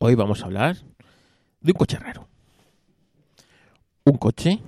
Hoy 0.00 0.14
vamos 0.14 0.42
a 0.42 0.44
hablar 0.44 0.76
de 1.60 1.72
un 1.72 1.76
coche 1.76 1.98
raro. 1.98 2.28
Un 4.04 4.16
coche 4.16 4.60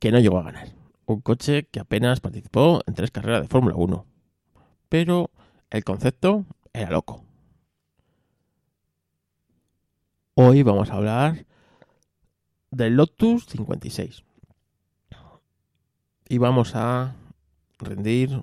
que 0.00 0.10
no 0.10 0.18
llegó 0.18 0.38
a 0.38 0.42
ganar. 0.42 0.66
Un 1.06 1.20
coche 1.20 1.68
que 1.70 1.78
apenas 1.78 2.18
participó 2.18 2.80
en 2.88 2.94
tres 2.94 3.12
carreras 3.12 3.42
de 3.42 3.46
Fórmula 3.46 3.76
1. 3.76 4.04
Pero 4.88 5.30
el 5.70 5.84
concepto 5.84 6.44
era 6.72 6.90
loco. 6.90 7.22
Hoy 10.34 10.64
vamos 10.64 10.90
a 10.90 10.94
hablar 10.94 11.46
del 12.72 12.96
Lotus 12.96 13.46
56. 13.46 14.24
Y 16.28 16.38
vamos 16.38 16.74
a 16.74 17.14
rendir 17.78 18.42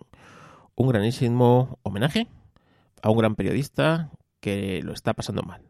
un 0.76 0.88
granísimo 0.88 1.78
homenaje 1.84 2.28
a 3.02 3.10
un 3.10 3.18
gran 3.18 3.36
periodista 3.36 4.12
que 4.40 4.82
lo 4.84 4.94
está 4.94 5.14
pasando 5.14 5.44
mal. 5.44 5.62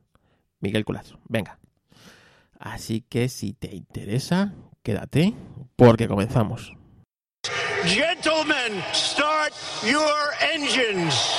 Miguel 0.60 0.86
Culazo. 0.86 1.20
Venga. 1.28 1.60
Así 2.60 3.02
que 3.02 3.30
si 3.30 3.54
te 3.54 3.76
interesa, 3.76 4.54
quédate 4.84 5.34
porque 5.76 6.08
comenzamos. 6.08 6.74
Gentlemen, 7.86 8.84
start 8.94 9.54
your 9.84 10.34
engines. 10.54 11.38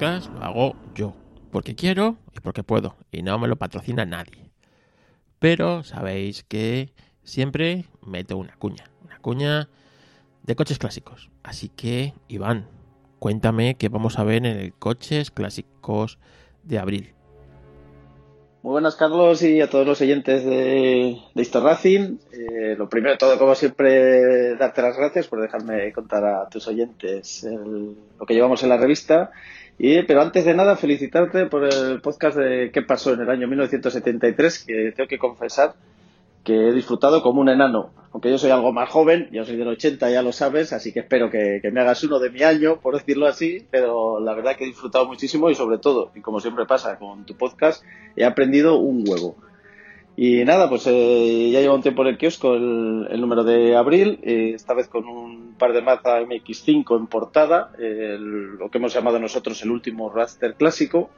Lo 0.00 0.42
hago 0.42 0.76
yo, 0.94 1.14
porque 1.52 1.74
quiero 1.74 2.16
y 2.34 2.40
porque 2.40 2.62
puedo, 2.62 2.96
y 3.12 3.22
no 3.22 3.38
me 3.38 3.48
lo 3.48 3.56
patrocina 3.56 4.06
nadie. 4.06 4.50
Pero 5.38 5.82
sabéis 5.82 6.42
que 6.42 6.94
siempre 7.22 7.84
meto 8.00 8.38
una 8.38 8.54
cuña, 8.56 8.84
una 9.04 9.18
cuña 9.18 9.68
de 10.42 10.56
coches 10.56 10.78
clásicos. 10.78 11.30
Así 11.42 11.68
que, 11.68 12.14
Iván, 12.28 12.66
cuéntame 13.18 13.76
qué 13.76 13.90
vamos 13.90 14.18
a 14.18 14.24
ver 14.24 14.46
en 14.46 14.46
el 14.46 14.72
Coches 14.72 15.30
Clásicos 15.30 16.18
de 16.62 16.78
abril. 16.78 17.14
Muy 18.62 18.72
buenas, 18.72 18.94
Carlos, 18.94 19.42
y 19.42 19.62
a 19.62 19.70
todos 19.70 19.86
los 19.86 20.02
oyentes 20.02 20.44
de, 20.44 21.16
de. 21.34 22.18
Eh, 22.30 22.74
lo 22.76 22.90
primero 22.90 23.12
de 23.12 23.16
todo, 23.16 23.38
como 23.38 23.54
siempre, 23.54 24.54
darte 24.56 24.82
las 24.82 24.98
gracias 24.98 25.28
por 25.28 25.40
dejarme 25.40 25.90
contar 25.94 26.26
a 26.26 26.46
tus 26.50 26.68
oyentes 26.68 27.46
lo 27.48 28.26
que 28.26 28.34
llevamos 28.34 28.62
en 28.62 28.68
la 28.68 28.76
revista. 28.76 29.30
Y, 29.78 30.02
pero 30.02 30.20
antes 30.20 30.44
de 30.44 30.52
nada, 30.52 30.76
felicitarte 30.76 31.46
por 31.46 31.64
el 31.64 32.02
podcast 32.02 32.36
de 32.36 32.70
qué 32.70 32.82
pasó 32.82 33.14
en 33.14 33.20
el 33.20 33.30
año 33.30 33.48
1973, 33.48 34.64
que 34.66 34.92
tengo 34.94 35.08
que 35.08 35.18
confesar 35.18 35.72
que 36.44 36.68
he 36.68 36.72
disfrutado 36.72 37.22
como 37.22 37.40
un 37.40 37.48
enano. 37.48 37.90
Aunque 38.12 38.30
yo 38.30 38.38
soy 38.38 38.50
algo 38.50 38.72
más 38.72 38.88
joven, 38.88 39.28
yo 39.30 39.44
soy 39.44 39.56
del 39.56 39.68
80, 39.68 40.10
ya 40.10 40.22
lo 40.22 40.32
sabes, 40.32 40.72
así 40.72 40.92
que 40.92 40.98
espero 41.00 41.30
que, 41.30 41.60
me 41.72 41.80
hagas 41.80 42.02
uno 42.02 42.18
de 42.18 42.30
mi 42.30 42.42
año, 42.42 42.80
por 42.80 42.94
decirlo 42.94 43.26
así, 43.28 43.66
pero 43.70 44.18
la 44.18 44.34
verdad 44.34 44.56
que 44.56 44.64
he 44.64 44.66
disfrutado 44.66 45.06
muchísimo 45.06 45.48
y 45.48 45.54
sobre 45.54 45.78
todo, 45.78 46.10
y 46.16 46.20
como 46.20 46.40
siempre 46.40 46.66
pasa 46.66 46.98
con 46.98 47.24
tu 47.24 47.36
podcast, 47.36 47.84
he 48.16 48.24
aprendido 48.24 48.78
un 48.78 49.04
huevo. 49.08 49.36
Y 50.16 50.44
nada, 50.44 50.68
pues 50.68 50.86
eh, 50.88 51.50
ya 51.52 51.60
lleva 51.60 51.74
un 51.74 51.82
tiempo 51.82 52.02
en 52.02 52.08
el 52.08 52.18
kiosco 52.18 52.54
el, 52.54 53.06
el 53.10 53.20
número 53.20 53.44
de 53.44 53.76
abril, 53.76 54.18
eh, 54.24 54.52
esta 54.56 54.74
vez 54.74 54.88
con 54.88 55.06
un 55.06 55.54
par 55.56 55.72
de 55.72 55.80
Mazda 55.80 56.20
MX5 56.20 56.98
en 56.98 57.06
portada, 57.06 57.70
eh, 57.78 58.14
el- 58.16 58.56
lo 58.56 58.70
que 58.70 58.78
hemos 58.78 58.92
llamado 58.92 59.20
nosotros 59.20 59.62
el 59.62 59.70
último 59.70 60.10
Raster 60.10 60.54
clásico. 60.56 61.10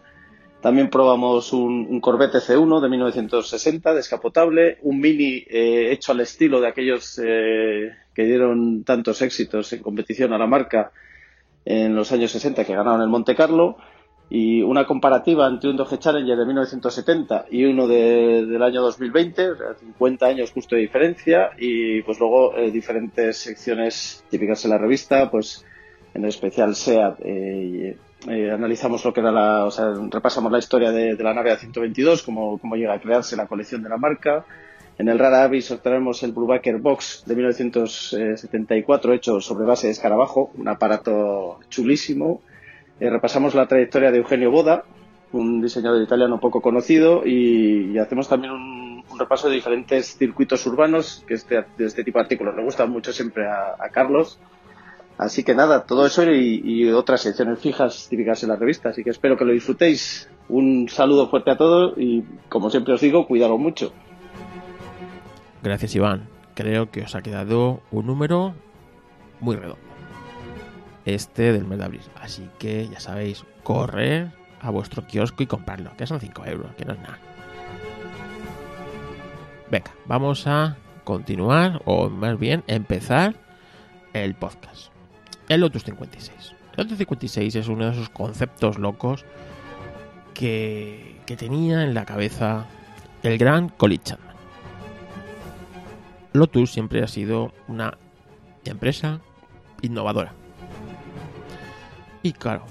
También 0.63 0.89
probamos 0.91 1.53
un, 1.53 1.87
un 1.91 2.01
Corvette 2.01 2.37
C1 2.37 2.81
de 2.81 2.89
1960, 2.89 3.95
descapotable, 3.95 4.79
un 4.83 5.01
Mini 5.01 5.45
eh, 5.51 5.89
hecho 5.91 6.13
al 6.13 6.21
estilo 6.21 6.61
de 6.61 6.69
aquellos 6.69 7.21
eh, 7.23 7.91
que 8.15 8.23
dieron 8.25 8.85
tantos 8.85 9.21
éxitos 9.23 9.73
en 9.73 9.83
competición 9.83 10.33
a 10.33 10.39
la 10.39 10.47
marca 10.47 10.93
en 11.65 11.95
los 11.97 12.13
años 12.13 12.31
60 12.31 12.65
que 12.65 12.75
ganaron 12.77 13.03
el 13.03 13.09
Monte 13.09 13.35
Carlo 13.35 13.77
y 14.31 14.63
una 14.63 14.87
comparativa 14.87 15.47
entre 15.49 15.69
un 15.69 15.77
Dodge 15.77 15.99
Challenger 15.99 16.39
de 16.39 16.47
1970 16.47 17.47
y 17.51 17.65
uno 17.65 17.87
de- 17.89 18.47
del 18.47 18.63
año 18.63 18.83
2020, 18.83 19.51
o 19.51 19.57
sea, 19.57 19.75
50 19.75 20.27
años 20.27 20.53
justo 20.53 20.77
de 20.77 20.83
diferencia 20.83 21.51
y 21.59 22.03
pues 22.03 22.19
luego 22.21 22.57
eh, 22.57 22.71
diferentes 22.71 23.37
secciones 23.37 24.25
típicas 24.31 24.65
en 24.65 24.71
la 24.71 24.79
revista, 24.79 25.29
pues 25.31 25.65
en 26.15 26.25
especial 26.25 26.75
SEAT 26.77 27.17
eh, 27.25 27.97
eh, 28.29 28.51
analizamos 28.51 29.05
lo 29.05 29.13
que 29.13 29.21
era 29.21 29.33
la, 29.33 29.65
o 29.65 29.71
sea, 29.71 29.93
repasamos 30.11 30.53
la 30.53 30.59
historia 30.59 30.93
de, 30.93 31.15
la 31.17 31.35
nave 31.35 31.53
A122, 31.53 32.25
cómo, 32.25 32.59
cómo 32.59 32.77
llega 32.77 32.95
a 32.95 33.01
crearse 33.01 33.37
la 33.37 33.47
colección 33.47 33.83
de 33.83 33.89
la 33.89 33.97
marca. 33.97 34.45
En 34.99 35.09
el 35.09 35.19
Rara 35.19 35.45
Avis 35.45 35.71
os 35.71 35.83
traemos 35.83 36.23
el 36.23 36.33
Brubaker 36.33 36.79
Box 36.79 37.25
de 37.27 37.35
1974 37.35 39.13
hecho 39.15 39.41
sobre 39.41 39.65
base 39.65 39.87
de 39.89 39.93
escarabajo, 39.93 40.53
un 40.55 40.69
aparato 40.69 41.59
chulísimo. 41.69 42.43
Eh, 43.01 43.11
repasamos 43.11 43.55
la 43.55 43.67
trayectoria 43.67 44.13
de 44.13 44.19
Eugenio 44.19 44.51
Boda, 44.51 44.85
un 45.33 45.61
diseñador 45.61 46.03
italiano 46.03 46.39
poco 46.39 46.61
conocido, 46.61 47.27
y, 47.27 47.99
hacemos 47.99 48.29
también 48.29 48.53
un, 48.53 48.93
repaso 49.19 49.49
de 49.49 49.57
diferentes 49.57 50.17
circuitos 50.17 50.65
urbanos, 50.67 51.25
que 51.27 51.35
este, 51.35 51.65
de 51.77 51.87
este 51.87 52.03
tipo 52.05 52.19
de 52.19 52.23
artículos 52.23 52.57
le 52.57 52.63
gustan 52.63 52.91
mucho 52.91 53.13
siempre 53.13 53.47
a 53.47 53.89
Carlos. 53.91 54.39
Así 55.19 55.45
que 55.45 55.55
nada, 55.55 55.85
todo 55.85 56.07
eso 56.07 56.25
y, 56.31 56.91
otras 56.91 57.21
secciones 57.21 57.59
fijas 57.59 58.09
típicas 58.09 58.43
en 58.43 58.49
la 58.49 58.57
revista. 58.57 58.89
Así 58.89 59.05
que 59.05 59.11
espero 59.11 59.37
que 59.37 59.45
lo 59.45 59.53
disfrutéis. 59.53 60.29
Un 60.49 60.89
saludo 60.89 61.29
fuerte 61.29 61.51
a 61.51 61.57
todos 61.57 61.95
y, 61.97 62.25
como 62.49 62.71
siempre 62.71 62.95
os 62.95 63.01
digo, 63.01 63.27
cuidado 63.27 63.59
mucho. 63.59 63.93
Gracias, 65.63 65.95
Iván. 65.95 66.29
Creo 66.55 66.91
que 66.91 67.03
os 67.03 67.15
ha 67.15 67.23
quedado 67.23 67.81
un 67.91 68.07
número 68.07 68.55
muy 69.41 69.57
redondo. 69.57 69.79
Este 71.05 71.53
del 71.53 71.65
mes 71.65 71.79
de 71.79 71.85
abril. 71.85 72.03
Así 72.21 72.49
que 72.59 72.89
ya 72.89 73.01
sabéis, 73.01 73.45
correr 73.63 74.31
a 74.61 74.71
vuestro 74.71 75.07
kiosco 75.07 75.43
y 75.43 75.47
comprarlo, 75.47 75.91
que 75.97 76.07
son 76.07 76.21
5 76.21 76.47
euros, 76.47 76.75
que 76.77 76.85
no 76.85 76.93
es 76.93 77.01
nada. 77.01 77.19
Venga, 79.71 79.91
vamos 80.07 80.47
a 80.47 80.77
continuar, 81.05 81.83
o 81.85 82.09
más 82.09 82.39
bien 82.39 82.63
empezar 82.67 83.35
el 84.13 84.35
podcast. 84.35 84.92
El 85.49 85.61
Lotus 85.61 85.85
56. 85.85 86.55
El 86.77 86.85
Lotus 86.85 86.99
56 86.99 87.55
es 87.55 87.69
uno 87.69 87.87
de 87.87 87.93
esos 87.93 88.09
conceptos 88.09 88.79
locos 88.79 89.25
que, 90.35 91.21
que 91.27 91.37
tenía 91.37 91.83
en 91.83 91.95
la 91.95 92.05
cabeza 92.05 92.67
el 93.23 93.39
gran 93.39 93.69
Colin. 93.69 94.01
Lotus 96.33 96.73
siempre 96.73 97.03
ha 97.03 97.09
sido 97.09 97.53
una 97.69 97.99
empresa 98.65 99.21
innovadora. 99.83 100.33
Y 102.23 102.33
claro, 102.33 102.65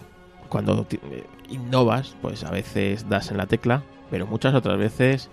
cuando 0.49 0.87
eh, 0.89 1.25
innovas, 1.49 2.15
pues 2.21 2.43
a 2.43 2.51
veces 2.51 3.07
das 3.07 3.31
en 3.31 3.37
la 3.37 3.45
tecla, 3.45 3.83
pero 4.09 4.25
muchas 4.25 4.53
otras 4.53 4.77
veces 4.77 5.29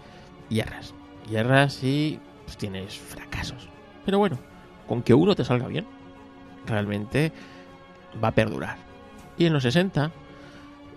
hierras. 0.48 0.94
Hierras 1.28 1.82
y 1.82 2.20
pues, 2.44 2.56
tienes 2.56 2.98
fracasos. 2.98 3.68
Pero 4.04 4.18
bueno, 4.18 4.38
con 4.86 5.02
que 5.02 5.14
uno 5.14 5.34
te 5.34 5.44
salga 5.44 5.68
bien, 5.68 5.86
realmente 6.68 7.32
va 8.22 8.28
a 8.28 8.32
perdurar. 8.32 8.76
Y 9.36 9.46
en 9.46 9.52
los 9.52 9.62
60, 9.62 10.10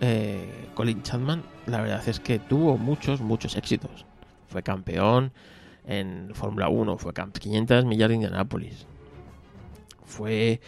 eh, 0.02 0.68
Colin 0.74 1.04
Chapman, 1.04 1.44
la 1.68 1.82
verdad 1.82 2.08
es 2.08 2.20
que 2.20 2.40
tuvo 2.40 2.78
muchos, 2.78 3.22
muchos 3.22 3.56
éxitos. 3.56 4.06
Fue 4.48 4.64
campeón 4.64 5.32
en 5.86 6.32
Fórmula 6.34 6.70
1, 6.70 6.98
fue 6.98 7.14
camp 7.14 7.38
500 7.38 7.86
millas 7.86 8.10
de 8.10 8.16
Indianápolis. 8.16 8.88
Fue 10.06 10.60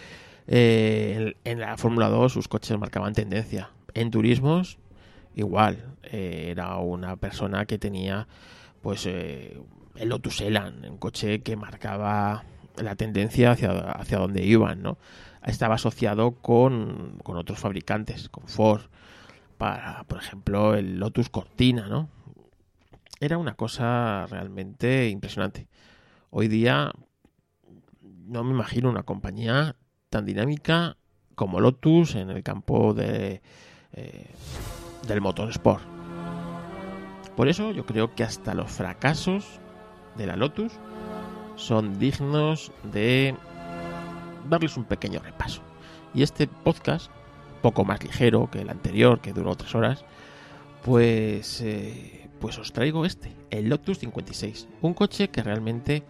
eh, 0.48 1.34
en, 1.44 1.60
la 1.60 1.78
Fórmula 1.78 2.10
2 2.10 2.32
sus 2.32 2.48
coches 2.48 2.78
marcaban 2.78 3.14
tendencia. 3.14 3.72
En 3.94 4.12
turismos, 4.12 4.78
igual. 5.36 5.86
eh, 6.04 6.50
era 6.52 6.78
una 6.78 7.16
persona 7.16 7.66
que 7.66 7.78
tenía 7.78 8.28
pues 8.82 9.06
el 9.06 9.64
Lotus 10.10 10.42
Elan, 10.42 10.86
un 10.86 10.98
coche 10.98 11.42
que 11.42 11.56
marcaba 11.56 12.44
la 12.78 12.96
tendencia 12.96 13.52
hacia, 13.52 13.72
hacia 13.72 14.18
donde 14.18 14.44
iban, 14.44 14.82
¿no? 14.82 14.98
Estaba 15.46 15.76
asociado 15.76 16.32
con, 16.32 17.20
con 17.24 17.38
otros 17.38 17.60
fabricantes, 17.60 18.30
con 18.30 18.48
Ford, 18.48 18.84
para, 19.58 20.04
por 20.06 20.20
ejemplo, 20.20 20.74
el 20.76 21.00
Lotus 21.00 21.30
Cortina, 21.30 21.88
¿no? 21.88 22.10
Era 23.20 23.38
una 23.38 23.56
cosa 23.56 24.26
realmente 24.28 25.10
impresionante. 25.10 25.68
Hoy 26.30 26.48
día 26.48 26.92
no 28.02 28.44
me 28.44 28.52
imagino 28.52 28.90
una 28.90 29.04
compañía 29.04 29.76
tan 30.10 30.26
dinámica 30.26 30.98
como 31.36 31.60
Lotus 31.60 32.16
en 32.16 32.30
el 32.30 32.44
campo 32.44 32.94
de, 32.94 33.42
eh, 33.94 34.28
del 35.08 35.22
motorsport. 35.22 35.84
Por 37.36 37.48
eso 37.48 37.72
yo 37.72 37.86
creo 37.86 38.14
que 38.14 38.24
hasta 38.24 38.54
los 38.54 38.72
fracasos 38.72 39.60
de 40.16 40.28
la 40.28 40.36
Lotus 40.36 40.74
son 41.56 42.00
dignos 42.00 42.72
de 42.92 43.36
darles 44.50 44.78
un 44.78 44.86
pequeño 44.86 45.20
repaso. 45.20 45.62
Y 46.14 46.24
este 46.24 46.48
podcast, 46.48 47.12
poco 47.62 47.86
más 47.86 48.04
ligero 48.04 48.50
que 48.52 48.62
el 48.62 48.70
anterior, 48.70 49.20
que 49.20 49.34
duró 49.34 49.56
tres 49.56 49.74
horas, 49.76 50.06
pues, 50.84 51.62
eh, 51.62 52.30
pues 52.40 52.58
os 52.60 52.74
traigo 52.74 53.06
este, 53.06 53.32
el 53.50 53.70
Lotus 53.70 54.00
56. 54.00 54.68
Un 54.82 54.94
coche 54.94 55.30
que 55.30 55.42
realmente 55.42 56.04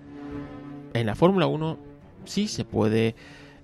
en 0.94 1.06
la 1.06 1.16
Fórmula 1.16 1.48
1 1.48 1.78
sí 2.26 2.48
se 2.48 2.66
puede 2.66 3.16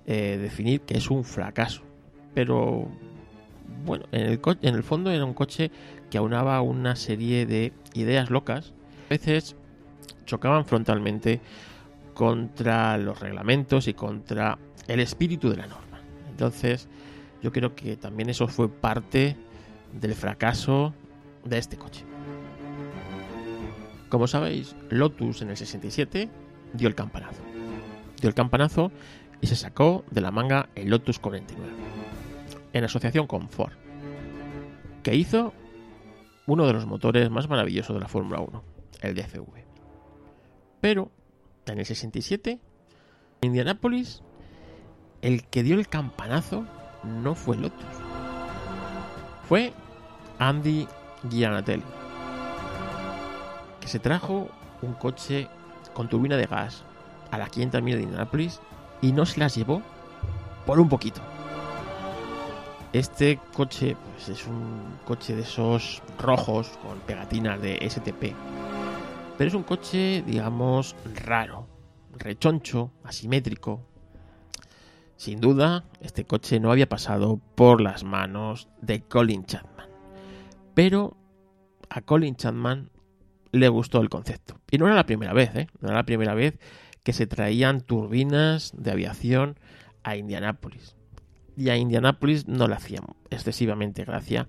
eh, 0.06 0.38
definir 0.40 0.80
que 0.82 0.96
es 0.96 1.10
un 1.10 1.24
fracaso. 1.24 1.82
Pero 2.34 2.88
bueno, 3.84 4.04
en 4.12 4.22
el, 4.22 4.40
en 4.62 4.74
el 4.74 4.82
fondo 4.82 5.10
era 5.10 5.24
un 5.24 5.34
coche 5.34 5.70
que 6.10 6.18
aunaba 6.18 6.60
una 6.62 6.96
serie 6.96 7.46
de 7.46 7.72
ideas 7.94 8.30
locas. 8.30 8.72
A 9.06 9.10
veces 9.10 9.56
chocaban 10.30 10.64
frontalmente 10.64 11.40
contra 12.14 12.96
los 12.98 13.18
reglamentos 13.18 13.88
y 13.88 13.94
contra 13.94 14.58
el 14.86 15.00
espíritu 15.00 15.50
de 15.50 15.56
la 15.56 15.66
norma. 15.66 16.00
Entonces, 16.28 16.88
yo 17.42 17.52
creo 17.52 17.74
que 17.74 17.96
también 17.96 18.30
eso 18.30 18.46
fue 18.46 18.68
parte 18.68 19.36
del 19.92 20.14
fracaso 20.14 20.94
de 21.44 21.58
este 21.58 21.76
coche. 21.76 22.04
Como 24.08 24.26
sabéis, 24.26 24.76
Lotus 24.88 25.42
en 25.42 25.50
el 25.50 25.56
67 25.56 26.28
dio 26.74 26.88
el 26.88 26.94
campanazo. 26.94 27.42
Dio 28.20 28.28
el 28.28 28.34
campanazo 28.34 28.92
y 29.40 29.46
se 29.46 29.56
sacó 29.56 30.04
de 30.10 30.20
la 30.20 30.30
manga 30.30 30.68
el 30.74 30.90
Lotus 30.90 31.18
49, 31.18 31.72
en 32.72 32.84
asociación 32.84 33.26
con 33.26 33.48
Ford, 33.48 33.72
que 35.02 35.14
hizo 35.14 35.54
uno 36.46 36.66
de 36.66 36.72
los 36.72 36.86
motores 36.86 37.30
más 37.30 37.48
maravillosos 37.48 37.94
de 37.94 38.00
la 38.00 38.08
Fórmula 38.08 38.40
1, 38.40 38.62
el 39.02 39.14
DFV. 39.14 39.69
Pero, 40.80 41.10
en 41.66 41.78
el 41.78 41.86
67, 41.86 42.58
en 43.42 43.46
Indianápolis, 43.46 44.22
el 45.22 45.44
que 45.44 45.62
dio 45.62 45.76
el 45.76 45.88
campanazo 45.88 46.66
no 47.04 47.34
fue 47.34 47.56
Lotus, 47.56 47.84
fue 49.48 49.72
Andy 50.38 50.86
Gianatelli, 51.28 51.82
que 53.80 53.88
se 53.88 53.98
trajo 53.98 54.48
un 54.82 54.94
coche 54.94 55.48
con 55.92 56.08
turbina 56.08 56.36
de 56.36 56.46
gas 56.46 56.84
a 57.30 57.38
la 57.38 57.48
500 57.48 57.82
mil 57.82 57.96
de 57.96 58.02
Indianapolis 58.02 58.60
y 59.02 59.12
no 59.12 59.26
se 59.26 59.40
las 59.40 59.54
llevó 59.54 59.82
por 60.66 60.80
un 60.80 60.88
poquito. 60.88 61.20
Este 62.92 63.38
coche 63.54 63.96
pues, 64.14 64.28
es 64.28 64.46
un 64.46 64.98
coche 65.04 65.36
de 65.36 65.42
esos 65.42 66.02
rojos 66.18 66.68
con 66.82 66.98
pegatinas 67.00 67.60
de 67.60 67.78
STP. 67.88 68.34
Pero 69.40 69.48
es 69.48 69.54
un 69.54 69.62
coche, 69.62 70.22
digamos, 70.26 70.94
raro, 71.24 71.66
rechoncho, 72.12 72.92
asimétrico. 73.04 73.80
Sin 75.16 75.40
duda, 75.40 75.86
este 76.02 76.26
coche 76.26 76.60
no 76.60 76.70
había 76.70 76.90
pasado 76.90 77.40
por 77.54 77.80
las 77.80 78.04
manos 78.04 78.68
de 78.82 79.00
Colin 79.00 79.46
Chapman. 79.46 79.88
Pero 80.74 81.16
a 81.88 82.02
Colin 82.02 82.36
Chapman 82.36 82.90
le 83.50 83.68
gustó 83.70 84.02
el 84.02 84.10
concepto. 84.10 84.60
Y 84.70 84.76
no 84.76 84.84
era 84.84 84.94
la 84.94 85.06
primera 85.06 85.32
vez, 85.32 85.56
¿eh? 85.56 85.68
No 85.80 85.88
era 85.88 85.96
la 85.96 86.04
primera 86.04 86.34
vez 86.34 86.58
que 87.02 87.14
se 87.14 87.26
traían 87.26 87.80
turbinas 87.80 88.74
de 88.76 88.90
aviación 88.90 89.58
a 90.02 90.16
Indianápolis. 90.16 90.96
Y 91.56 91.70
a 91.70 91.78
Indianápolis 91.78 92.46
no 92.46 92.68
le 92.68 92.74
hacían 92.74 93.04
excesivamente 93.30 94.04
gracia 94.04 94.48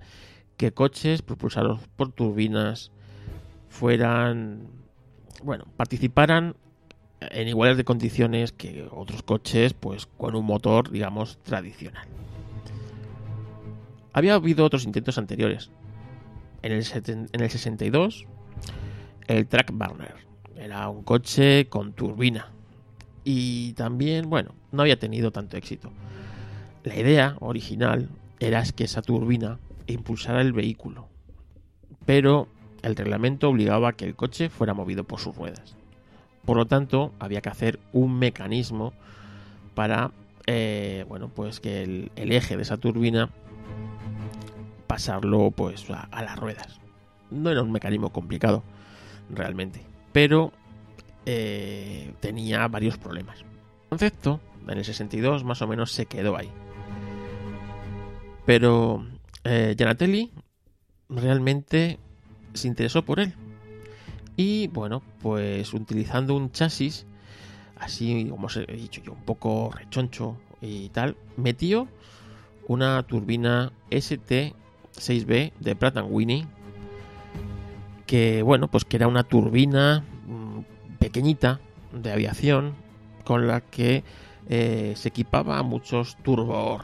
que 0.57 0.73
coches 0.73 1.21
propulsados 1.21 1.79
por 1.95 2.11
turbinas 2.11 2.91
fueran, 3.69 4.80
bueno, 5.43 5.65
participaran 5.77 6.55
en 7.19 7.47
iguales 7.47 7.77
de 7.77 7.83
condiciones 7.83 8.51
que 8.51 8.87
otros 8.91 9.23
coches, 9.23 9.73
pues 9.73 10.05
con 10.05 10.35
un 10.35 10.45
motor, 10.45 10.89
digamos, 10.89 11.37
tradicional. 11.43 12.07
Había 14.13 14.33
habido 14.35 14.65
otros 14.65 14.83
intentos 14.85 15.17
anteriores. 15.17 15.69
En 16.63 16.71
el, 16.73 16.85
en 17.05 17.41
el 17.41 17.49
62, 17.49 18.25
el 19.27 19.47
Track 19.47 19.71
Burner, 19.71 20.15
era 20.55 20.89
un 20.89 21.03
coche 21.03 21.67
con 21.69 21.93
turbina. 21.93 22.49
Y 23.23 23.73
también, 23.73 24.29
bueno, 24.29 24.53
no 24.71 24.81
había 24.81 24.99
tenido 24.99 25.31
tanto 25.31 25.57
éxito. 25.57 25.91
La 26.83 26.95
idea 26.95 27.35
original 27.39 28.09
era 28.39 28.63
que 28.63 28.83
esa 28.83 29.01
turbina 29.01 29.59
impulsara 29.87 30.41
el 30.41 30.53
vehículo. 30.53 31.07
Pero 32.05 32.47
el 32.81 32.95
reglamento 32.95 33.49
obligaba 33.49 33.93
que 33.93 34.05
el 34.05 34.15
coche 34.15 34.49
fuera 34.49 34.73
movido 34.73 35.03
por 35.03 35.19
sus 35.19 35.35
ruedas. 35.35 35.75
Por 36.45 36.57
lo 36.57 36.65
tanto, 36.65 37.13
había 37.19 37.41
que 37.41 37.49
hacer 37.49 37.79
un 37.93 38.17
mecanismo 38.17 38.93
para, 39.75 40.11
eh, 40.47 41.05
bueno, 41.07 41.29
pues 41.29 41.59
que 41.59 41.83
el, 41.83 42.11
eje 42.15 42.57
de 42.57 42.63
esa 42.63 42.77
turbina 42.77 43.29
pasarlo 44.87 45.51
pues 45.51 45.89
a, 45.89 46.01
a 46.03 46.23
las 46.23 46.37
ruedas. 46.37 46.79
No 47.29 47.49
era 47.49 47.61
un 47.61 47.71
mecanismo 47.71 48.11
complicado, 48.11 48.63
realmente 49.29 49.91
pero 50.11 50.51
eh, 51.25 52.13
tenía 52.19 52.67
varios 52.67 52.97
problemas. 52.97 53.39
El 53.39 53.89
concepto, 53.89 54.39
en 54.67 54.77
el 54.77 54.85
62, 54.85 55.43
más 55.43 55.61
o 55.61 55.67
menos 55.67 55.91
se 55.91 56.05
quedó 56.05 56.37
ahí. 56.37 56.49
Pero 58.45 59.05
eh, 59.43 59.75
Gianatelli 59.77 60.31
realmente 61.09 61.99
se 62.53 62.67
interesó 62.67 63.03
por 63.03 63.19
él. 63.19 63.33
Y 64.37 64.67
bueno, 64.67 65.01
pues 65.21 65.73
utilizando 65.73 66.35
un 66.35 66.51
chasis, 66.51 67.05
así 67.77 68.27
como 68.29 68.47
os 68.47 68.57
he 68.57 68.65
dicho 68.65 69.01
yo, 69.03 69.13
un 69.13 69.23
poco 69.23 69.71
rechoncho 69.71 70.37
y 70.61 70.89
tal, 70.89 71.17
metió 71.37 71.87
una 72.67 73.03
turbina 73.03 73.71
ST6B 73.89 75.53
de 75.59 75.75
Pratt 75.75 75.97
Winnie 76.07 76.47
que 78.05 78.41
bueno, 78.41 78.67
pues 78.67 78.83
que 78.83 78.97
era 78.97 79.07
una 79.07 79.23
turbina 79.23 80.03
mm, 80.27 80.97
pequeñita 80.99 81.61
de 81.93 82.11
aviación 82.11 82.73
con 83.23 83.47
la 83.47 83.61
que 83.61 84.03
eh, 84.49 84.93
se 84.97 85.09
equipaba 85.09 85.63
muchos 85.63 86.17
turbo, 86.17 86.81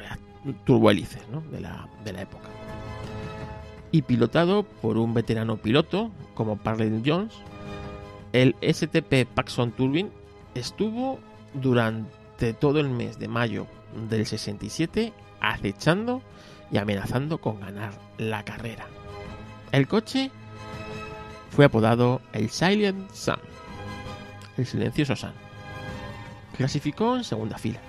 turbohélices 0.65 1.22
de, 1.51 1.60
la, 1.60 1.89
de 2.06 2.13
la 2.13 2.22
época. 2.22 2.48
Y 3.91 4.01
pilotado 4.01 4.63
por 4.63 4.98
un 4.98 5.13
veterano 5.13 5.58
piloto 5.58 6.12
como 6.36 6.58
Parley 6.58 7.01
Jones, 7.06 7.34
el 8.34 8.56
STP 8.62 9.25
Paxson 9.34 9.72
Turbine 9.72 10.12
estuvo 10.56 11.20
durante 11.53 12.53
todo 12.53 12.79
el 12.79 12.89
mes 12.89 13.17
de 13.20 13.27
mayo 13.27 13.67
del 14.10 14.25
67 14.25 15.13
acechando 15.39 16.22
y 16.72 16.77
amenazando 16.77 17.39
con 17.39 17.60
ganar 17.60 17.94
la 18.17 18.44
carrera. 18.44 18.88
El 19.72 19.88
coche 19.88 20.32
fue 21.50 21.65
apodado 21.65 22.22
el 22.34 22.50
Silent 22.50 23.10
Sun, 23.12 23.39
el 24.58 24.65
silencioso 24.65 25.15
Sun. 25.15 25.32
Clasificó 26.56 27.15
en 27.15 27.24
segunda 27.24 27.58
fila. 27.58 27.79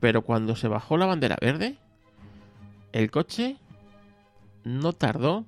Pero 0.00 0.22
cuando 0.22 0.56
se 0.56 0.68
bajó 0.68 0.96
la 0.96 1.06
bandera 1.06 1.36
verde, 1.40 1.78
el 2.92 3.10
coche 3.10 3.56
no 4.64 4.92
tardó 4.92 5.46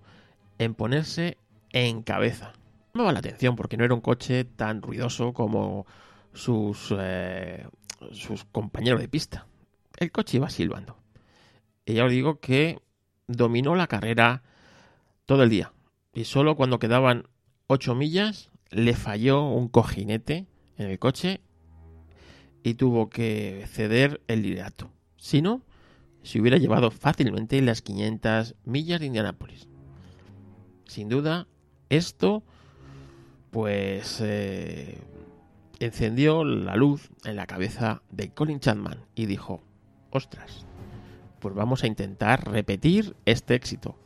en 0.58 0.74
ponerse 0.74 1.38
en 1.70 2.02
cabeza. 2.02 2.52
Va 2.98 3.12
la 3.12 3.18
atención 3.18 3.56
porque 3.56 3.76
no 3.76 3.84
era 3.84 3.94
un 3.94 4.00
coche 4.00 4.44
tan 4.44 4.82
ruidoso 4.82 5.32
como 5.32 5.86
sus, 6.32 6.94
eh, 6.96 7.66
sus 8.12 8.44
compañeros 8.44 9.00
de 9.00 9.08
pista. 9.08 9.46
El 9.98 10.12
coche 10.12 10.36
iba 10.38 10.50
silbando. 10.50 10.96
Y 11.84 11.94
ya 11.94 12.04
os 12.04 12.10
digo 12.10 12.40
que 12.40 12.80
dominó 13.26 13.74
la 13.74 13.86
carrera 13.86 14.42
todo 15.26 15.42
el 15.42 15.50
día. 15.50 15.72
Y 16.12 16.24
solo 16.24 16.56
cuando 16.56 16.78
quedaban 16.78 17.28
8 17.66 17.94
millas 17.94 18.50
le 18.70 18.94
falló 18.94 19.42
un 19.42 19.68
cojinete 19.68 20.46
en 20.78 20.90
el 20.90 20.98
coche 20.98 21.40
y 22.62 22.74
tuvo 22.74 23.10
que 23.10 23.64
ceder 23.68 24.22
el 24.28 24.42
liderato. 24.42 24.90
Si 25.16 25.42
no, 25.42 25.62
se 26.24 26.40
hubiera 26.40 26.56
llevado 26.56 26.90
fácilmente 26.90 27.60
las 27.62 27.82
500 27.82 28.56
millas 28.64 28.98
de 28.98 29.06
Indianápolis. 29.06 29.68
Sin 30.86 31.08
duda, 31.08 31.46
Esto, 31.90 32.42
pues, 33.50 34.20
eh, 34.20 34.98
encendió 35.78 36.44
la 36.44 36.76
luz 36.76 37.10
en 37.24 37.36
la 37.36 37.46
cabeza 37.46 38.02
de 38.10 38.30
Colin 38.30 38.58
Chapman 38.58 39.04
y 39.14 39.26
dijo, 39.26 39.62
ostras, 40.10 40.66
pues 41.40 41.54
vamos 41.54 41.84
a 41.84 41.86
intentar 41.86 42.50
repetir 42.50 43.14
este 43.26 43.54
éxito, 43.54 43.96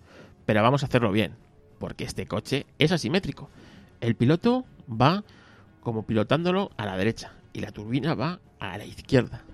pero 0.45 0.63
vamos 0.63 0.83
a 0.83 0.87
hacerlo 0.87 1.13
bien, 1.13 1.37
porque 1.79 2.05
este 2.05 2.27
coche 2.27 2.67
es 2.79 2.91
asimétrico. 2.91 3.49
El 4.01 4.17
piloto 4.17 4.67
va 4.91 5.25
como 5.81 6.05
pilotándolo 6.05 6.73
a 6.77 6.85
la 6.85 6.97
derecha 6.97 7.33
y 7.53 7.61
la 7.61 7.71
turbina 7.71 8.15
va 8.15 8.41
a 8.59 8.77
la 8.77 8.85
izquierda. 8.85 9.45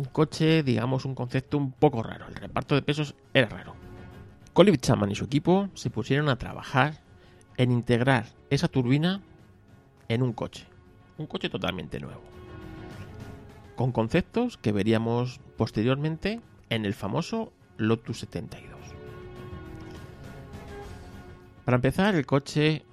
Un 0.00 0.06
coche, 0.06 0.62
digamos, 0.62 1.04
un 1.04 1.14
concepto 1.14 1.58
un 1.58 1.72
poco 1.72 2.02
raro. 2.02 2.26
El 2.26 2.34
reparto 2.34 2.74
de 2.74 2.80
pesos 2.80 3.14
era 3.34 3.50
raro. 3.50 3.74
Colin 4.54 4.78
Chapman 4.78 5.10
y 5.10 5.14
su 5.14 5.24
equipo 5.24 5.68
se 5.74 5.90
pusieron 5.90 6.30
a 6.30 6.36
trabajar 6.36 7.02
en 7.58 7.70
integrar 7.70 8.24
esa 8.48 8.68
turbina 8.68 9.20
en 10.08 10.22
un 10.22 10.32
coche. 10.32 10.66
Un 11.18 11.26
coche 11.26 11.50
totalmente 11.50 12.00
nuevo. 12.00 12.22
Con 13.76 13.92
conceptos 13.92 14.56
que 14.56 14.72
veríamos 14.72 15.38
posteriormente 15.58 16.40
en 16.70 16.86
el 16.86 16.94
famoso 16.94 17.52
Lotus 17.76 18.20
72. 18.20 18.70
Para 21.66 21.74
empezar, 21.74 22.14
el 22.14 22.24
coche 22.24 22.86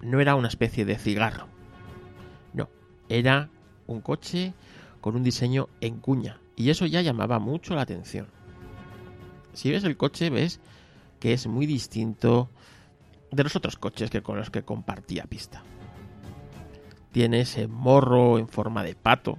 no 0.00 0.18
era 0.18 0.34
una 0.34 0.48
especie 0.48 0.86
de 0.86 0.96
cigarro. 0.96 1.46
No, 2.54 2.70
era 3.10 3.50
un 3.86 4.00
coche 4.00 4.54
con 5.04 5.16
un 5.16 5.22
diseño 5.22 5.68
en 5.82 5.98
cuña. 5.98 6.40
Y 6.56 6.70
eso 6.70 6.86
ya 6.86 7.02
llamaba 7.02 7.38
mucho 7.38 7.74
la 7.74 7.82
atención. 7.82 8.26
Si 9.52 9.70
ves 9.70 9.84
el 9.84 9.98
coche, 9.98 10.30
ves 10.30 10.60
que 11.20 11.34
es 11.34 11.46
muy 11.46 11.66
distinto 11.66 12.48
de 13.30 13.42
los 13.42 13.54
otros 13.54 13.76
coches 13.76 14.08
que 14.08 14.22
con 14.22 14.38
los 14.38 14.48
que 14.48 14.62
compartía 14.62 15.24
pista. 15.24 15.62
Tiene 17.12 17.40
ese 17.40 17.66
morro 17.68 18.38
en 18.38 18.48
forma 18.48 18.82
de 18.82 18.94
pato 18.94 19.36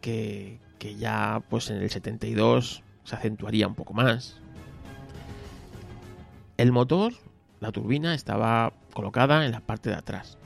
que, 0.00 0.60
que 0.78 0.94
ya 0.94 1.42
pues 1.50 1.68
en 1.70 1.78
el 1.78 1.90
72 1.90 2.84
se 3.02 3.16
acentuaría 3.16 3.66
un 3.66 3.74
poco 3.74 3.92
más. 3.92 4.40
El 6.58 6.70
motor, 6.70 7.12
la 7.58 7.72
turbina, 7.72 8.14
estaba 8.14 8.72
colocada 8.94 9.44
en 9.46 9.50
la 9.50 9.58
parte 9.58 9.90
de 9.90 9.96
atrás, 9.96 10.38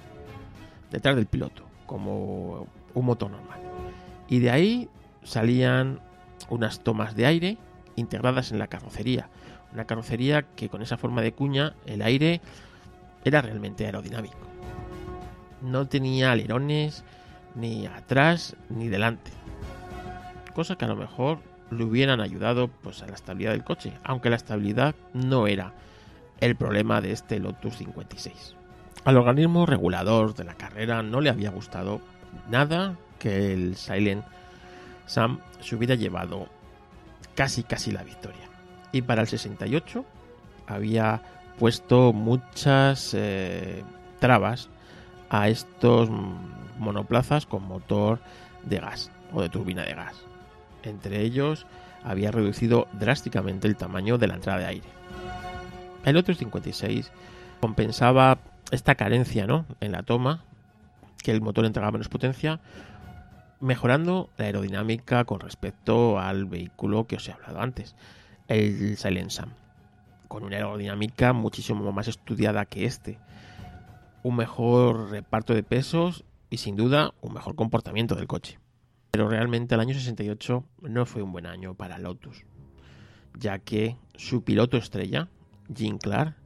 detrás 0.91 1.15
del 1.15 1.27
piloto, 1.27 1.63
como 1.85 2.67
un 2.95 3.05
motor 3.05 3.31
normal. 3.31 3.61
Y 4.31 4.39
de 4.39 4.51
ahí 4.51 4.89
salían 5.23 6.01
unas 6.49 6.81
tomas 6.81 7.15
de 7.15 7.27
aire 7.27 7.59
integradas 7.97 8.53
en 8.53 8.59
la 8.59 8.69
carrocería. 8.69 9.29
Una 9.75 9.85
carrocería 9.85 10.43
que 10.43 10.69
con 10.69 10.81
esa 10.81 10.97
forma 10.97 11.21
de 11.21 11.33
cuña, 11.33 11.75
el 11.85 12.01
aire 12.01 12.41
era 13.25 13.43
realmente 13.43 13.85
aerodinámico. 13.85 14.39
No 15.61 15.87
tenía 15.87 16.33
alerones 16.33 17.05
ni 17.55 17.87
atrás 17.87 18.57
ni 18.69 18.89
delante. 18.89 19.31
Cosa 20.55 20.77
que 20.77 20.85
a 20.85 20.89
lo 20.89 20.97
mejor 20.97 21.39
le 21.71 21.85
hubieran 21.85 22.21
ayudado 22.21 22.69
pues, 22.69 23.03
a 23.03 23.07
la 23.07 23.15
estabilidad 23.15 23.53
del 23.53 23.65
coche, 23.65 23.93
aunque 24.03 24.31
la 24.31 24.37
estabilidad 24.37 24.95
no 25.13 25.47
era 25.47 25.75
el 26.41 26.57
problema 26.57 27.01
de 27.01 27.13
este 27.13 27.39
Lotus 27.39 27.77
56. 27.77 28.57
Al 29.05 29.17
organismo 29.17 29.67
regulador 29.67 30.35
de 30.35 30.45
la 30.45 30.55
carrera 30.55 31.03
no 31.03 31.21
le 31.21 31.31
había 31.31 31.51
gustado 31.51 32.01
nada 32.49 32.97
que 33.21 33.53
el 33.53 33.77
Silent 33.77 34.25
Sam 35.07 35.39
se 35.61 35.77
hubiera 35.77 35.95
llevado 35.95 36.49
casi 37.37 37.63
casi 37.63 37.93
la 37.93 38.03
victoria. 38.03 38.49
Y 38.91 39.03
para 39.03 39.23
el 39.23 39.29
68 39.29 40.05
había 40.67 41.23
puesto 41.59 42.13
muchas 42.13 43.15
eh, 43.15 43.85
trabas 44.19 44.69
a 45.29 45.49
estos 45.49 46.11
monoplazas 46.79 47.47
con 47.47 47.63
motor 47.63 48.19
de 48.65 48.79
gas 48.79 49.13
o 49.33 49.43
de 49.43 49.49
turbina 49.49 49.85
de 49.85 49.95
gas. 49.95 50.17
Entre 50.83 51.21
ellos 51.21 51.67
había 52.03 52.31
reducido 52.31 52.89
drásticamente 52.93 53.69
el 53.69 53.77
tamaño 53.77 54.19
de 54.19 54.27
la 54.27 54.35
entrada 54.35 54.59
de 54.61 54.67
aire. 54.67 54.89
El 56.05 56.17
otro 56.17 56.35
56 56.35 57.13
compensaba 57.61 58.39
esta 58.71 58.95
carencia 58.95 59.47
¿no? 59.47 59.67
en 59.81 59.93
la 59.93 60.03
toma, 60.03 60.45
que 61.23 61.31
el 61.31 61.43
motor 61.43 61.67
entregaba 61.67 61.93
menos 61.93 62.09
potencia, 62.09 62.61
mejorando 63.61 64.31
la 64.37 64.47
aerodinámica 64.47 65.25
con 65.25 65.41
respecto 65.41 66.19
al 66.19 66.47
vehículo 66.47 67.07
que 67.07 67.17
os 67.17 67.29
he 67.29 67.33
hablado 67.33 67.61
antes, 67.61 67.95
el 68.49 68.97
Silent 68.97 69.33
con 70.29 70.45
una 70.45 70.57
aerodinámica 70.57 71.33
muchísimo 71.33 71.91
más 71.93 72.09
estudiada 72.09 72.65
que 72.65 72.85
este, 72.85 73.19
un 74.23 74.37
mejor 74.37 75.11
reparto 75.11 75.55
de 75.55 75.63
pesos 75.63 76.25
y 76.51 76.59
sin 76.59 76.77
duda 76.77 77.15
un 77.21 77.35
mejor 77.35 77.55
comportamiento 77.55 78.15
del 78.15 78.27
coche. 78.27 78.59
Pero 79.11 79.29
realmente 79.29 79.75
el 79.75 79.81
año 79.81 79.95
68 79.95 80.65
no 80.83 81.07
fue 81.07 81.23
un 81.23 81.33
buen 81.33 81.47
año 81.47 81.75
para 81.75 81.99
Lotus, 81.99 82.45
ya 83.37 83.59
que 83.59 83.97
su 84.15 84.45
piloto 84.45 84.77
estrella, 84.77 85.29
Jim 85.75 85.99
Clark, 85.99 86.37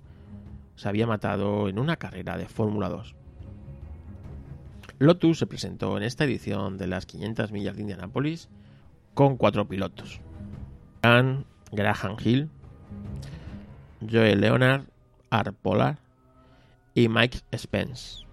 se 0.76 0.88
había 0.88 1.06
matado 1.06 1.68
en 1.68 1.78
una 1.78 1.96
carrera 1.96 2.36
de 2.36 2.48
Fórmula 2.48 2.88
2. 2.88 3.14
Lotus 5.04 5.38
se 5.38 5.46
presentó 5.46 5.96
en 5.96 6.02
esta 6.02 6.24
edición 6.24 6.78
de 6.78 6.86
las 6.86 7.06
500 7.06 7.52
millas 7.52 7.76
de 7.76 7.82
Indianápolis 7.82 8.48
con 9.12 9.36
cuatro 9.36 9.68
pilotos. 9.68 10.20
Graham 11.02 12.16
Hill, 12.22 12.48
Joe 14.00 14.34
Leonard, 14.34 14.84
Art 15.30 15.54
Pollard 15.60 15.98
y 16.94 17.08
Mike 17.08 17.40
Spence, 17.56 18.24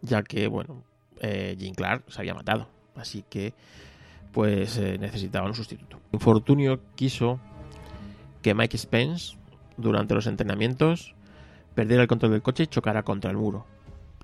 ya 0.00 0.22
que, 0.22 0.48
bueno, 0.48 0.82
eh, 1.20 1.56
Jim 1.58 1.74
Clark 1.74 2.04
se 2.08 2.20
había 2.20 2.34
matado, 2.34 2.68
así 2.96 3.24
que 3.28 3.52
pues 4.32 4.78
eh, 4.78 4.96
necesitaba 4.98 5.46
un 5.46 5.54
sustituto. 5.54 6.00
Infortunio 6.12 6.80
quiso 6.94 7.40
que 8.40 8.54
Mike 8.54 8.78
Spence, 8.78 9.36
durante 9.76 10.14
los 10.14 10.26
entrenamientos, 10.26 11.14
perdiera 11.74 12.02
el 12.02 12.08
control 12.08 12.32
del 12.32 12.42
coche 12.42 12.62
y 12.64 12.66
chocara 12.68 13.02
contra 13.02 13.30
el 13.30 13.36
muro. 13.36 13.66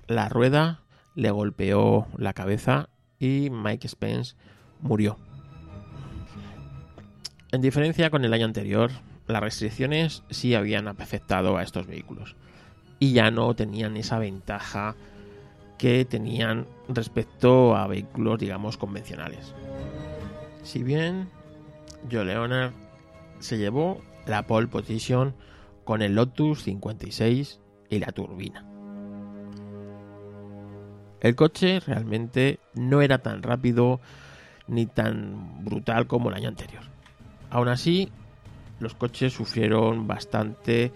La 0.07 0.29
rueda 0.29 0.84
le 1.15 1.31
golpeó 1.31 2.07
la 2.17 2.33
cabeza 2.33 2.89
y 3.19 3.49
Mike 3.49 3.87
Spence 3.87 4.35
murió. 4.81 5.17
En 7.51 7.61
diferencia 7.61 8.09
con 8.09 8.25
el 8.25 8.33
año 8.33 8.45
anterior, 8.45 8.91
las 9.27 9.41
restricciones 9.41 10.23
sí 10.29 10.55
habían 10.55 10.87
afectado 10.87 11.57
a 11.57 11.63
estos 11.63 11.87
vehículos 11.87 12.35
y 12.99 13.13
ya 13.13 13.31
no 13.31 13.55
tenían 13.55 13.97
esa 13.97 14.19
ventaja 14.19 14.95
que 15.77 16.05
tenían 16.05 16.67
respecto 16.87 17.75
a 17.75 17.87
vehículos, 17.87 18.39
digamos, 18.39 18.77
convencionales. 18.77 19.53
Si 20.63 20.83
bien 20.83 21.29
Joe 22.11 22.25
Leonard 22.25 22.71
se 23.39 23.57
llevó 23.57 24.01
la 24.25 24.47
pole 24.47 24.67
position 24.67 25.35
con 25.83 26.01
el 26.01 26.15
Lotus 26.15 26.63
56 26.63 27.59
y 27.89 27.99
la 27.99 28.11
turbina. 28.11 28.74
El 31.21 31.35
coche 31.35 31.79
realmente 31.79 32.59
no 32.73 33.01
era 33.01 33.19
tan 33.19 33.41
rápido 33.41 33.99
ni 34.67 34.85
tan 34.85 35.63
brutal 35.63 36.07
como 36.07 36.29
el 36.29 36.35
año 36.35 36.49
anterior. 36.49 36.83
Aún 37.49 37.67
así, 37.67 38.11
los 38.79 38.93
coches 38.93 39.33
sufrieron 39.33 40.07
bastante 40.07 40.91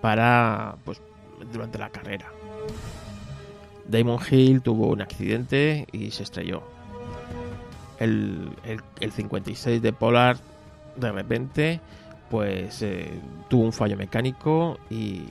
para 0.00 0.76
pues 0.84 1.00
durante 1.52 1.78
la 1.78 1.90
carrera. 1.90 2.26
Damon 3.88 4.20
Hill 4.30 4.62
tuvo 4.62 4.88
un 4.88 5.02
accidente 5.02 5.86
y 5.92 6.10
se 6.10 6.22
estrelló. 6.22 6.62
El, 7.98 8.50
56 9.00 9.80
de 9.80 9.92
Polar 9.92 10.36
de 10.96 11.12
repente 11.12 11.80
pues 12.30 12.82
eh, 12.82 13.10
tuvo 13.48 13.64
un 13.64 13.72
fallo 13.72 13.96
mecánico 13.96 14.78
y 14.90 15.22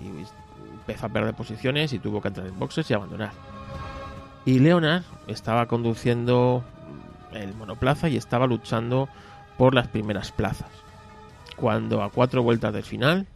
empezó 0.74 1.08
a 1.08 1.10
perder 1.10 1.34
posiciones 1.34 1.92
y 1.94 2.00
tuvo 2.00 2.22
que 2.22 2.30
entrar 2.30 2.48
en 2.48 2.58
boxes 2.58 2.90
y 2.90 2.94
abandonar. 2.94 3.32
Y 4.46 4.60
Leonard 4.60 5.04
estaba 5.28 5.68
conduciendo 5.68 6.64
el 7.32 7.54
monoplaza 7.54 8.10
y 8.10 8.18
estaba 8.18 8.48
luchando 8.48 9.08
por 9.58 9.76
las 9.76 9.88
primeras 9.88 10.32
plazas. 10.32 10.70
Cuando 11.56 12.02
a 12.02 12.10
cuatro 12.10 12.42
vueltas 12.42 12.74
del 12.74 12.84
final, 12.84 13.28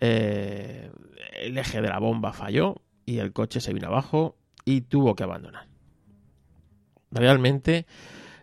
eh, 0.00 0.90
el 1.40 1.58
eje 1.58 1.82
de 1.82 1.88
la 1.88 1.98
bomba 1.98 2.32
falló 2.32 2.76
y 3.04 3.18
el 3.18 3.32
coche 3.32 3.60
se 3.60 3.74
vino 3.74 3.88
abajo 3.88 4.36
y 4.64 4.82
tuvo 4.82 5.14
que 5.14 5.24
abandonar. 5.24 5.66
Realmente, 7.10 7.86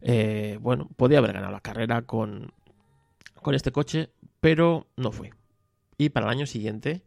eh, 0.02 0.60
bueno, 0.62 0.90
podía 0.96 1.18
haber 1.20 1.34
ganado 1.34 1.54
la 1.54 1.62
carrera 1.62 2.04
con, 2.04 2.52
con 3.42 3.56
este 3.56 3.72
coche, 3.72 4.10
pero 4.40 4.88
no 4.96 5.12
fue. 5.12 5.32
Y 5.98 6.10
para 6.10 6.28
el 6.28 6.34
año 6.34 6.46
siguiente 6.46 7.02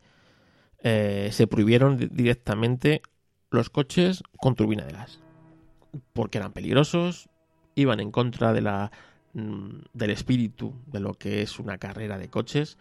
eh, 0.83 1.29
se 1.33 1.47
prohibieron 1.47 1.97
directamente 1.97 3.03
los 3.51 3.71
coches 3.71 4.23
con 4.39 4.55
turbina 4.55 4.85
de 4.85 4.93
gas. 4.93 5.21
Porque 6.13 6.39
eran 6.39 6.53
peligrosos, 6.53 7.29
iban 7.75 8.01
en 8.01 8.11
contra 8.11 8.53
de 8.53 8.61
la, 8.61 8.93
mm, 9.35 9.83
del 9.93 10.11
espíritu 10.11 10.75
de 10.87 11.01
lo 11.01 11.15
que 11.15 11.43
es 11.43 11.59
una 11.59 11.79
carrera 11.79 12.19
de 12.19 12.29
coches 12.29 12.79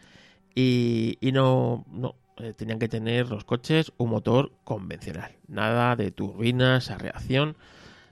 y, 0.55 1.17
no, 1.33 1.85
no, 1.89 2.15
eh, 2.37 2.53
tenían 2.53 2.79
que 2.79 2.87
tener 2.87 3.29
los 3.29 3.43
coches 3.45 3.93
un 3.97 4.09
motor 4.09 4.51
convencional. 4.63 5.35
Nada 5.47 5.95
de 5.95 6.11
turbinas 6.11 6.91
a 6.91 6.97
reacción, 6.97 7.55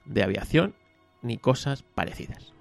de 0.06 0.24
aviación, 0.24 0.76
ni 1.22 1.38
cosas 1.38 1.84
parecidas. 1.84 2.54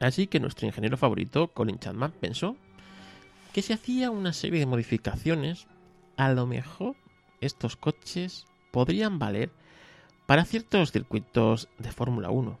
Así 0.00 0.26
que 0.26 0.40
nuestro 0.40 0.66
ingeniero 0.66 0.96
favorito, 0.96 1.48
Colin 1.48 1.78
Chapman, 1.78 2.12
pensó 2.20 2.56
que 3.52 3.62
si 3.62 3.72
hacía 3.72 4.10
una 4.10 4.32
serie 4.32 4.60
de 4.60 4.66
modificaciones, 4.66 5.66
a 6.16 6.32
lo 6.32 6.46
mejor 6.46 6.96
estos 7.40 7.76
coches 7.76 8.46
podrían 8.74 9.20
valer 9.20 9.52
para 10.26 10.44
ciertos 10.44 10.90
circuitos 10.90 11.68
de 11.78 11.92
Fórmula 11.92 12.30
1 12.30 12.58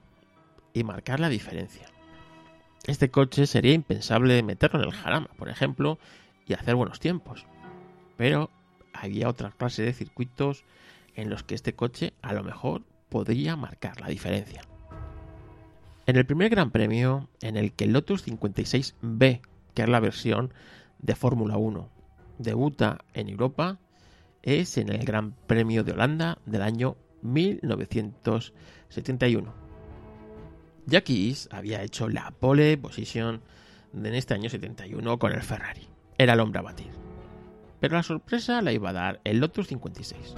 y 0.72 0.84
marcar 0.84 1.18
la 1.18 1.28
diferencia. 1.28 1.88
Este 2.86 3.10
coche 3.10 3.48
sería 3.48 3.72
impensable 3.72 4.40
meterlo 4.44 4.78
en 4.78 4.86
el 4.86 4.94
Jarama, 4.94 5.28
por 5.36 5.48
ejemplo, 5.48 5.98
y 6.46 6.52
hacer 6.52 6.76
buenos 6.76 7.00
tiempos. 7.00 7.46
Pero 8.16 8.48
había 8.92 9.28
otra 9.28 9.50
clase 9.50 9.82
de 9.82 9.92
circuitos 9.92 10.62
en 11.16 11.30
los 11.30 11.42
que 11.42 11.56
este 11.56 11.74
coche 11.74 12.12
a 12.22 12.32
lo 12.32 12.44
mejor 12.44 12.82
podría 13.08 13.56
marcar 13.56 14.00
la 14.00 14.06
diferencia. 14.06 14.62
En 16.06 16.14
el 16.14 16.26
primer 16.26 16.48
Gran 16.48 16.70
Premio, 16.70 17.28
en 17.40 17.56
el 17.56 17.72
que 17.72 17.86
el 17.86 17.92
Lotus 17.92 18.24
56B, 18.24 19.40
que 19.74 19.82
es 19.82 19.88
la 19.88 19.98
versión 19.98 20.54
de 21.00 21.16
Fórmula 21.16 21.56
1, 21.56 21.88
debuta 22.38 23.04
en 23.14 23.30
Europa, 23.30 23.80
es 24.44 24.78
en 24.78 24.90
el 24.90 25.04
Gran 25.04 25.32
Premio 25.46 25.84
de 25.84 25.92
Holanda 25.92 26.38
del 26.44 26.62
año 26.62 26.96
1971. 27.22 29.54
Jackie 30.86 31.34
había 31.50 31.82
hecho 31.82 32.10
la 32.10 32.30
pole 32.30 32.76
position 32.76 33.40
en 33.94 34.14
este 34.14 34.34
año 34.34 34.50
71 34.50 35.18
con 35.18 35.32
el 35.32 35.40
Ferrari. 35.42 35.88
Era 36.18 36.34
el 36.34 36.40
hombre 36.40 36.58
a 36.58 36.62
batir. 36.62 36.90
Pero 37.80 37.96
la 37.96 38.02
sorpresa 38.02 38.60
la 38.60 38.72
iba 38.72 38.90
a 38.90 38.94
dar 38.94 39.22
el 39.24 39.40
Lotus 39.40 39.68
56, 39.68 40.34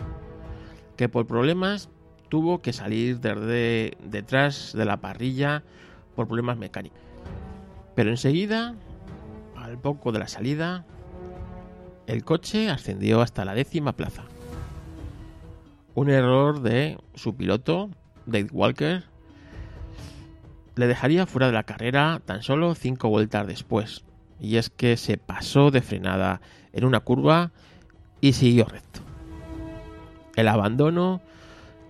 que 0.96 1.08
por 1.08 1.26
problemas 1.26 1.88
tuvo 2.28 2.62
que 2.62 2.72
salir 2.72 3.18
desde 3.20 3.96
detrás 4.02 4.72
de 4.72 4.84
la 4.84 5.00
parrilla 5.00 5.64
por 6.14 6.28
problemas 6.28 6.58
mecánicos. 6.58 7.00
Pero 7.96 8.10
enseguida, 8.10 8.76
al 9.56 9.80
poco 9.80 10.12
de 10.12 10.20
la 10.20 10.28
salida, 10.28 10.86
el 12.06 12.24
coche 12.24 12.70
ascendió 12.70 13.20
hasta 13.20 13.44
la 13.44 13.54
décima 13.54 13.92
plaza. 13.92 14.24
Un 15.94 16.10
error 16.10 16.60
de 16.60 16.98
su 17.14 17.34
piloto, 17.34 17.90
Dave 18.26 18.48
Walker, 18.52 19.04
le 20.74 20.86
dejaría 20.86 21.26
fuera 21.26 21.46
de 21.46 21.54
la 21.54 21.64
carrera 21.64 22.20
tan 22.24 22.42
solo 22.42 22.74
cinco 22.74 23.08
vueltas 23.08 23.46
después. 23.46 24.04
Y 24.38 24.56
es 24.56 24.68
que 24.68 24.96
se 24.96 25.16
pasó 25.16 25.70
de 25.70 25.80
frenada 25.80 26.40
en 26.72 26.84
una 26.84 27.00
curva 27.00 27.50
y 28.20 28.34
siguió 28.34 28.66
recto. 28.66 29.00
El 30.36 30.48
abandono 30.48 31.22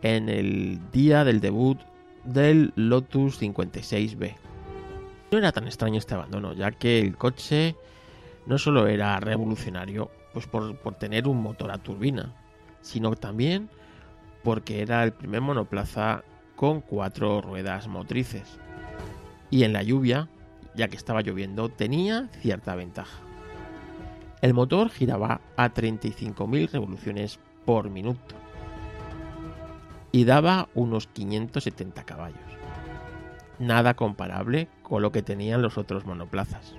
en 0.03 0.29
el 0.29 0.79
día 0.93 1.25
del 1.25 1.41
debut 1.41 1.79
del 2.25 2.73
Lotus 2.77 3.43
56B. 3.43 4.37
No 5.33 5.39
era 5.39 5.51
tan 5.51 5.67
extraño 5.67 5.99
este 5.99 6.15
abandono, 6.15 6.53
ya 6.53 6.71
que 6.71 7.01
el 7.01 7.17
coche 7.17 7.75
no 8.47 8.59
solo 8.59 8.87
era 8.87 9.19
revolucionario 9.21 10.11
pues 10.33 10.47
por, 10.47 10.77
por 10.79 10.95
tener 10.95 11.29
un 11.29 11.43
motor 11.43 11.71
a 11.71 11.79
turbina, 11.79 12.35
sino 12.81 13.15
también 13.15 13.69
porque 14.43 14.83
era 14.83 15.03
el 15.03 15.13
primer 15.13 15.41
monoplaza 15.41 16.23
con 16.55 16.81
cuatro 16.81 17.41
ruedas 17.41 17.89
motrices 17.89 18.59
y 19.51 19.65
en 19.65 19.73
la 19.73 19.83
lluvia, 19.83 20.29
ya 20.75 20.89
que 20.89 20.97
estaba 20.97 21.23
lloviendo, 21.23 21.69
tenía 21.69 22.29
cierta 22.41 22.75
ventaja. 22.75 23.19
El 24.43 24.55
motor 24.55 24.91
giraba 24.91 25.41
a 25.57 25.73
35.000 25.73 26.71
revoluciones 26.71 27.39
por 27.65 27.91
minuto 27.91 28.35
y 30.13 30.25
daba 30.25 30.69
unos 30.75 31.07
570 31.09 32.05
caballos. 32.05 32.39
Nada 33.59 33.95
comparable 33.95 34.69
con 34.83 35.03
lo 35.03 35.13
que 35.13 35.23
tenían 35.23 35.63
los 35.63 35.79
otros 35.79 36.05
monoplazas. 36.05 36.75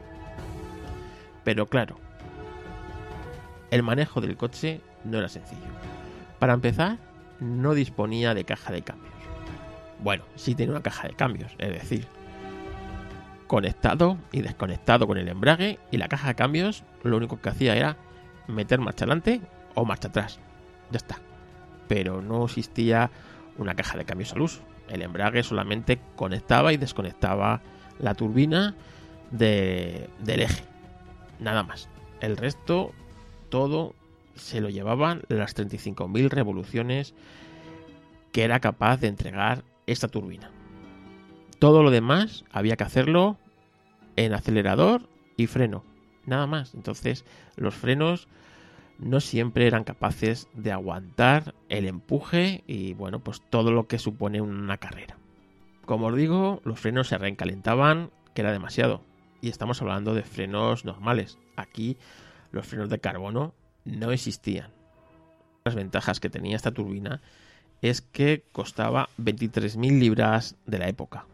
Pero 1.48 1.68
claro, 1.68 1.96
el 3.72 3.82
manejo 3.82 4.20
del 4.20 4.36
coche 4.36 4.82
no 5.06 5.18
era 5.18 5.30
sencillo. 5.30 5.62
Para 6.40 6.52
empezar, 6.52 6.98
no 7.40 7.74
disponía 7.74 8.34
de 8.34 8.44
caja 8.44 8.74
de 8.74 8.82
cambios. 8.82 9.14
Bueno, 10.04 10.26
sí 10.36 10.56
tenía 10.56 10.74
una 10.74 10.84
caja 10.84 11.08
de 11.08 11.14
cambios, 11.14 11.54
es 11.58 11.70
decir, 11.70 12.06
conectado 13.48 14.18
y 14.34 14.42
desconectado 14.42 15.08
con 15.08 15.18
el 15.18 15.30
embrague 15.30 15.80
y 15.90 15.96
la 15.96 16.10
caja 16.10 16.28
de 16.28 16.36
cambios 16.36 16.84
lo 17.04 17.16
único 17.16 17.40
que 17.40 17.48
hacía 17.48 17.78
era 17.78 17.96
meter 18.48 18.82
marcha 18.82 19.06
adelante 19.06 19.40
o 19.74 19.86
marcha 19.86 20.10
atrás. 20.10 20.42
Ya 20.92 20.98
está. 20.98 21.22
Pero 21.88 22.22
no 22.22 22.44
existía 22.44 23.10
una 23.58 23.74
caja 23.74 23.98
de 23.98 24.04
cambios 24.04 24.34
al 24.34 24.42
uso. 24.42 24.60
El 24.90 25.02
embrague 25.02 25.44
solamente 25.44 25.98
conectaba 26.18 26.74
y 26.74 26.78
desconectaba 26.78 27.62
la 28.00 28.16
turbina 28.16 28.76
del 29.32 30.10
eje. 30.42 30.77
Nada 31.40 31.64
más. 31.64 31.90
El 32.20 32.38
resto, 32.38 32.92
todo 33.50 33.94
se 34.36 34.62
lo 34.62 34.70
llevaban 34.70 35.22
las 35.30 35.56
35.000 35.56 36.30
revoluciones 36.30 37.14
que 38.32 38.44
era 38.44 38.60
capaz 38.60 38.98
de 38.98 39.08
entregar 39.08 39.64
esta 39.88 40.08
turbina. 40.08 40.52
Todo 41.60 41.82
lo 41.82 41.90
demás 41.90 42.44
había 42.52 42.76
que 42.76 42.84
hacerlo 42.84 43.38
en 44.16 44.34
acelerador 44.34 45.10
y 45.38 45.48
freno. 45.48 45.84
Nada 46.26 46.46
más. 46.46 46.76
Entonces 46.76 47.26
los 47.56 47.74
frenos 47.74 48.28
no 49.00 49.20
siempre 49.22 49.68
eran 49.68 49.84
capaces 49.84 50.48
de 50.54 50.72
aguantar 50.72 51.56
el 51.70 51.86
empuje 51.86 52.64
y 52.68 52.94
bueno, 52.94 53.20
pues 53.20 53.42
todo 53.50 53.72
lo 53.72 53.88
que 53.88 54.00
supone 54.00 54.42
una 54.42 54.78
carrera. 54.78 55.18
Como 55.86 56.08
os 56.08 56.16
digo, 56.16 56.62
los 56.66 56.80
frenos 56.80 57.08
se 57.08 57.18
recalentaban, 57.18 58.12
que 58.34 58.42
era 58.42 58.52
demasiado. 58.52 59.02
Y 59.42 59.50
estamos 59.50 59.82
hablando 59.82 60.14
de 60.14 60.24
frenos 60.24 60.86
normales. 60.86 61.38
Aquí 61.56 61.98
los 62.52 62.66
frenos 62.66 62.90
de 62.90 63.00
carbono 63.00 63.54
no 63.86 64.12
existían. 64.12 64.72
Las 65.64 65.76
ventajas 65.76 66.20
que 66.20 66.30
tenía 66.30 66.56
esta 66.56 66.72
turbina 66.72 67.22
es 67.82 68.02
que 68.02 68.44
costaba 68.52 69.10
23.000 69.20 70.00
libras 70.00 70.56
de 70.66 70.80
la 70.80 70.88
época. 70.88 71.26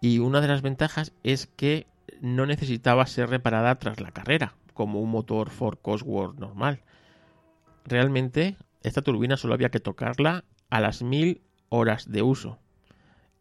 Y 0.00 0.18
una 0.18 0.40
de 0.40 0.48
las 0.48 0.62
ventajas 0.62 1.12
es 1.22 1.46
que 1.46 1.86
no 2.20 2.46
necesitaba 2.46 3.06
ser 3.06 3.30
reparada 3.30 3.74
tras 3.78 4.00
la 4.00 4.10
carrera, 4.10 4.54
como 4.74 5.00
un 5.00 5.10
motor 5.10 5.50
Ford 5.50 5.78
Cosworth 5.80 6.38
normal. 6.38 6.80
Realmente, 7.84 8.56
esta 8.82 9.02
turbina 9.02 9.36
solo 9.36 9.54
había 9.54 9.70
que 9.70 9.80
tocarla 9.80 10.44
a 10.70 10.80
las 10.80 11.02
mil 11.02 11.40
horas 11.68 12.10
de 12.10 12.22
uso. 12.22 12.58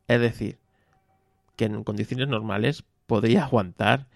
Es 0.08 0.20
decir, 0.20 0.60
que 1.56 1.66
en 1.66 1.84
condiciones 1.84 2.28
normales 2.28 2.84
podría 3.06 3.46
aguantar 3.46 4.08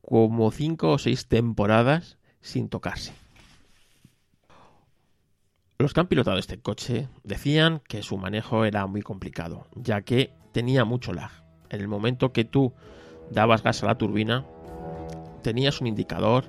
como 0.00 0.50
5 0.50 0.90
o 0.90 0.98
6 0.98 1.26
temporadas 1.26 2.18
sin 2.40 2.68
tocarse. 2.68 3.12
Los 5.78 5.94
que 5.94 6.00
han 6.00 6.06
pilotado 6.06 6.38
este 6.38 6.60
coche 6.60 7.08
decían 7.24 7.80
que 7.88 8.02
su 8.02 8.16
manejo 8.16 8.64
era 8.64 8.86
muy 8.86 9.02
complicado, 9.02 9.66
ya 9.74 10.02
que 10.02 10.32
tenía 10.52 10.84
mucho 10.84 11.12
lag 11.12 11.42
en 11.72 11.80
el 11.80 11.88
momento 11.88 12.32
que 12.32 12.44
tú 12.44 12.72
dabas 13.30 13.62
gas 13.62 13.82
a 13.82 13.86
la 13.86 13.98
turbina, 13.98 14.44
tenías 15.42 15.80
un 15.80 15.88
indicador 15.88 16.44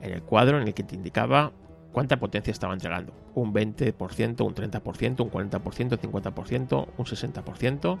en 0.00 0.12
el 0.12 0.22
cuadro 0.22 0.60
en 0.60 0.68
el 0.68 0.74
que 0.74 0.82
te 0.82 0.94
indicaba 0.94 1.52
cuánta 1.92 2.18
potencia 2.18 2.52
estaba 2.52 2.74
entregando. 2.74 3.14
Un 3.34 3.52
20%, 3.52 4.46
un 4.46 4.54
30%, 4.54 5.20
un 5.22 5.30
40%, 5.30 5.92
un 5.92 6.22
50%, 6.22 6.88
un 6.96 7.04
60%, 7.04 7.98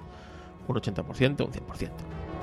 un 0.68 0.76
80%, 0.76 1.46
un 1.46 1.52
100%. 1.52 2.35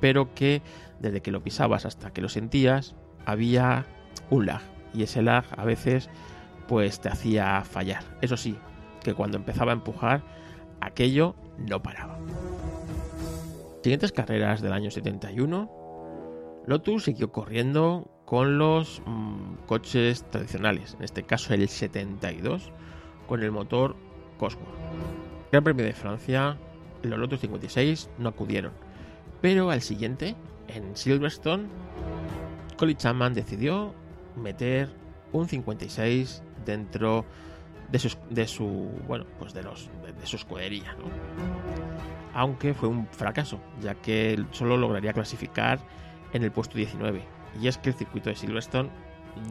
Pero 0.00 0.34
que 0.34 0.62
desde 0.98 1.20
que 1.20 1.30
lo 1.30 1.42
pisabas 1.42 1.86
hasta 1.86 2.12
que 2.12 2.20
lo 2.20 2.28
sentías, 2.28 2.96
había 3.26 3.86
un 4.30 4.46
lag. 4.46 4.62
Y 4.92 5.02
ese 5.02 5.22
lag 5.22 5.44
a 5.56 5.64
veces 5.64 6.10
pues 6.68 7.00
te 7.00 7.08
hacía 7.08 7.62
fallar. 7.64 8.04
Eso 8.20 8.36
sí, 8.36 8.56
que 9.02 9.14
cuando 9.14 9.36
empezaba 9.36 9.72
a 9.72 9.74
empujar, 9.74 10.22
aquello 10.80 11.34
no 11.58 11.82
paraba 11.82 12.18
siguientes 13.82 14.12
carreras 14.12 14.60
del 14.60 14.72
año 14.72 14.90
71, 14.90 15.70
Lotus 16.66 17.04
siguió 17.04 17.32
corriendo 17.32 18.10
con 18.24 18.58
los 18.58 19.02
mm, 19.06 19.66
coches 19.66 20.24
tradicionales, 20.30 20.94
en 20.94 21.04
este 21.04 21.22
caso 21.22 21.54
el 21.54 21.68
72, 21.68 22.70
con 23.26 23.42
el 23.42 23.50
motor 23.50 23.96
Cosworth. 24.38 24.68
Gran 25.50 25.64
Premio 25.64 25.84
de 25.84 25.94
Francia, 25.94 26.56
los 27.02 27.18
Lotus 27.18 27.40
56 27.40 28.10
no 28.18 28.28
acudieron, 28.28 28.72
pero 29.40 29.70
al 29.70 29.82
siguiente, 29.82 30.34
en 30.68 30.96
Silverstone, 30.96 31.68
Colin 32.76 32.96
Chapman 32.96 33.34
decidió 33.34 33.94
meter 34.36 34.88
un 35.32 35.48
56 35.48 36.42
dentro 36.64 37.24
de 37.90 37.98
su, 37.98 38.16
de 38.30 38.46
su 38.46 38.90
bueno, 39.06 39.26
pues 39.38 39.52
de 39.52 39.62
los 39.62 39.90
de, 40.18 40.26
su 40.26 40.36
escudería, 40.36 40.94
aunque 42.34 42.74
fue 42.74 42.88
un 42.88 43.06
fracaso, 43.08 43.60
ya 43.80 43.94
que 43.94 44.42
solo 44.52 44.76
lograría 44.76 45.12
clasificar 45.12 45.80
en 46.32 46.42
el 46.44 46.52
puesto 46.52 46.76
19. 46.76 47.22
Y 47.60 47.66
es 47.68 47.78
que 47.78 47.90
el 47.90 47.96
circuito 47.96 48.30
de 48.30 48.36
Silverstone 48.36 48.90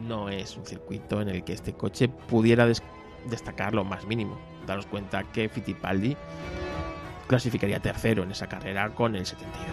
no 0.02 0.28
es 0.28 0.56
un 0.56 0.64
circuito 0.64 1.20
en 1.20 1.28
el 1.28 1.44
que 1.44 1.52
este 1.52 1.74
coche 1.74 2.08
pudiera 2.08 2.66
destacar 3.28 3.74
lo 3.74 3.84
más 3.84 4.06
mínimo. 4.06 4.38
Daros 4.66 4.86
cuenta 4.86 5.24
que 5.24 5.48
Fittipaldi 5.48 6.16
clasificaría 7.30 7.78
tercero 7.78 8.24
en 8.24 8.32
esa 8.32 8.48
carrera 8.48 8.92
con 8.92 9.14
el 9.14 9.24
72. 9.24 9.64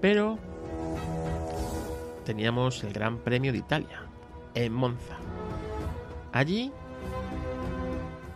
Pero 0.00 0.38
teníamos 2.24 2.84
el 2.84 2.92
Gran 2.92 3.18
Premio 3.18 3.50
de 3.50 3.58
Italia, 3.58 4.02
en 4.54 4.72
Monza. 4.72 5.16
Allí 6.32 6.70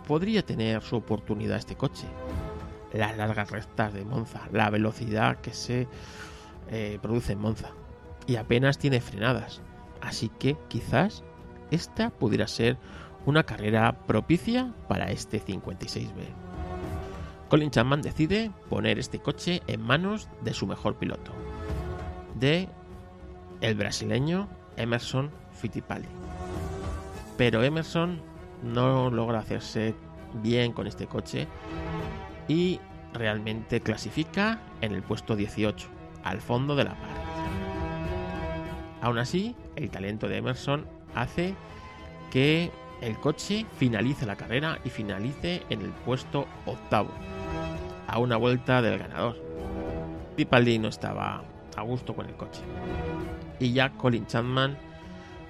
podría 0.08 0.44
tener 0.44 0.82
su 0.82 0.96
oportunidad 0.96 1.58
este 1.58 1.76
coche. 1.76 2.08
Las 2.92 3.16
largas 3.16 3.52
rectas 3.52 3.94
de 3.94 4.04
Monza, 4.04 4.48
la 4.50 4.68
velocidad 4.68 5.36
que 5.36 5.52
se 5.54 5.86
eh, 6.72 6.98
produce 7.00 7.34
en 7.34 7.38
Monza. 7.38 7.70
Y 8.26 8.34
apenas 8.34 8.78
tiene 8.78 9.00
frenadas. 9.00 9.62
Así 10.00 10.28
que 10.40 10.56
quizás 10.66 11.22
esta 11.70 12.10
pudiera 12.10 12.48
ser 12.48 12.78
una 13.26 13.44
carrera 13.44 13.96
propicia 14.08 14.74
para 14.88 15.12
este 15.12 15.40
56B. 15.40 16.51
Colin 17.52 17.70
Chapman 17.70 18.00
decide 18.00 18.50
poner 18.70 18.98
este 18.98 19.18
coche 19.18 19.60
en 19.66 19.82
manos 19.82 20.30
de 20.40 20.54
su 20.54 20.66
mejor 20.66 20.96
piloto, 20.96 21.32
de 22.34 22.66
el 23.60 23.74
brasileño 23.74 24.48
Emerson 24.78 25.30
Fittipaldi. 25.52 26.08
Pero 27.36 27.62
Emerson 27.62 28.22
no 28.62 29.10
logra 29.10 29.40
hacerse 29.40 29.94
bien 30.42 30.72
con 30.72 30.86
este 30.86 31.06
coche 31.06 31.46
y 32.48 32.80
realmente 33.12 33.82
clasifica 33.82 34.62
en 34.80 34.92
el 34.92 35.02
puesto 35.02 35.36
18, 35.36 35.88
al 36.24 36.40
fondo 36.40 36.74
de 36.74 36.84
la 36.84 36.94
parrilla. 36.94 37.20
Aún 39.02 39.18
así, 39.18 39.54
el 39.76 39.90
talento 39.90 40.26
de 40.26 40.38
Emerson 40.38 40.86
hace 41.14 41.54
que 42.30 42.70
el 43.02 43.18
coche 43.18 43.66
finalice 43.76 44.24
la 44.24 44.36
carrera 44.36 44.78
y 44.86 44.88
finalice 44.88 45.64
en 45.68 45.82
el 45.82 45.90
puesto 45.90 46.46
octavo, 46.64 47.10
a 48.06 48.18
una 48.18 48.36
vuelta 48.36 48.82
del 48.82 48.98
ganador. 48.98 49.36
Fittipaldi 50.30 50.78
no 50.78 50.88
estaba 50.88 51.42
a 51.76 51.82
gusto 51.82 52.14
con 52.14 52.26
el 52.26 52.34
coche. 52.34 52.60
Y 53.60 53.72
ya 53.72 53.90
Colin 53.90 54.26
Chapman 54.26 54.76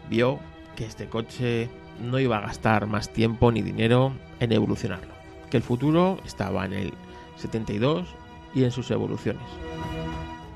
vio 0.09 0.39
que 0.77 0.87
este 0.87 1.09
coche 1.09 1.69
no 2.01 2.19
iba 2.19 2.39
a 2.39 2.43
gastar 2.43 2.87
más 2.87 3.13
tiempo 3.13 3.53
ni 3.53 3.63
dinero 3.63 4.13
en 4.41 4.53
evolucionarlo, 4.53 5.13
que 5.51 5.57
el 5.57 5.63
futuro 5.63 6.19
estaba 6.25 6.65
en 6.65 6.73
el 6.73 6.95
72 7.37 8.09
y 8.55 8.65
en 8.65 8.71
sus 8.71 8.91
evoluciones. 8.91 9.43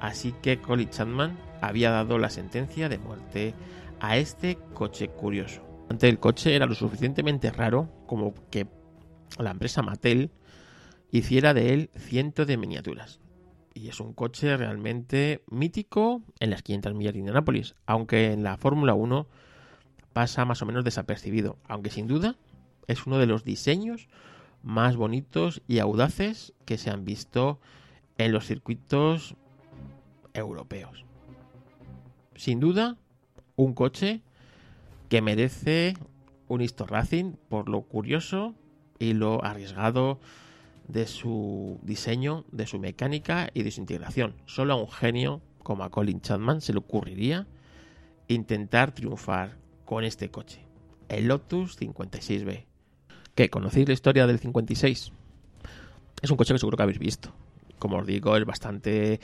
Así 0.01 0.35
que 0.43 0.59
Colin 0.59 0.91
Chapman 0.91 1.37
había 1.61 1.91
dado 1.91 2.19
la 2.19 2.31
sentencia 2.31 2.89
de 2.89 2.99
muerte 2.99 3.55
a 4.01 4.17
este 4.17 4.59
coche 4.75 5.09
curioso. 5.09 5.63
Ante 5.89 6.09
el 6.09 6.19
coche 6.19 6.55
era 6.55 6.67
lo 6.67 6.75
suficientemente 6.75 7.51
raro 7.51 7.89
como 8.07 8.35
que 8.51 8.67
la 9.39 9.51
empresa 9.51 9.83
Mattel 9.83 10.31
hiciera 11.11 11.55
de 11.55 11.73
él 11.73 11.90
cientos 11.97 12.47
de 12.47 12.57
miniaturas. 12.57 13.21
Y 13.75 13.88
es 13.88 14.01
un 14.01 14.14
coche 14.14 14.57
realmente 14.57 15.42
mítico 15.51 16.23
en 16.40 16.51
las 16.51 16.62
500 16.62 16.95
millas 16.95 17.12
de 17.12 17.21
Indianápolis, 17.21 17.75
aunque 17.87 18.33
en 18.33 18.42
la 18.42 18.57
Fórmula 18.57 18.95
1 18.95 19.27
pasa 20.12 20.45
más 20.45 20.62
o 20.62 20.66
menos 20.66 20.85
desapercibido, 20.85 21.59
aunque 21.69 21.90
sin 21.90 22.07
duda 22.07 22.37
es 22.87 23.07
uno 23.07 23.19
de 23.19 23.27
los 23.27 23.45
diseños 23.45 24.09
más 24.62 24.97
bonitos 24.97 25.62
y 25.69 25.79
audaces 25.79 26.55
que 26.64 26.79
se 26.79 26.90
han 26.90 27.05
visto 27.05 27.61
en 28.19 28.33
los 28.33 28.47
circuitos 28.47 29.37
europeos. 30.33 31.05
Sin 32.35 32.61
duda, 32.61 32.97
un 33.57 33.75
coche 33.75 34.23
que 35.09 35.23
merece 35.23 35.95
un 36.49 36.61
Histo 36.61 36.87
Racing 36.87 37.35
por 37.49 37.69
lo 37.69 37.83
curioso 37.83 38.55
y 38.99 39.12
lo 39.12 39.45
arriesgado 39.45 40.19
de 40.88 41.07
su 41.07 41.79
diseño, 41.83 42.44
de 42.53 42.66
su 42.66 42.79
mecánica 42.79 43.51
y 43.55 43.62
de 43.62 43.70
su 43.70 43.81
integración. 43.81 44.35
Solo 44.46 44.75
a 44.75 44.77
un 44.77 44.90
genio 44.90 45.40
como 45.62 45.85
a 45.85 45.90
Colin 45.90 46.20
Chapman 46.20 46.61
se 46.61 46.72
le 46.72 46.79
ocurriría 46.79 47.46
intentar 48.29 48.92
triunfar 48.92 49.57
con 49.85 50.05
este 50.05 50.31
coche, 50.31 50.61
el 51.09 51.29
Lotus 51.29 51.79
56B. 51.81 52.64
¿Qué? 53.35 53.51
¿Conocéis 53.51 53.87
la 53.88 53.94
historia 53.94 54.27
del 54.27 54.38
56? 54.38 55.12
Es 56.22 56.31
un 56.31 56.37
coche 56.37 56.55
que 56.55 56.59
seguro 56.59 56.77
que 56.77 56.83
habéis 56.83 56.99
visto. 56.99 57.33
Como 57.79 57.99
os 57.99 58.07
digo, 58.07 58.37
es 58.37 58.44
bastante 58.44 59.20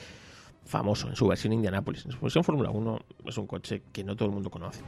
famoso 0.65 1.09
en 1.09 1.15
su 1.15 1.27
versión 1.27 1.53
Indianapolis. 1.53 2.05
En 2.05 2.11
su 2.11 2.19
versión 2.19 2.43
Fórmula 2.43 2.69
1 2.69 2.99
es 3.25 3.37
un 3.37 3.47
coche 3.47 3.83
que 3.91 4.03
no 4.03 4.15
todo 4.15 4.29
el 4.29 4.33
mundo 4.33 4.49
conoce. 4.49 4.83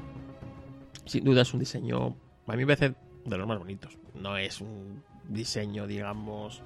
Sin 1.05 1.23
duda 1.23 1.41
es 1.41 1.53
un 1.53 1.59
diseño, 1.59 2.15
a 2.47 2.51
mí 2.51 2.65
me 2.65 2.67
parece 2.67 2.95
de 3.25 3.38
los 3.38 3.47
más 3.47 3.57
bonitos. 3.57 3.97
No 4.13 4.38
es 4.38 4.61
un 4.61 5.03
diseño, 5.29 5.88
digamos, 5.88 6.61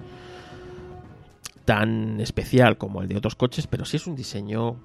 tan 1.64 2.20
especial 2.20 2.78
como 2.78 3.02
el 3.02 3.08
de 3.08 3.16
otros 3.16 3.34
coches, 3.36 3.66
pero 3.66 3.84
sí 3.84 3.96
es 3.96 4.06
un 4.06 4.16
diseño 4.16 4.76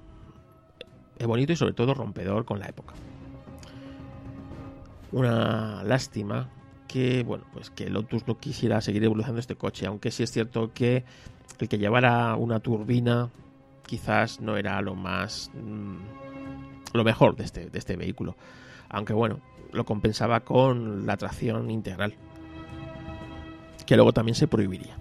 bonito 1.24 1.52
y 1.52 1.56
sobre 1.56 1.72
todo 1.72 1.94
rompedor 1.94 2.44
con 2.44 2.58
la 2.58 2.66
época. 2.66 2.94
Una 5.12 5.82
lástima 5.84 6.50
que 6.86 7.22
bueno 7.22 7.44
pues 7.52 7.70
que 7.70 7.88
Lotus 7.88 8.26
no 8.28 8.38
quisiera 8.38 8.80
seguir 8.80 9.02
evolucionando 9.02 9.40
este 9.40 9.56
coche 9.56 9.86
aunque 9.86 10.12
sí 10.12 10.22
es 10.22 10.30
cierto 10.30 10.72
que 10.72 11.04
el 11.58 11.68
que 11.68 11.78
llevara 11.78 12.36
una 12.36 12.60
turbina 12.60 13.30
quizás 13.86 14.40
no 14.40 14.56
era 14.56 14.80
lo 14.82 14.94
más 14.94 15.50
mm, 15.54 15.96
lo 16.96 17.04
mejor 17.04 17.34
de 17.36 17.44
este, 17.44 17.70
de 17.70 17.78
este 17.78 17.96
vehículo. 17.96 18.36
Aunque 18.88 19.12
bueno 19.12 19.40
lo 19.72 19.84
compensaba 19.84 20.40
con 20.40 21.06
la 21.06 21.16
tracción 21.16 21.70
integral 21.70 22.14
que 23.86 23.96
luego 23.96 24.12
también 24.12 24.34
se 24.34 24.48
prohibiría. 24.48 24.96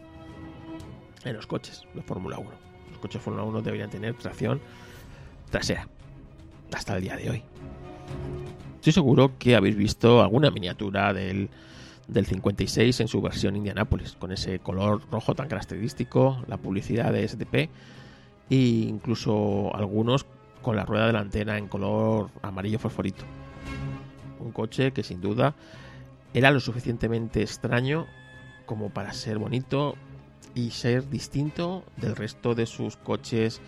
En 1.23 1.35
los 1.35 1.47
coches 1.47 1.83
de 1.93 2.01
Fórmula 2.03 2.37
1 2.37 2.65
los 2.95 2.99
coches 3.01 3.21
Fórmula 3.21 3.43
1 3.43 3.61
deberían 3.61 3.89
tener 3.89 4.15
tracción 4.15 4.61
trasera 5.51 5.87
hasta 6.73 6.95
el 6.95 7.03
día 7.03 7.15
de 7.17 7.29
hoy. 7.29 7.43
Estoy 8.75 8.93
seguro 8.93 9.37
que 9.37 9.55
habéis 9.55 9.75
visto 9.75 10.21
alguna 10.21 10.49
miniatura 10.51 11.13
del, 11.13 11.49
56 12.07 12.99
en 12.99 13.07
su 13.07 13.21
versión 13.21 13.55
Indianapolis, 13.55 14.13
con 14.13 14.31
ese 14.31 14.59
color 14.59 15.01
rojo 15.11 15.35
tan 15.35 15.47
característico, 15.47 16.43
la 16.47 16.57
publicidad 16.57 17.11
de 17.11 17.27
SDP 17.27 17.69
e 18.49 18.55
incluso 18.55 19.75
algunos 19.75 20.25
con 20.61 20.75
la 20.75 20.85
rueda 20.85 21.07
delantera 21.07 21.57
en 21.57 21.67
color 21.67 22.29
amarillo 22.41 22.79
fosforito. 22.79 23.25
Un 24.39 24.51
coche 24.51 24.91
que 24.91 25.03
sin 25.03 25.19
duda 25.19 25.55
era 26.33 26.51
lo 26.51 26.59
suficientemente 26.59 27.41
extraño 27.41 28.05
como 28.65 28.89
para 28.89 29.13
ser 29.13 29.37
bonito 29.37 29.95
y 30.53 30.71
ser 30.71 31.09
distinto 31.09 31.83
del 31.97 32.15
resto 32.15 32.55
de 32.55 32.65
sus 32.65 32.97
coches 32.97 33.61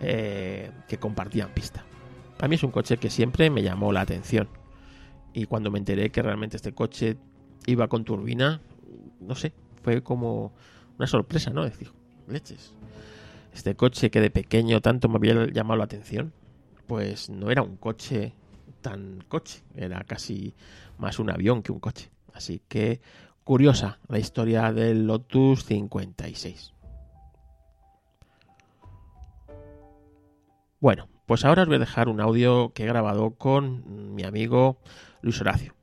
eh, 0.00 0.70
que 0.88 0.98
compartían 0.98 1.50
pista. 1.50 1.84
A 2.40 2.48
mí 2.48 2.56
es 2.56 2.62
un 2.62 2.72
coche 2.72 2.96
que 2.96 3.10
siempre 3.10 3.50
me 3.50 3.62
llamó 3.62 3.92
la 3.92 4.00
atención. 4.00 4.48
Y 5.32 5.46
cuando 5.46 5.70
me 5.70 5.78
enteré 5.78 6.10
que 6.10 6.22
realmente 6.22 6.56
este 6.56 6.72
coche 6.72 7.16
iba 7.66 7.88
con 7.88 8.04
turbina, 8.04 8.60
no 9.20 9.34
sé, 9.34 9.52
fue 9.82 10.02
como 10.02 10.52
una 10.98 11.06
sorpresa, 11.06 11.50
¿no? 11.50 11.64
Decir, 11.64 11.90
leches. 12.28 12.74
Este 13.52 13.76
coche 13.76 14.10
que 14.10 14.20
de 14.20 14.30
pequeño 14.30 14.80
tanto 14.80 15.08
me 15.08 15.16
había 15.16 15.46
llamado 15.46 15.78
la 15.78 15.84
atención, 15.84 16.32
pues 16.86 17.30
no 17.30 17.50
era 17.50 17.62
un 17.62 17.76
coche 17.76 18.34
tan 18.80 19.24
coche, 19.28 19.62
era 19.74 20.02
casi 20.04 20.54
más 20.98 21.18
un 21.18 21.30
avión 21.30 21.62
que 21.62 21.72
un 21.72 21.80
coche. 21.80 22.10
Así 22.32 22.60
que 22.68 23.00
curiosa 23.44 23.98
la 24.08 24.18
historia 24.18 24.72
del 24.72 25.06
Lotus 25.06 25.64
56. 25.64 26.72
Bueno, 30.80 31.08
pues 31.26 31.44
ahora 31.44 31.62
os 31.62 31.68
voy 31.68 31.76
a 31.76 31.80
dejar 31.80 32.08
un 32.08 32.20
audio 32.20 32.72
que 32.74 32.84
he 32.84 32.86
grabado 32.86 33.34
con 33.34 34.14
mi 34.14 34.24
amigo 34.24 34.78
Luis 35.22 35.40
Horacio. 35.40 35.74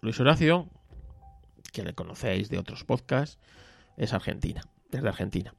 Luis 0.00 0.20
Horacio, 0.20 0.68
que 1.72 1.82
le 1.82 1.94
conocéis 1.94 2.48
de 2.50 2.58
otros 2.58 2.84
podcasts, 2.84 3.38
es 3.96 4.12
argentina, 4.12 4.62
desde 4.90 5.08
Argentina. 5.08 5.54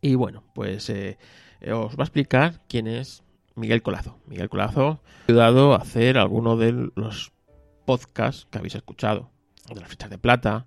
Y 0.00 0.14
bueno, 0.14 0.44
pues 0.54 0.90
eh, 0.90 1.18
os 1.72 1.96
va 1.96 2.02
a 2.02 2.04
explicar 2.04 2.62
quién 2.68 2.86
es 2.86 3.22
Miguel 3.54 3.82
Colazo. 3.82 4.18
Miguel 4.26 4.48
Colazo 4.48 5.00
ha 5.22 5.24
ayudado 5.28 5.74
a 5.74 5.78
hacer 5.78 6.18
alguno 6.18 6.56
de 6.56 6.90
los 6.94 7.32
podcasts 7.84 8.46
que 8.50 8.58
habéis 8.58 8.74
escuchado, 8.74 9.30
de 9.74 9.80
las 9.80 9.90
fechas 9.90 10.10
de 10.10 10.18
plata, 10.18 10.66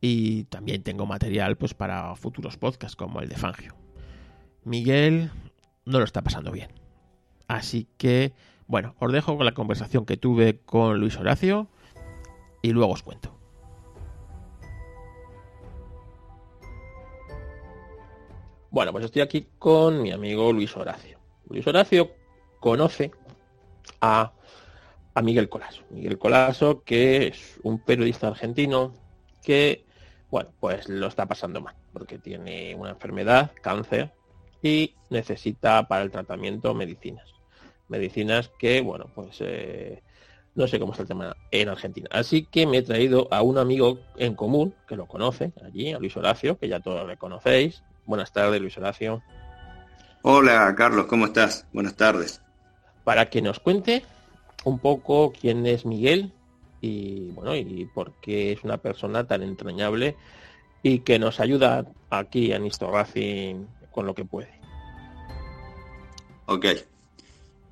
y 0.00 0.44
también 0.44 0.82
tengo 0.82 1.06
material 1.06 1.56
pues 1.56 1.74
para 1.74 2.14
futuros 2.16 2.56
podcasts 2.56 2.96
como 2.96 3.20
el 3.20 3.28
de 3.28 3.36
Fangio. 3.36 3.74
Miguel 4.64 5.30
no 5.84 5.98
lo 5.98 6.04
está 6.04 6.22
pasando 6.22 6.52
bien. 6.52 6.70
Así 7.48 7.88
que, 7.96 8.34
bueno, 8.66 8.94
os 8.98 9.12
dejo 9.12 9.36
con 9.36 9.46
la 9.46 9.54
conversación 9.54 10.04
que 10.04 10.16
tuve 10.16 10.60
con 10.60 11.00
Luis 11.00 11.16
Horacio 11.16 11.68
y 12.62 12.72
luego 12.72 12.92
os 12.92 13.02
cuento. 13.02 13.34
Bueno, 18.70 18.92
pues 18.92 19.06
estoy 19.06 19.22
aquí 19.22 19.48
con 19.58 20.02
mi 20.02 20.12
amigo 20.12 20.52
Luis 20.52 20.76
Horacio. 20.76 21.18
Luis 21.48 21.66
Horacio 21.66 22.10
conoce 22.60 23.10
a 24.02 24.32
a 25.18 25.22
Miguel 25.22 25.48
Colaso. 25.48 25.82
Miguel 25.90 26.16
Colaso, 26.16 26.84
que 26.84 27.26
es 27.26 27.58
un 27.64 27.80
periodista 27.80 28.28
argentino 28.28 28.94
que, 29.42 29.84
bueno, 30.30 30.50
pues 30.60 30.88
lo 30.88 31.08
está 31.08 31.26
pasando 31.26 31.60
mal, 31.60 31.74
porque 31.92 32.18
tiene 32.18 32.76
una 32.76 32.90
enfermedad, 32.90 33.50
cáncer, 33.60 34.12
y 34.62 34.94
necesita 35.10 35.88
para 35.88 36.04
el 36.04 36.12
tratamiento 36.12 36.72
medicinas. 36.72 37.34
Medicinas 37.88 38.52
que, 38.60 38.80
bueno, 38.80 39.10
pues 39.12 39.38
eh, 39.40 40.04
no 40.54 40.68
sé 40.68 40.78
cómo 40.78 40.92
está 40.92 41.02
el 41.02 41.08
tema 41.08 41.36
en 41.50 41.68
Argentina. 41.68 42.08
Así 42.12 42.44
que 42.44 42.68
me 42.68 42.78
he 42.78 42.82
traído 42.82 43.26
a 43.32 43.42
un 43.42 43.58
amigo 43.58 43.98
en 44.16 44.36
común, 44.36 44.72
que 44.86 44.94
lo 44.94 45.06
conoce 45.06 45.52
allí, 45.64 45.92
a 45.92 45.98
Luis 45.98 46.16
Horacio, 46.16 46.58
que 46.58 46.68
ya 46.68 46.78
todos 46.78 47.04
le 47.08 47.16
conocéis. 47.16 47.82
Buenas 48.06 48.32
tardes, 48.32 48.60
Luis 48.60 48.78
Horacio. 48.78 49.20
Hola, 50.22 50.72
Carlos, 50.76 51.06
¿cómo 51.06 51.26
estás? 51.26 51.66
Buenas 51.72 51.96
tardes. 51.96 52.40
Para 53.02 53.28
que 53.28 53.42
nos 53.42 53.58
cuente 53.58 54.04
un 54.64 54.78
poco 54.78 55.32
quién 55.38 55.66
es 55.66 55.84
Miguel 55.86 56.32
y 56.80 57.30
bueno, 57.30 57.56
y 57.56 57.88
por 57.92 58.12
qué 58.20 58.52
es 58.52 58.64
una 58.64 58.78
persona 58.78 59.26
tan 59.26 59.42
entrañable 59.42 60.16
y 60.82 61.00
que 61.00 61.18
nos 61.18 61.40
ayuda 61.40 61.86
aquí 62.10 62.52
en 62.52 62.66
Histo 62.66 62.90
Racing 62.90 63.66
con 63.90 64.06
lo 64.06 64.14
que 64.14 64.24
puede. 64.24 64.50
Ok. 66.46 66.66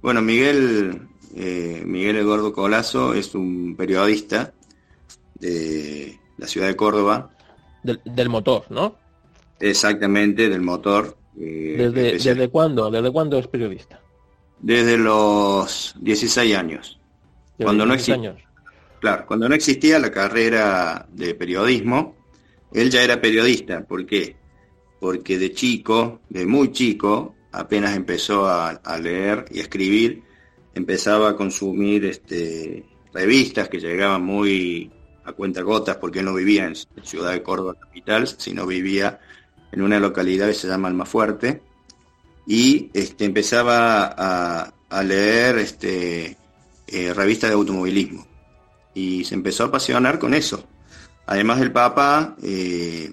Bueno, 0.02 0.22
Miguel, 0.22 1.08
eh, 1.34 1.82
Miguel 1.84 2.16
Eduardo 2.16 2.52
Colazo 2.52 3.14
es 3.14 3.34
un 3.34 3.74
periodista 3.76 4.52
de 5.34 6.18
la 6.36 6.46
ciudad 6.46 6.66
de 6.66 6.76
Córdoba. 6.76 7.30
Del, 7.82 8.28
motor, 8.28 8.64
¿no? 8.68 8.96
Exactamente, 9.60 10.48
del 10.48 10.60
motor. 10.60 11.16
Eh, 11.38 11.76
¿Desde, 11.78 12.12
¿Desde 12.12 12.48
cuándo? 12.48 12.90
¿Desde 12.90 13.12
cuándo 13.12 13.38
es 13.38 13.46
periodista? 13.46 14.00
Desde 14.60 14.96
los 14.96 15.94
16 16.00 16.56
años. 16.56 16.98
Cuando 17.58 17.86
no 17.86 17.94
existía. 17.94 18.36
Claro, 19.00 19.26
cuando 19.26 19.48
no 19.48 19.54
existía 19.54 19.98
la 19.98 20.10
carrera 20.10 21.06
de 21.12 21.34
periodismo, 21.34 22.16
él 22.72 22.90
ya 22.90 23.02
era 23.02 23.20
periodista. 23.20 23.84
¿Por 23.84 24.06
qué? 24.06 24.36
porque 24.98 25.38
de 25.38 25.52
chico, 25.52 26.20
de 26.28 26.46
muy 26.46 26.72
chico, 26.72 27.34
apenas 27.52 27.96
empezó 27.96 28.46
a, 28.48 28.98
leer 29.00 29.44
y 29.50 29.58
a 29.58 29.62
escribir, 29.62 30.22
empezaba 30.74 31.30
a 31.30 31.36
consumir 31.36 32.04
este, 32.06 32.84
revistas 33.12 33.68
que 33.68 33.78
llegaban 33.78 34.22
muy 34.22 34.90
a 35.24 35.32
cuenta 35.32 35.62
gotas, 35.62 35.96
porque 35.96 36.20
él 36.20 36.24
no 36.26 36.34
vivía 36.34 36.66
en 36.66 36.74
Ciudad 37.04 37.32
de 37.32 37.42
Córdoba 37.42 37.74
capital, 37.80 38.26
sino 38.26 38.66
vivía 38.66 39.18
en 39.72 39.82
una 39.82 39.98
localidad 39.98 40.48
que 40.48 40.54
se 40.54 40.68
llama 40.68 40.88
Almafuerte, 40.88 41.62
y 42.46 42.90
este, 42.94 43.24
empezaba 43.24 44.14
a, 44.88 45.02
leer 45.02 45.58
este, 45.58 46.36
eh, 46.86 47.12
revistas 47.12 47.50
de 47.50 47.54
automovilismo. 47.54 48.26
Y 48.94 49.24
se 49.24 49.34
empezó 49.34 49.64
a 49.64 49.66
apasionar 49.66 50.18
con 50.18 50.32
eso. 50.32 50.64
Además 51.26 51.60
el 51.60 51.72
Papa 51.72 52.36
eh, 52.42 53.12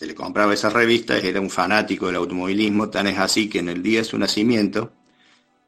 que 0.00 0.06
le 0.06 0.14
compraba 0.14 0.54
esas 0.54 0.72
revistas, 0.72 1.22
era 1.22 1.42
un 1.42 1.50
fanático 1.50 2.06
del 2.06 2.16
automovilismo, 2.16 2.88
tan 2.88 3.06
es 3.06 3.18
así 3.18 3.50
que 3.50 3.58
en 3.58 3.68
el 3.68 3.82
día 3.82 3.98
de 3.98 4.06
su 4.06 4.16
nacimiento 4.16 4.94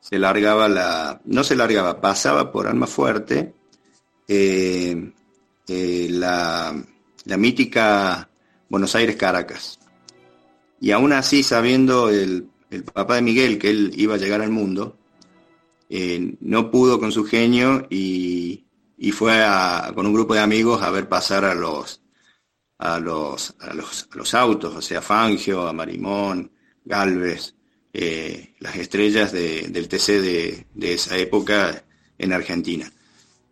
se 0.00 0.18
largaba 0.18 0.70
la, 0.70 1.20
no 1.26 1.44
se 1.44 1.54
largaba, 1.54 2.00
pasaba 2.00 2.50
por 2.50 2.66
Alma 2.66 2.86
Fuerte 2.86 3.52
eh, 4.26 5.12
eh, 5.68 6.06
la, 6.10 6.74
mítica 7.36 8.30
Buenos 8.70 8.94
Aires 8.94 9.16
Caracas. 9.16 9.78
Y 10.80 10.92
aún 10.92 11.12
así, 11.12 11.42
sabiendo 11.42 12.08
el, 12.08 12.48
papá 12.80 13.16
de 13.16 13.22
Miguel 13.22 13.58
que 13.58 13.70
él 13.70 13.92
iba 13.96 14.14
a 14.14 14.18
llegar 14.18 14.40
al 14.40 14.50
mundo, 14.50 14.98
eh, 15.88 16.37
no 16.40 16.70
pudo 16.70 16.98
con 16.98 17.12
su 17.12 17.24
genio 17.24 17.87
y, 17.90 18.64
fue 19.12 19.44
con 19.94 20.06
un 20.06 20.14
grupo 20.14 20.32
de 20.35 20.40
amigos 20.40 20.80
a 20.82 20.90
ver 20.90 21.08
pasar 21.08 21.44
a 21.44 21.54
los 21.54 22.00
autos, 24.35 24.74
o 24.74 24.80
sea, 24.80 25.02
Fangio, 25.02 25.66
a 25.66 25.72
Marimón, 25.72 26.50
Galvez, 26.85 27.54
eh, 27.92 28.54
las 28.58 28.76
estrellas 28.76 29.32
del 29.32 29.88
TC 29.88 30.20
de, 30.20 30.66
esa 30.80 31.18
época 31.18 31.85
en 32.16 32.32
Argentina. 32.32 32.90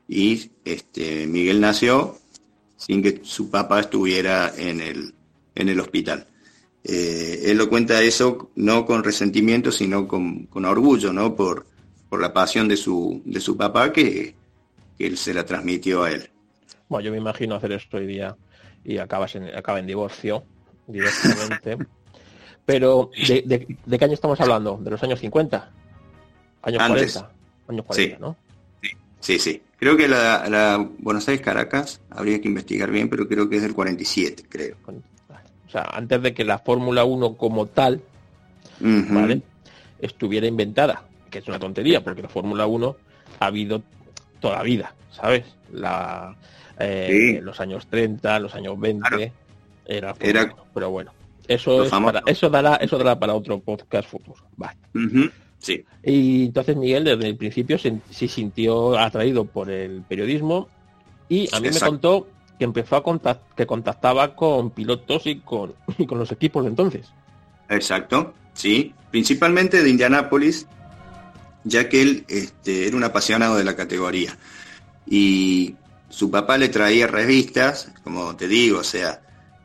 Y 0.09 0.50
este, 0.64 1.26
Miguel 1.26 1.61
nació 1.61 2.18
sin 2.76 3.02
que 3.02 3.20
su 3.22 3.50
papá 3.50 3.80
estuviera 3.80 4.48
el, 4.56 5.14
en 5.54 5.68
el 5.68 5.80
hospital. 5.80 6.26
Eh, 6.84 7.42
él 7.46 7.58
lo 7.58 7.68
cuenta 7.68 8.00
eso 8.02 8.50
no 8.54 8.86
con 8.86 9.04
resentimiento, 9.04 9.70
sino 9.70 10.08
con, 10.08 10.48
orgullo, 10.52 11.12
¿no? 11.12 11.36
Por, 11.36 11.66
por 12.08 12.20
la 12.20 12.32
pasión 12.32 12.68
de 12.68 12.76
su, 12.76 13.22
de 13.24 13.40
su 13.40 13.56
papá 13.56 13.92
que, 13.92 14.34
que 14.96 15.06
él 15.06 15.16
se 15.16 15.34
la 15.34 15.44
transmitió 15.44 16.04
a 16.04 16.12
él. 16.12 16.30
Bueno, 16.88 17.04
yo 17.04 17.12
me 17.12 17.18
imagino 17.18 17.54
hacer 17.54 17.72
esto 17.72 17.98
hoy 17.98 18.06
día 18.06 18.36
y 18.84 18.98
acabas 18.98 19.34
en, 19.36 19.54
acaba 19.56 19.78
en 19.78 19.86
divorcio 19.86 20.44
directamente. 20.86 21.78
Pero, 22.66 23.10
¿de, 23.26 23.66
qué 23.98 24.04
año 24.04 24.14
estamos 24.14 24.40
hablando? 24.40 24.78
¿De 24.80 24.90
los 24.90 25.02
años 25.02 25.18
50? 25.20 25.72
¿Años 26.62 26.82
40? 26.86 27.32
Años 27.68 27.84
40, 27.84 27.94
sí. 27.94 28.16
¿no? 28.20 28.36
Sí, 29.20 29.38
sí. 29.38 29.62
Creo 29.76 29.96
que 29.96 30.08
la, 30.08 30.86
Buenos 30.98 31.26
Aires 31.28 31.44
Caracas 31.44 32.00
habría 32.10 32.40
que 32.40 32.48
investigar 32.48 32.90
bien, 32.90 33.08
pero 33.08 33.26
creo 33.26 33.48
que 33.48 33.56
es 33.56 33.62
del 33.62 33.74
47, 33.74 34.44
creo. 34.48 34.76
O 35.70 35.72
sea, 35.72 35.88
antes 35.92 36.20
de 36.20 36.35
que 36.35 36.44
la 36.44 36.59
Fórmula 36.59 37.04
1 37.04 37.37
como 37.37 37.66
tal 37.66 38.02
estuviera 40.00 40.48
inventada, 40.48 41.04
que 41.30 41.38
es 41.38 41.46
una 41.46 41.61
tontería, 41.61 42.02
porque 42.02 42.22
la 42.22 42.28
Fórmula 42.28 42.66
1 42.66 42.96
ha 43.38 43.46
habido 43.46 43.80
toda 44.40 44.56
la 44.56 44.62
vida, 44.64 44.94
¿sabes? 45.12 45.44
La, 45.72 46.35
eh, 46.76 47.38
los 47.40 47.61
años 47.61 47.87
30, 47.87 48.40
los 48.40 48.52
años 48.56 48.80
20, 48.80 49.33
era, 49.87 50.12
pero 50.74 50.90
bueno, 50.90 51.12
eso 51.46 51.85
eso 52.26 52.50
dará, 52.50 52.74
eso 52.76 52.98
dará 52.98 53.16
para 53.16 53.35
otro 53.35 53.61
podcast 53.61 54.09
futuro. 54.09 54.42
Sí. 55.61 55.85
Y 56.02 56.46
entonces 56.46 56.76
Miguel 56.76 57.04
desde 57.04 57.28
el 57.28 57.37
principio 57.37 57.78
se, 57.78 58.00
sintió 58.11 58.98
atraído 58.98 59.44
por 59.44 59.70
el 59.70 60.02
periodismo 60.02 60.66
y 61.28 61.48
a 61.54 61.61
mí 61.61 61.68
me 61.72 61.78
contó 61.78 62.26
que 62.61 62.64
empezó 62.64 62.96
a 62.96 63.03
contact, 63.03 63.55
que 63.55 63.66
contactaba 63.66 64.37
con 64.37 64.70
pilotos 64.73 65.23
y 65.25 65.40
con, 65.40 65.75
los 66.11 66.31
equipos 66.31 66.62
de 66.62 66.68
entonces. 66.68 67.07
Exacto, 67.70 68.35
sí, 68.53 68.92
principalmente 69.11 69.83
de 69.83 69.88
Indianápolis, 69.88 70.66
ya 71.64 71.88
que 71.88 72.03
él 72.03 72.25
este, 72.29 72.87
era 72.87 72.99
un 72.99 73.05
apasionado 73.05 73.57
de 73.57 73.64
la 73.64 73.75
categoría. 73.75 74.37
Y 75.07 75.75
su 76.11 76.31
papá 76.31 76.59
le 76.59 76.68
traía 76.68 77.07
revistas, 77.07 77.90
como 78.05 78.37
te 78.37 78.46
digo, 78.46 78.81
o 78.81 78.85
sea, 78.85 79.23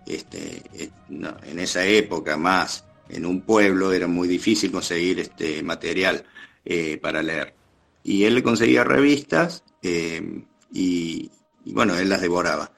este, 0.08 0.64
en 1.10 1.60
esa 1.60 1.86
época 1.86 2.38
más, 2.38 2.86
en 3.10 3.26
un 3.26 3.42
pueblo 3.42 3.92
era 3.92 4.08
muy 4.08 4.30
difícil 4.30 4.72
conseguir 4.72 5.20
este 5.20 5.62
material 5.64 6.24
eh, 6.64 6.98
para 7.02 7.22
leer. 7.22 7.56
Y 8.04 8.24
él 8.24 8.36
le 8.36 8.44
conseguía 8.44 8.86
revistas 8.86 9.66
eh, 9.82 10.46
y, 10.72 11.30
bueno, 11.66 11.98
él 11.98 12.08
las 12.08 12.22
devoraba. 12.22 12.72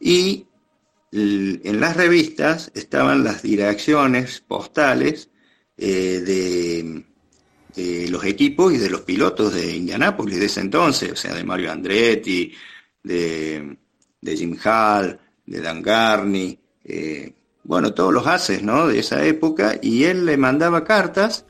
Y 0.00 0.46
en 1.12 1.80
las 1.80 1.96
revistas 1.96 2.72
estaban 2.74 3.22
las 3.22 3.42
direcciones 3.42 4.40
postales 4.40 5.28
de, 5.76 7.04
de, 7.74 8.08
los 8.08 8.24
equipos 8.24 8.72
y 8.72 8.78
de 8.78 8.90
los 8.90 9.02
pilotos 9.02 9.54
de 9.54 9.76
Indianápolis 9.76 10.38
de 10.38 10.46
ese 10.46 10.60
entonces, 10.60 11.12
o 11.12 11.16
sea, 11.16 11.34
de 11.34 11.44
Mario 11.44 11.70
Andretti, 11.72 12.52
de, 13.02 13.76
Jim 14.22 14.56
Hall, 14.64 15.18
de 15.46 15.60
Dan 15.60 15.82
Garney, 15.82 16.58
eh, 16.84 17.32
bueno, 17.64 17.94
todos 17.94 18.12
los 18.12 18.26
haces, 18.26 18.62
¿no? 18.62 18.86
De 18.88 18.98
esa 18.98 19.24
época, 19.24 19.78
y 19.80 20.04
él 20.04 20.26
le 20.26 20.36
mandaba 20.36 20.84
cartas 20.84 21.44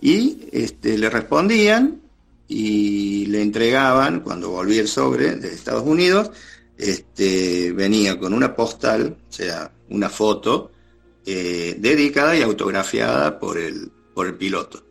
y 0.00 0.48
este, 0.52 0.96
le 0.98 1.10
respondían 1.10 2.00
y 2.46 3.26
le 3.26 3.42
entregaban, 3.42 4.20
cuando 4.20 4.50
volvía 4.50 4.80
el 4.80 4.88
sobre 4.88 5.34
de 5.36 5.48
Estados 5.48 5.84
Unidos, 5.84 6.30
este, 6.78 7.72
venía 7.72 8.18
con 8.18 8.32
una 8.32 8.54
postal, 8.54 9.16
o 9.28 9.32
sea, 9.32 9.72
una 9.90 10.08
foto, 10.08 10.70
eh, 11.26 11.76
dedicada 11.78 12.36
y 12.36 12.42
autografiada 12.42 13.38
por 13.38 13.58
el, 13.58 13.90
por 14.14 14.26
el 14.26 14.34
piloto. 14.34 14.84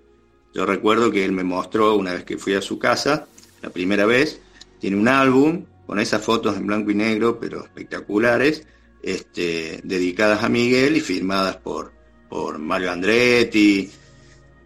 Yo 0.54 0.66
recuerdo 0.66 1.12
que 1.12 1.24
él 1.24 1.32
me 1.32 1.44
mostró 1.44 1.96
una 1.96 2.14
vez 2.14 2.24
que 2.26 2.38
fui 2.38 2.54
a 2.54 2.62
su 2.62 2.78
casa, 2.78 3.28
la 3.62 3.70
primera 3.70 4.06
vez, 4.06 4.40
tiene 4.80 4.98
un 4.98 5.08
álbum 5.08 5.66
con 5.86 6.00
esas 6.00 6.22
fotos 6.22 6.58
en 6.58 6.68
blanco 6.68 6.92
y 6.92 6.96
negro, 6.96 7.40
pero 7.40 7.64
espectaculares, 7.64 8.64
este, 9.02 9.80
dedicadas 9.84 10.44
a 10.44 10.50
Miguel 10.50 10.98
y 10.98 11.00
firmadas 11.00 11.56
por, 11.58 11.94
por 12.30 12.60
Mario 12.60 12.92
Andretti, 12.92 13.90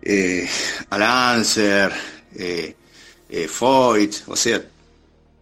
eh, 0.02 0.50
Alancer, 0.90 1.92
eh, 2.36 2.76
eh, 3.30 3.48
o 3.60 4.36
sea, 4.36 4.62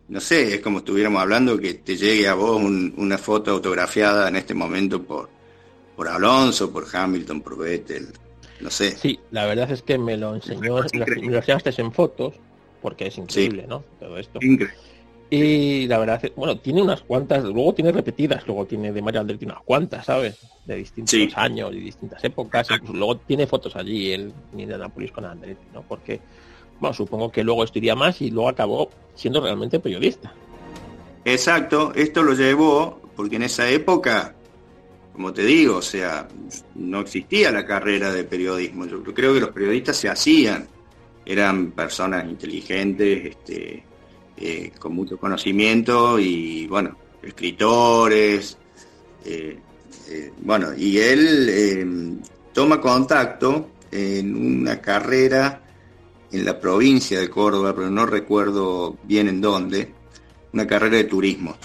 no 0.10 0.20
sé, 0.20 0.56
es 0.56 0.62
como 0.62 0.80
estuviéramos 0.80 1.22
hablando 1.22 1.58
que 1.58 1.76
te 1.76 1.96
llegue 1.96 2.28
a 2.28 2.34
vos 2.34 2.62
una 2.62 3.18
foto 3.18 3.52
autografiada 3.52 4.28
en 4.28 4.36
este 4.36 4.54
momento 4.54 5.02
por, 5.04 5.30
por 5.96 6.08
Alonso, 6.08 6.72
por 6.72 6.86
Hamilton, 6.92 7.42
por 7.42 7.58
Vettel, 7.58 8.08
no 8.60 8.70
sé. 8.70 8.96
Sí, 8.98 9.20
la 9.32 9.46
verdad 9.46 9.72
es 9.72 9.82
que 9.82 9.98
me 9.98 10.18
lo 10.18 10.36
enseñó, 10.36 10.78
me 10.94 11.32
lo 11.32 11.38
enseñaste 11.38 11.74
en 11.82 11.92
fotos 11.92 12.36
porque 12.82 13.08
es 13.08 13.18
increíble, 13.18 13.66
¿no? 13.68 13.84
Todo 14.00 14.18
esto. 14.18 14.40
Increíble. 14.42 14.76
Y 15.32 15.86
la 15.86 16.00
verdad, 16.00 16.24
bueno, 16.36 16.58
tiene 16.58 16.82
unas 16.82 17.02
cuantas, 17.02 17.44
luego 17.44 17.74
tiene 17.76 17.92
repetidas, 17.92 18.48
luego 18.48 18.66
tiene 18.66 18.92
de 18.92 19.02
Mario 19.02 19.24
tiene 19.26 19.54
unas 19.54 19.64
cuantas, 19.64 20.06
¿sabes? 20.06 20.40
De 20.66 20.76
distintos 20.76 21.38
años 21.38 21.72
y 21.74 21.80
distintas 21.82 22.24
épocas. 22.24 22.68
luego 22.92 23.18
tiene 23.18 23.46
fotos 23.46 23.76
allí 23.76 24.12
en 24.12 24.34
Indianapolis 24.58 25.12
con 25.12 25.26
Andretti, 25.26 25.68
¿no? 25.72 25.84
Porque, 25.84 26.20
bueno, 26.80 26.94
supongo 26.94 27.32
que 27.32 27.44
luego 27.44 27.64
estudiaría 27.64 27.96
más 27.96 28.22
y 28.22 28.32
luego 28.32 28.50
acabó 28.50 28.90
siendo 29.16 29.42
realmente 29.42 29.80
periodista. 29.80 30.34
Exacto, 31.26 31.92
esto 31.96 32.24
lo 32.24 32.34
llevó 32.34 33.00
porque 33.16 33.36
en 33.36 33.44
esa 33.44 33.70
época, 33.70 34.34
como 35.14 35.34
te 35.34 35.44
digo, 35.44 35.78
o 35.78 35.82
sea, 35.82 36.28
no 36.76 37.02
existía 37.02 37.52
la 37.52 37.66
carrera 37.66 38.12
de 38.12 38.24
periodismo. 38.24 38.86
Yo 38.86 39.04
creo 39.04 39.34
que 39.34 39.42
los 39.42 39.50
periodistas 39.50 39.98
se 39.98 40.08
hacían, 40.08 40.68
eran 41.26 41.72
personas 41.72 42.26
inteligentes, 42.26 43.26
este, 43.26 43.84
eh, 44.38 44.72
con 44.80 44.96
mucho 44.96 45.18
conocimiento 45.18 46.18
y, 46.18 46.66
bueno, 46.68 46.96
escritores. 47.22 48.58
Eh, 49.26 49.60
eh, 50.08 50.32
bueno, 50.42 50.74
y 50.76 50.98
él 50.98 52.22
toma 52.54 52.80
contacto 52.80 53.72
en 53.92 54.34
una 54.34 54.80
carrera 54.80 55.62
en 56.32 56.46
la 56.46 56.60
provincia 56.60 57.20
de 57.20 57.30
Córdoba, 57.30 57.74
pero 57.76 57.90
no 57.90 58.06
recuerdo 58.06 58.98
bien 59.04 59.28
en 59.28 59.42
dónde, 59.42 59.92
una 60.54 60.68
carrera 60.68 60.98
de 60.98 61.04
turismo. 61.06 61.58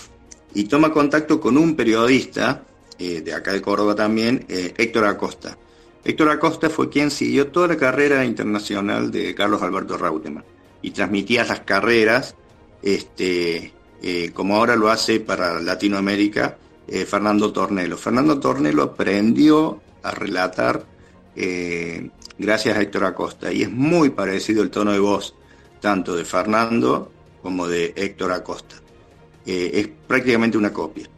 Y 0.54 0.64
toma 0.64 0.92
contacto 0.92 1.40
con 1.40 1.56
un 1.58 1.74
periodista 1.74 2.62
de 2.98 3.34
acá 3.34 3.52
de 3.52 3.60
Córdoba 3.60 3.94
también, 3.96 4.44
Héctor 4.48 5.06
Acosta. 5.06 5.58
Héctor 6.04 6.28
Acosta 6.28 6.68
fue 6.68 6.90
quien 6.90 7.10
siguió 7.10 7.48
toda 7.48 7.68
la 7.68 7.76
carrera 7.76 8.24
internacional 8.24 9.10
de 9.10 9.34
Carlos 9.34 9.62
Alberto 9.62 9.96
Rautemann 9.96 10.44
y 10.82 10.90
transmitía 10.90 11.44
las 11.44 11.60
carreras 11.60 12.34
este, 12.82 13.72
eh, 14.02 14.30
como 14.34 14.56
ahora 14.56 14.76
lo 14.76 14.90
hace 14.90 15.18
para 15.18 15.60
Latinoamérica 15.62 16.58
eh, 16.86 17.06
Fernando 17.06 17.50
Tornelo. 17.54 17.96
Fernando 17.96 18.38
Tornelo 18.38 18.82
aprendió 18.82 19.80
a 20.02 20.10
relatar 20.10 20.84
eh, 21.34 22.10
gracias 22.38 22.76
a 22.76 22.80
Héctor 22.80 23.04
Acosta 23.04 23.52
y 23.52 23.62
es 23.62 23.70
muy 23.70 24.10
parecido 24.10 24.62
el 24.62 24.70
tono 24.70 24.92
de 24.92 24.98
voz 24.98 25.34
tanto 25.80 26.16
de 26.16 26.24
Fernando 26.24 27.12
como 27.42 27.68
de 27.68 27.92
Héctor 27.96 28.32
Acosta. 28.32 28.76
es 29.44 29.88
prácticamente 30.06 30.56
una 30.56 30.72
copia. 30.72 31.08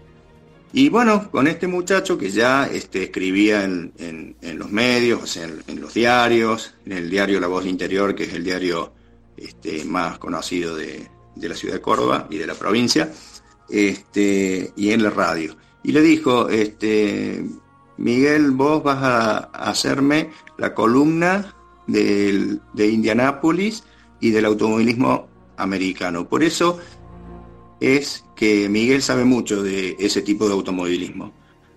Y 0.72 0.88
bueno, 0.88 1.30
con 1.30 1.46
este 1.46 1.68
muchacho 1.68 2.18
que 2.18 2.30
ya 2.30 2.66
este, 2.66 3.04
escribía 3.04 3.64
en, 3.64 4.36
los 4.42 4.70
medios, 4.70 5.36
en, 5.36 5.80
los 5.80 5.94
diarios, 5.94 6.74
en 6.84 6.92
el 6.92 7.08
diario 7.08 7.40
La 7.40 7.46
Voz 7.46 7.64
Interior, 7.64 8.14
que 8.14 8.24
es 8.24 8.34
el 8.34 8.44
diario 8.44 8.92
este, 9.36 9.84
más 9.84 10.18
conocido 10.18 10.76
de, 10.76 11.08
de 11.36 11.48
la 11.48 11.54
ciudad 11.54 11.74
de 11.74 11.80
Córdoba 11.80 12.26
y 12.28 12.38
de 12.38 12.46
la 12.46 12.54
provincia, 12.54 13.10
este, 13.70 14.72
y 14.76 14.90
en 14.90 15.02
la 15.02 15.10
radio. 15.10 15.56
Y 15.82 15.92
le 15.92 16.02
dijo, 16.02 16.48
este, 16.48 17.44
Miguel, 17.98 18.50
vos 18.50 18.82
vas 18.82 19.02
a 19.02 19.36
hacerme 19.52 20.30
la 20.58 20.74
columna 20.74 21.54
de 21.86 22.60
Indianápolis 22.74 23.84
y 24.20 24.30
del 24.30 24.44
automovilismo 24.44 25.28
americano. 25.56 26.28
Por 26.28 26.42
eso 26.42 26.78
es 27.80 28.24
que 28.34 28.68
Miguel 28.68 29.02
sabe 29.02 29.24
mucho 29.24 29.62
de 29.62 29.96
ese 29.98 30.22
tipo 30.22 30.46
de 30.46 30.54
automovilismo, 30.54 31.32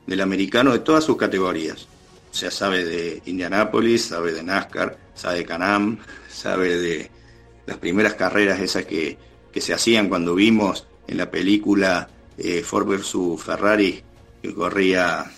del 0.07 0.21
americano 0.21 0.71
de 0.71 0.79
todas 0.79 1.03
sus 1.03 1.17
categorías. 1.17 1.87
O 2.31 2.33
sea, 2.33 2.51
sabe 2.51 2.85
de 2.85 3.21
Indianápolis, 3.25 4.05
sabe 4.05 4.33
de 4.33 4.43
NASCAR, 4.43 4.97
sabe 5.15 5.39
de 5.39 5.45
Canam, 5.45 5.97
sabe 6.29 6.77
de 6.77 7.11
las 7.65 7.77
primeras 7.77 8.15
carreras 8.15 8.59
esas 8.59 8.85
que, 8.85 9.17
que 9.51 9.61
se 9.61 9.73
hacían 9.73 10.09
cuando 10.09 10.35
vimos 10.35 10.87
en 11.07 11.17
la 11.17 11.29
película 11.29 12.09
eh, 12.37 12.61
Ford 12.63 12.87
vs 12.87 13.43
Ferrari 13.43 14.03
que 14.41 14.53
corría 14.53 15.29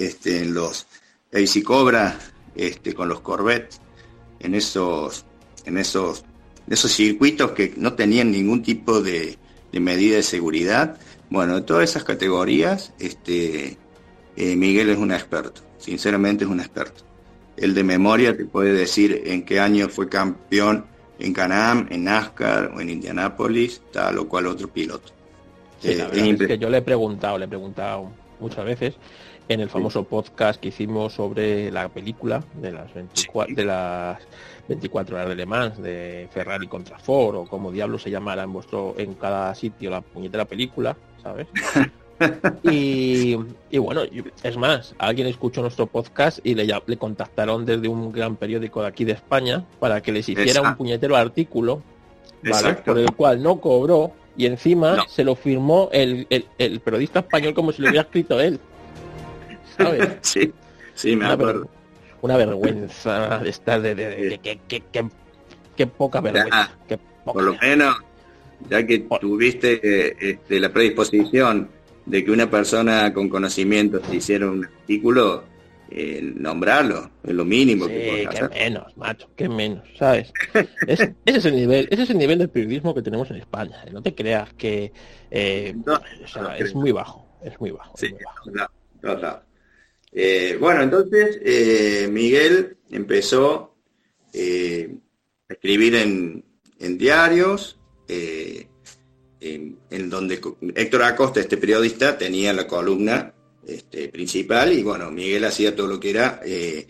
este, 0.00 0.42
en 0.42 0.54
los 0.54 0.86
AC 1.32 1.62
Cobra 1.62 2.18
este, 2.54 2.94
con 2.94 3.08
los 3.08 3.20
Corvette 3.20 3.74
en 4.40 4.54
esos 4.54 5.24
en 5.64 5.78
esos 5.78 6.24
esos 6.68 6.92
circuitos 6.92 7.52
que 7.52 7.74
no 7.76 7.94
tenían 7.94 8.30
ningún 8.30 8.62
tipo 8.62 9.02
de, 9.02 9.36
medida 9.72 10.16
de 10.16 10.22
seguridad 10.22 10.98
bueno 11.28 11.58
en 11.58 11.66
todas 11.66 11.90
esas 11.90 12.04
categorías 12.04 12.92
este 12.98 13.76
eh, 14.36 14.56
Miguel 14.56 14.90
es 14.90 14.98
un 14.98 15.12
experto 15.12 15.62
sinceramente 15.78 16.44
es 16.44 16.50
un 16.50 16.60
experto 16.60 17.04
el 17.56 17.74
de 17.74 17.84
memoria 17.84 18.36
te 18.36 18.46
puede 18.46 18.72
decir 18.72 19.22
en 19.26 19.44
qué 19.44 19.60
año 19.60 19.88
fue 19.88 20.08
campeón 20.08 20.86
en 21.20 21.32
Canam, 21.32 21.86
en 21.90 22.04
NASCAR 22.04 22.72
o 22.74 22.80
en 22.80 22.90
Indianápolis, 22.90 23.82
tal 23.92 24.18
o 24.18 24.28
cual 24.28 24.46
otro 24.46 24.68
piloto. 24.68 25.12
Eh, 25.82 26.06
es, 26.12 26.46
que 26.46 26.58
yo 26.58 26.68
le 26.68 26.78
he 26.78 26.82
preguntado, 26.82 27.38
le 27.38 27.44
he 27.44 27.48
preguntado 27.48 28.10
muchas 28.38 28.64
veces 28.64 28.94
en 29.50 29.58
el 29.58 29.68
famoso 29.68 30.04
podcast 30.04 30.60
que 30.60 30.68
hicimos 30.68 31.12
sobre 31.12 31.72
la 31.72 31.88
película 31.88 32.44
de 32.54 32.70
las 32.70 32.94
24, 32.94 33.56
de 33.56 33.64
las 33.64 34.20
24 34.68 35.16
horas 35.16 35.28
de 35.28 35.34
Le 35.34 35.44
Mans 35.44 35.82
de 35.82 36.28
Ferrari 36.32 36.68
contra 36.68 37.00
Ford 37.00 37.34
o 37.34 37.44
como 37.46 37.72
diablo 37.72 37.98
se 37.98 38.12
llamara 38.12 38.44
en 38.44 38.52
vuestro 38.52 38.94
en 38.96 39.14
cada 39.14 39.52
sitio 39.56 39.90
la 39.90 40.02
puñetera 40.02 40.44
película, 40.44 40.96
¿sabes? 41.20 41.48
y, 42.62 43.34
bueno, 43.76 44.02
es 44.44 44.56
más, 44.56 44.94
alguien 44.98 45.26
escuchó 45.26 45.62
nuestro 45.62 45.88
podcast 45.88 46.38
y 46.44 46.54
le, 46.54 46.64
le 46.86 46.96
contactaron 46.96 47.66
desde 47.66 47.88
un 47.88 48.12
gran 48.12 48.36
periódico 48.36 48.82
de 48.82 48.86
aquí 48.86 49.04
de 49.04 49.12
España 49.12 49.64
para 49.80 50.00
que 50.00 50.12
les 50.12 50.28
hiciera 50.28 50.62
un 50.62 50.76
puñetero 50.76 51.16
artículo, 51.16 51.82
por 52.84 52.98
el 53.00 53.10
cual 53.16 53.42
no 53.42 53.60
cobró 53.60 54.12
y 54.36 54.46
encima 54.46 55.04
se 55.08 55.24
lo 55.24 55.34
firmó 55.34 55.88
el, 55.92 56.26
periodista 56.84 57.18
español 57.18 57.52
como 57.52 57.72
si 57.72 57.82
lo 57.82 57.88
hubiera 57.88 58.02
escrito 58.02 58.40
él. 58.40 58.60
¿Sabes? 59.82 60.08
Sí, 60.22 60.52
sí, 60.94 61.16
me 61.16 61.24
una 61.24 61.34
acuerdo. 61.34 61.68
una 62.22 62.36
vergüenza 62.36 63.38
de 63.38 63.50
estar 63.50 63.80
de, 63.80 63.94
de, 63.94 64.40
que, 65.76 65.86
poca 65.86 66.20
vergüenza. 66.20 66.70
por 67.24 67.42
lo 67.42 67.56
menos, 67.56 67.96
ya 68.68 68.86
que 68.86 68.98
tuviste 69.20 69.80
eh, 69.82 70.16
este, 70.20 70.60
la 70.60 70.70
predisposición 70.72 71.68
de 72.06 72.24
que 72.24 72.30
una 72.30 72.50
persona 72.50 73.12
con 73.12 73.28
conocimiento 73.28 74.00
se 74.04 74.16
hiciera 74.16 74.50
un 74.50 74.64
artículo, 74.64 75.44
eh, 75.90 76.20
nombrarlo, 76.36 77.10
es 77.22 77.34
lo 77.34 77.44
mínimo 77.44 77.86
que 77.86 78.28
que 78.30 78.48
menos, 78.48 78.96
macho, 78.96 79.28
que 79.36 79.48
menos, 79.48 79.84
¿sabes? 79.98 80.32
ese 80.86 81.14
es 81.24 81.44
el 81.44 81.56
nivel, 81.56 81.88
ese 81.90 82.02
es 82.02 82.10
el 82.10 82.18
nivel 82.18 82.38
de 82.38 82.48
periodismo 82.48 82.94
que 82.94 83.02
tenemos 83.02 83.30
en 83.30 83.36
España. 83.36 83.82
¿eh? 83.86 83.90
No 83.92 84.02
te 84.02 84.14
creas 84.14 84.52
que 84.54 84.92
eh, 85.30 85.74
es 86.58 86.74
muy 86.74 86.92
bajo, 86.92 87.26
es 87.42 87.60
muy 87.60 87.70
bajo. 87.70 87.96
Sí, 87.96 88.14
bueno, 90.12 90.82
entonces 90.82 92.10
Miguel 92.10 92.76
empezó 92.90 93.76
a 94.34 95.52
escribir 95.52 95.94
en, 95.94 96.44
en 96.78 96.98
diarios, 96.98 97.78
en, 99.40 100.10
donde 100.10 100.40
Héctor 100.74 101.02
Acosta, 101.02 101.40
este 101.40 101.56
periodista, 101.56 102.16
tenía 102.18 102.52
la 102.52 102.66
columna 102.66 103.32
este, 103.66 104.08
principal 104.08 104.72
y 104.72 104.82
bueno, 104.82 105.10
Miguel 105.10 105.44
hacía 105.44 105.74
todo 105.74 105.86
lo 105.86 106.00
que 106.00 106.10
era 106.10 106.40
eh, 106.44 106.86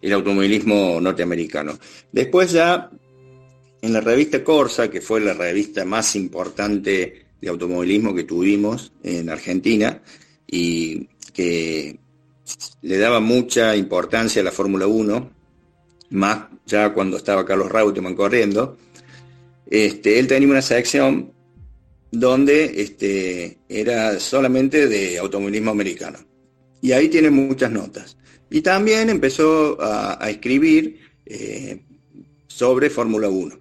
el 0.00 0.12
automovilismo 0.12 1.00
norteamericano. 1.00 1.78
Después 2.12 2.52
ya 2.52 2.90
en 3.80 3.92
la 3.92 4.00
revista 4.00 4.42
Corsa, 4.42 4.90
que 4.90 5.00
fue 5.00 5.20
la 5.20 5.34
revista 5.34 5.84
más 5.84 6.16
importante 6.16 7.26
de 7.40 7.48
automovilismo 7.48 8.14
que 8.14 8.24
tuvimos 8.24 8.92
en 9.02 9.28
Argentina 9.28 10.02
y 10.46 11.08
que 11.32 11.98
le 12.82 12.98
daba 12.98 13.20
mucha 13.20 13.76
importancia 13.76 14.42
a 14.42 14.44
la 14.44 14.52
Fórmula 14.52 14.86
1, 14.86 15.30
más 16.10 16.38
ya 16.66 16.92
cuando 16.92 17.16
estaba 17.16 17.44
Carlos 17.44 17.70
Rautemann 17.70 18.14
corriendo, 18.14 18.78
este, 19.66 20.18
él 20.18 20.26
tenía 20.26 20.48
una 20.48 20.62
sección 20.62 21.32
donde 22.10 22.80
este, 22.80 23.58
era 23.68 24.18
solamente 24.20 24.86
de 24.86 25.18
automovilismo 25.18 25.70
americano. 25.70 26.18
Y 26.80 26.92
ahí 26.92 27.08
tiene 27.08 27.30
muchas 27.30 27.70
notas. 27.70 28.16
Y 28.50 28.60
también 28.60 29.10
empezó 29.10 29.78
a, 29.80 30.30
escribir 30.30 31.00
eh, 31.26 31.82
sobre 32.46 32.90
Fórmula 32.90 33.28
1 33.28 33.58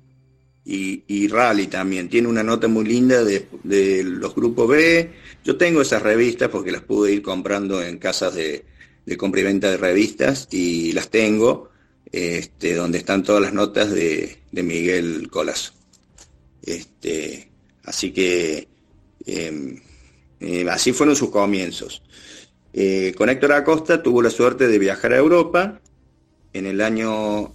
y, 0.66 1.28
rally 1.28 1.68
también. 1.68 2.10
Tiene 2.10 2.28
una 2.28 2.44
nota 2.44 2.68
muy 2.68 2.86
linda 2.86 3.24
de, 3.24 4.04
los 4.04 4.36
grupos 4.36 4.68
B. 4.68 5.10
Yo 5.44 5.58
tengo 5.58 5.82
esas 5.82 6.02
revistas 6.02 6.50
porque 6.50 6.72
las 6.72 6.82
pude 6.82 7.14
ir 7.14 7.22
comprando 7.22 7.82
en 7.82 7.98
casas 7.98 8.36
de, 8.36 8.66
de 9.06 9.18
compra 9.18 9.42
y 9.42 9.44
venta 9.44 9.70
de 9.70 9.78
revistas 9.78 10.48
y 10.52 10.92
las 10.94 11.10
tengo, 11.10 11.70
este, 12.12 12.76
donde 12.76 13.00
están 13.00 13.24
todas 13.24 13.42
las 13.42 13.54
notas 13.54 13.92
de, 13.92 14.40
de 14.52 14.64
Miguel 14.64 15.30
Colazo. 15.30 15.74
Este, 16.62 17.54
Así 17.84 18.12
que 18.12 18.68
em, 19.26 19.80
em, 20.40 20.70
así 20.70 20.94
fueron 20.94 21.16
sus 21.16 21.30
comienzos. 21.30 22.02
Eh, 22.74 23.14
con 23.18 23.30
Héctor 23.30 23.54
Acosta 23.54 24.02
tuvo 24.02 24.22
la 24.22 24.30
suerte 24.30 24.68
de 24.68 24.80
viajar 24.80 25.14
a 25.14 25.18
Europa 25.18 25.80
en 26.54 26.66
el 26.66 26.82
año 26.82 27.54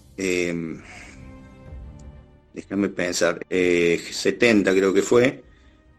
déjame 2.53 2.88
pensar, 2.88 3.46
70 3.49 4.74
creo 4.74 4.92
que 4.92 5.03
fue, 5.03 5.44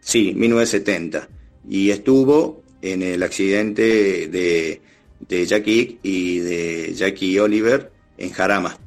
sí, 0.01 0.33
1970, 0.35 1.29
y 1.69 1.89
estuvo 1.91 2.63
en 2.81 3.01
el 3.01 3.23
accidente 3.23 4.27
de, 4.27 4.81
de 5.19 5.45
Jackie 5.45 5.99
y 6.03 6.39
de 6.39 6.93
Jackie 6.93 7.39
Oliver 7.39 7.91
en 8.17 8.31
Jarama, 8.31 8.77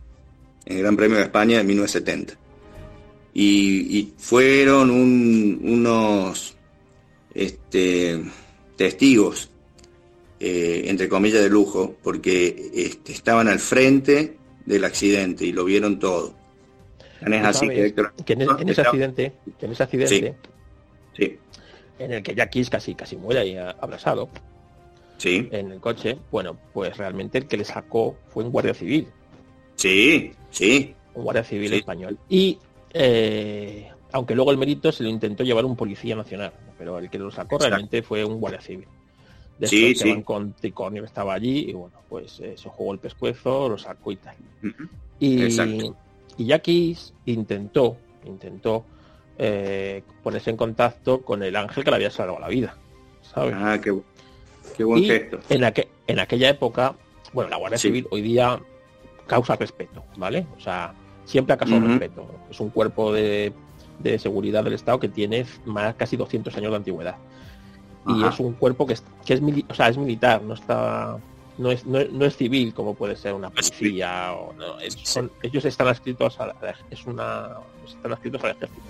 en 0.67 0.77
el 0.77 0.83
Gran 0.83 0.97
Premio 0.97 1.19
de 1.19 1.25
España 1.25 1.59
de 1.59 1.65
1970. 1.65 2.35
Y, 3.35 4.13
fueron 4.19 4.91
unos 4.91 6.55
este, 7.35 8.23
testigos, 8.77 9.51
eh, 10.39 10.85
entre 10.87 11.09
comillas, 11.09 11.43
de 11.43 11.49
lujo, 11.49 11.97
porque 12.03 12.71
este, 12.75 13.13
estaban 13.13 13.49
al 13.49 13.59
frente 13.59 14.37
del 14.67 14.85
accidente 14.85 15.47
y 15.47 15.53
lo 15.53 15.65
vieron 15.65 15.99
todo. 15.99 16.35
así 17.43 17.69
que, 17.69 17.95
en, 18.27 18.69
ese 18.69 18.83
accidente, 18.83 19.33
en 19.61 19.73
ese 19.73 19.83
accidente, 19.83 20.35
sí, 21.17 21.39
en 21.99 22.13
el 22.13 22.23
que 22.23 22.35
Jackie 22.35 22.65
casi 22.67 22.95
casi 22.95 23.17
muere 23.17 23.41
ahí 23.41 23.57
abrazado, 23.57 24.29
sí. 25.23 25.49
en 25.53 25.71
el 25.71 25.81
coche, 25.81 26.19
bueno, 26.31 26.57
pues 26.73 26.97
realmente 26.97 27.39
el 27.39 27.47
que 27.47 27.57
le 27.57 27.65
sacó 27.65 28.17
fue 28.29 28.45
un 28.45 28.51
guardia 28.51 28.75
civil. 28.75 29.07
Sí, 29.77 30.33
sí. 30.51 30.95
Un 31.15 31.25
guardia 31.25 31.45
civil 31.45 31.73
español. 31.75 32.19
Y 32.29 32.59
eh, 32.93 33.89
aunque 34.11 34.35
luego 34.35 34.51
el 34.51 34.59
mérito 34.59 34.91
se 34.91 35.05
lo 35.05 35.09
intentó 35.09 35.45
llevar 35.45 35.65
un 35.65 35.77
policía 35.77 36.17
nacional, 36.17 36.53
pero 36.77 36.99
el 36.99 37.09
que 37.09 37.19
lo 37.19 37.31
sacó 37.31 37.59
realmente 37.59 38.03
fue 38.03 38.25
un 38.25 38.41
guardia 38.41 38.61
civil. 38.61 38.89
De 39.59 39.69
sí, 39.69 39.95
sí. 39.95 40.23
con 40.23 40.55
Ticornio 40.55 41.03
que 41.03 41.07
estaba 41.07 41.35
allí 41.35 41.71
y 41.71 41.73
bueno, 41.73 41.97
pues 42.09 42.41
eh, 42.41 42.55
se 42.57 42.69
jugó 42.69 42.93
el 42.93 42.99
pescuezo, 42.99 43.69
lo 43.69 43.79
sacó 43.79 44.11
y 44.11 44.17
tal. 44.17 44.35
y, 45.21 45.45
y 46.37 46.47
Jackie 46.47 46.97
intentó, 47.27 47.97
intentó 48.25 48.85
eh, 49.39 50.03
ponerse 50.23 50.51
en 50.51 50.57
contacto 50.57 51.23
con 51.23 51.45
el 51.45 51.55
ángel 51.55 51.85
que 51.85 51.91
le 51.91 51.97
había 51.97 52.11
salvado 52.11 52.41
la 52.41 52.49
vida. 52.49 52.77
¿sabes? 53.23 53.55
Ah, 53.57 53.79
qué, 53.81 53.93
buen 54.85 55.05
gesto. 55.05 55.41
En, 55.49 55.65
en 56.07 56.19
aquella 56.21 56.49
época, 56.49 56.95
bueno, 57.33 57.51
la 57.51 57.57
Guardia 57.57 57.79
Civil 57.79 58.07
hoy 58.11 58.23
día 58.23 58.61
causa 59.27 59.57
respeto, 59.57 60.05
¿vale? 60.17 60.47
O 60.57 60.61
sea, 60.61 60.95
siempre 61.25 61.55
ha 61.55 61.57
causado 61.57 61.87
respeto. 61.87 62.27
Es 62.51 62.61
un 62.61 62.71
cuerpo 62.71 63.13
de, 63.13 63.53
seguridad 64.19 64.65
del 64.65 64.75
Estado 64.75 64.99
que 64.99 65.09
tiene 65.09 65.47
más 65.65 65.95
casi 65.95 66.17
200 66.17 66.57
años 66.57 66.71
de 66.71 66.77
antigüedad. 66.77 67.17
Y 68.07 68.25
es 68.25 68.41
un 68.41 68.55
cuerpo 68.55 68.87
que 68.87 68.95
es, 68.95 69.05
que 69.25 69.35
es, 69.35 69.41
o 69.69 69.75
sea, 69.75 69.89
es 69.89 69.97
militar, 69.97 70.43
no 70.43 70.55
está 70.55 71.19
no 71.59 71.71
es, 71.71 71.85
no, 71.85 71.99
es 71.99 72.37
civil 72.37 72.73
como 72.73 72.95
puede 72.95 73.15
ser 73.15 73.35
una 73.35 73.51
policía 73.51 74.33
o 74.33 74.55
no, 74.55 74.79
ellos 74.81 75.65
están 75.67 75.87
adscritos 75.87 76.41
a 76.41 76.55
es 76.91 77.05
una 77.05 77.51
están 77.87 78.11
adscritos 78.11 78.43
al 78.43 78.53
ejército 78.53 78.81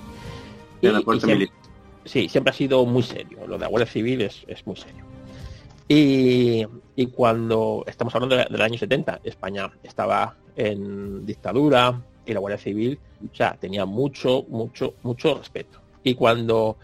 sí, 2.04 2.28
siempre 2.28 2.50
ha 2.50 2.54
sido 2.54 2.84
muy 2.84 3.02
serio. 3.02 3.46
Lo 3.46 3.54
de 3.54 3.60
la 3.60 3.68
Guardia 3.68 3.90
Civil 3.90 4.22
es, 4.22 4.44
muy 4.66 4.76
serio. 4.76 5.04
Y, 5.94 6.66
cuando 7.08 7.84
estamos 7.86 8.14
hablando 8.14 8.36
del 8.36 8.62
año 8.62 8.78
70, 8.78 9.20
España 9.24 9.70
estaba 9.82 10.36
en 10.56 11.26
dictadura 11.26 12.00
y 12.24 12.32
la 12.32 12.40
Guardia 12.40 12.56
Civil, 12.56 12.98
o 13.30 13.34
sea, 13.34 13.58
tenía 13.60 13.84
mucho, 13.84 14.46
mucho, 14.48 14.94
mucho 15.02 15.34
respeto. 15.34 15.80
Y 16.02 16.14
cuando, 16.14 16.78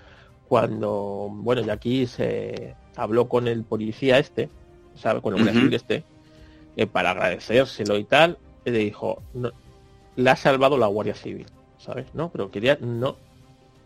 cuando, 0.47 1.29
bueno, 1.31 1.63
ya 1.63 1.75
aquí 1.75 2.07
se 2.07 2.75
habló 2.97 3.31
con 3.31 3.49
el 3.49 3.65
policía 3.65 4.19
este, 4.19 4.51
¿sabe? 4.95 5.23
Con 5.23 5.35
el 5.35 5.43
Guardia 5.43 5.59
Civil 5.59 5.75
este, 5.75 6.05
eh, 6.77 6.87
para 6.87 7.13
agradecérselo 7.13 7.97
y 7.97 8.05
tal, 8.05 8.37
le 8.67 8.73
dijo, 8.73 9.23
no, 9.33 9.53
le 10.17 10.29
ha 10.29 10.37
salvado 10.37 10.77
la 10.77 10.87
Guardia 10.87 11.15
Civil, 11.15 11.47
¿sabes? 11.79 12.13
No, 12.13 12.29
pero 12.31 12.51
quería, 12.51 12.77
no, 12.79 13.17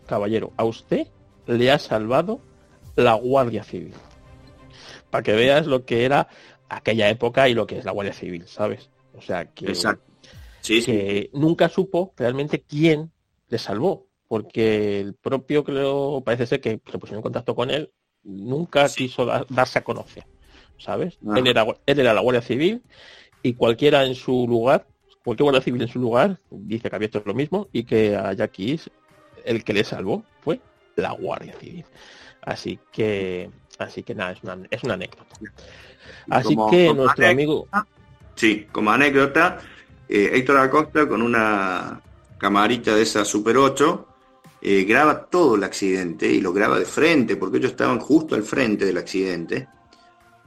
caballero, 0.05 0.51
a 0.57 0.65
usted 0.65 1.07
le 1.47 1.71
ha 1.71 1.79
salvado 1.79 2.41
la 2.97 3.13
Guardia 3.13 3.63
Civil. 3.63 3.93
Para 5.13 5.21
que 5.21 5.33
veas 5.33 5.67
lo 5.67 5.85
que 5.85 6.05
era 6.05 6.27
aquella 6.67 7.07
época 7.07 7.47
y 7.47 7.53
lo 7.53 7.67
que 7.67 7.77
es 7.77 7.85
la 7.85 7.91
Guardia 7.91 8.13
Civil, 8.13 8.47
¿sabes? 8.47 8.89
O 9.15 9.21
sea, 9.21 9.45
que, 9.45 9.73
que 10.63 11.29
nunca 11.33 11.69
supo 11.69 12.15
realmente 12.17 12.63
quién 12.67 13.11
le 13.47 13.59
salvó, 13.59 14.07
porque 14.27 14.99
el 15.01 15.13
propio, 15.13 15.63
creo, 15.63 16.23
parece 16.25 16.47
ser 16.47 16.61
que 16.61 16.81
se 16.89 16.97
pusieron 16.97 17.19
en 17.19 17.21
contacto 17.21 17.53
con 17.53 17.69
él, 17.69 17.91
nunca 18.23 18.89
quiso 18.89 19.27
darse 19.49 19.77
a 19.77 19.83
conocer, 19.83 20.25
¿sabes? 20.79 21.19
Él, 21.35 21.45
era, 21.45 21.63
él 21.85 21.99
era 21.99 22.15
la 22.15 22.21
Guardia 22.21 22.41
Civil 22.41 22.81
y 23.43 23.53
cualquiera 23.53 24.05
en 24.05 24.15
su 24.15 24.47
lugar, 24.47 24.87
cualquier 25.23 25.43
Guardia 25.43 25.61
Civil 25.61 25.83
en 25.83 25.89
su 25.89 25.99
lugar, 25.99 26.39
dice 26.49 26.89
que 26.89 26.95
había 26.95 27.05
hecho 27.05 27.21
lo 27.23 27.35
mismo 27.35 27.67
y 27.71 27.83
que 27.83 28.15
a 28.15 28.33
Jackie 28.33 28.79
el 29.45 29.63
que 29.63 29.73
le 29.73 29.83
salvó 29.83 30.23
fue 30.41 30.59
la 30.95 31.11
Guardia 31.11 31.53
Civil. 31.59 31.85
Así 32.45 32.77
que, 32.91 33.49
así 33.79 34.03
que 34.03 34.15
nada, 34.15 34.31
es 34.31 34.43
una, 34.43 34.57
es 34.69 34.83
una 34.83 34.93
anécdota. 34.95 35.35
Así 36.29 36.55
que 36.69 36.93
nuestro 36.93 37.27
amigo. 37.27 37.67
Sí, 38.35 38.67
como 38.71 38.91
anécdota, 38.91 39.59
eh, 40.09 40.31
Héctor 40.33 40.57
Acosta 40.57 41.07
con 41.07 41.21
una 41.21 42.01
camarita 42.37 42.95
de 42.95 43.03
esa 43.03 43.23
Super 43.23 43.57
8 43.57 44.07
eh, 44.61 44.83
graba 44.85 45.25
todo 45.25 45.55
el 45.55 45.63
accidente 45.63 46.27
y 46.27 46.41
lo 46.41 46.53
graba 46.53 46.79
de 46.79 46.85
frente, 46.85 47.35
porque 47.35 47.57
ellos 47.57 47.71
estaban 47.71 47.99
justo 47.99 48.35
al 48.35 48.43
frente 48.43 48.85
del 48.85 48.97
accidente. 48.97 49.67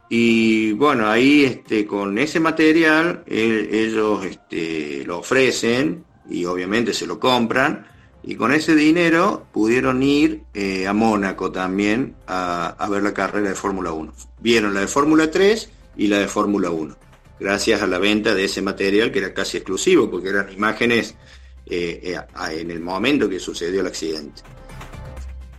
Y 0.09 0.73
bueno, 0.73 1.09
ahí 1.09 1.45
este, 1.45 1.87
con 1.87 2.17
ese 2.19 2.41
material 2.41 3.25
ellos 3.27 4.25
este, 4.25 5.05
lo 5.05 5.19
ofrecen 5.19 6.05
y 6.31 6.45
obviamente 6.45 6.95
se 6.95 7.07
lo 7.07 7.19
compran 7.19 7.87
y 8.27 8.35
con 8.35 8.53
ese 8.53 8.75
dinero 8.75 9.47
pudieron 9.53 10.03
ir 10.03 10.43
eh, 10.53 10.89
a 10.89 10.93
Mónaco 10.93 11.53
también 11.53 12.17
a, 12.27 12.89
ver 12.91 13.05
la 13.05 13.15
carrera 13.15 13.51
de 13.51 13.55
Fórmula 13.55 13.93
1. 13.93 14.13
Vieron 14.41 14.75
la 14.75 14.81
de 14.81 14.89
Fórmula 14.89 15.31
3 15.31 15.71
y 15.97 16.09
la 16.09 16.19
de 16.19 16.27
Fórmula 16.27 16.71
1, 16.71 16.97
gracias 17.39 17.83
a 17.83 17.87
la 17.87 18.01
venta 18.01 18.35
de 18.35 18.45
ese 18.45 18.63
material 18.63 19.13
que 19.13 19.21
era 19.21 19.33
casi 19.33 19.59
exclusivo, 19.59 20.11
porque 20.11 20.31
eran 20.31 20.53
imágenes 20.53 21.15
eh, 21.67 22.01
eh, 22.03 22.61
en 22.61 22.73
el 22.73 22.81
momento 22.81 23.29
que 23.29 23.39
sucedió 23.39 23.81
el 23.81 23.87
accidente. 23.87 24.43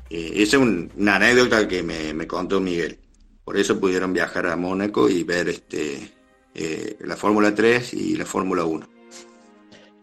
esa 0.09 0.57
es 0.57 0.61
una 0.61 1.15
anécdota 1.15 1.69
que 1.69 1.83
me, 1.83 2.27
contó 2.27 2.59
Miguel. 2.59 2.99
Por 3.45 3.57
eso 3.57 3.79
pudieron 3.79 4.11
viajar 4.11 4.45
a 4.45 4.57
Mónaco 4.57 5.09
y 5.09 5.23
ver 5.23 5.47
este, 5.47 6.11
la 6.99 7.15
Fórmula 7.15 7.55
3 7.55 7.93
y 7.93 8.17
la 8.17 8.25
Fórmula 8.25 8.65
1. 8.65 8.96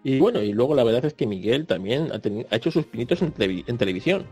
Y 0.05 0.19
bueno, 0.19 0.43
y 0.43 0.53
luego 0.53 0.75
la 0.75 0.85
verdad 0.85 1.07
es 1.07 1.15
que 1.15 1.27
Miguel 1.27 1.67
también 1.67 2.13
ha, 2.13 2.57
hecho 2.57 2.71
sus 2.71 2.85
pinitos 2.85 3.23
en, 3.23 3.33
televisión. 3.79 4.27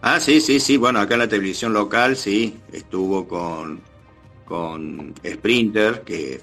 Ah, 0.00 0.18
sí, 0.18 0.40
sí, 0.40 0.58
sí. 0.58 0.78
Bueno, 0.78 1.00
acá 1.00 1.14
en 1.14 1.20
la 1.20 1.28
televisión 1.28 1.74
local 1.74 2.16
sí, 2.16 2.56
estuvo 2.72 3.28
con, 3.28 3.80
con 4.46 5.14
Sprinter, 5.22 6.00
que 6.00 6.40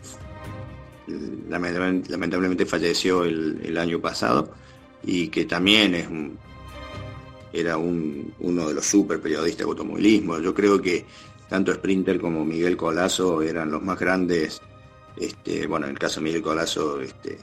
lamentablemente, 1.50 2.68
falleció 2.68 3.24
el, 3.24 3.76
año 3.76 4.00
pasado 4.00 4.54
y 5.04 5.30
que 5.30 5.46
también 5.46 5.96
es 5.96 6.08
era 7.52 7.78
uno 7.78 8.68
de 8.68 8.74
los 8.76 8.86
super 8.86 9.20
periodistas 9.20 9.66
de 9.66 9.72
automovilismo. 9.72 10.38
Yo 10.38 10.54
creo 10.54 10.80
que 10.80 11.06
tanto 11.50 11.74
Sprinter 11.74 12.22
como 12.22 12.46
Miguel 12.46 12.78
Colazo 12.78 13.42
eran 13.42 13.72
los 13.72 13.82
más 13.82 14.00
grandes, 14.00 14.62
este, 15.18 15.66
bueno, 15.66 15.88
en 15.88 15.94
el 15.94 16.00
caso 16.00 16.20
de 16.20 16.26
Miguel 16.26 16.44
Colazo, 16.44 17.02
este, 17.02 17.40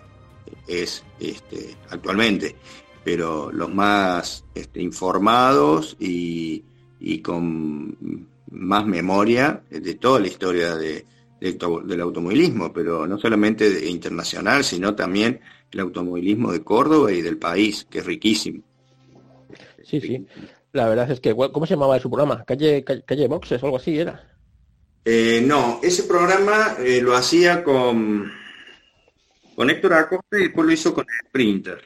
es 0.66 1.04
este, 1.20 1.76
actualmente, 1.90 2.56
pero 3.04 3.52
los 3.52 3.72
más 3.72 4.44
este, 4.54 4.82
informados 4.82 5.96
y, 5.98 6.64
con 7.22 8.28
más 8.50 8.86
memoria 8.86 9.62
de 9.70 9.94
toda 9.94 10.20
la 10.20 10.26
historia 10.26 10.76
de, 10.76 11.06
del 11.40 12.00
automovilismo, 12.00 12.72
pero 12.72 13.06
no 13.06 13.18
solamente 13.18 13.88
internacional, 13.88 14.64
sino 14.64 14.94
también 14.94 15.40
el 15.70 15.80
automovilismo 15.80 16.52
de 16.52 16.62
Córdoba 16.62 17.12
y 17.12 17.22
del 17.22 17.38
país, 17.38 17.86
que 17.88 17.98
es 17.98 18.06
riquísimo. 18.06 18.62
Sí, 19.84 20.00
sí. 20.00 20.26
La 20.72 20.88
verdad 20.88 21.10
es 21.10 21.20
que, 21.20 21.34
¿cómo 21.34 21.66
se 21.66 21.74
llamaba 21.74 21.98
su 22.00 22.10
programa? 22.10 22.44
¿Calle, 22.44 22.84
calle, 22.84 23.28
Boxes 23.28 23.62
o 23.62 23.66
algo 23.66 23.78
así 23.78 23.98
era? 23.98 24.36
Eh, 25.04 25.42
no, 25.46 25.80
ese 25.82 26.02
programa 26.02 26.76
eh, 26.80 27.00
lo 27.00 27.14
hacía 27.14 27.62
con 27.62 28.30
con 29.56 29.70
Héctor 29.70 29.94
Acosta 29.94 30.38
y 30.38 30.42
después 30.42 30.66
lo 30.66 30.72
hizo 30.72 30.94
con 30.94 31.06
el 31.08 31.28
Sprinter. 31.28 31.82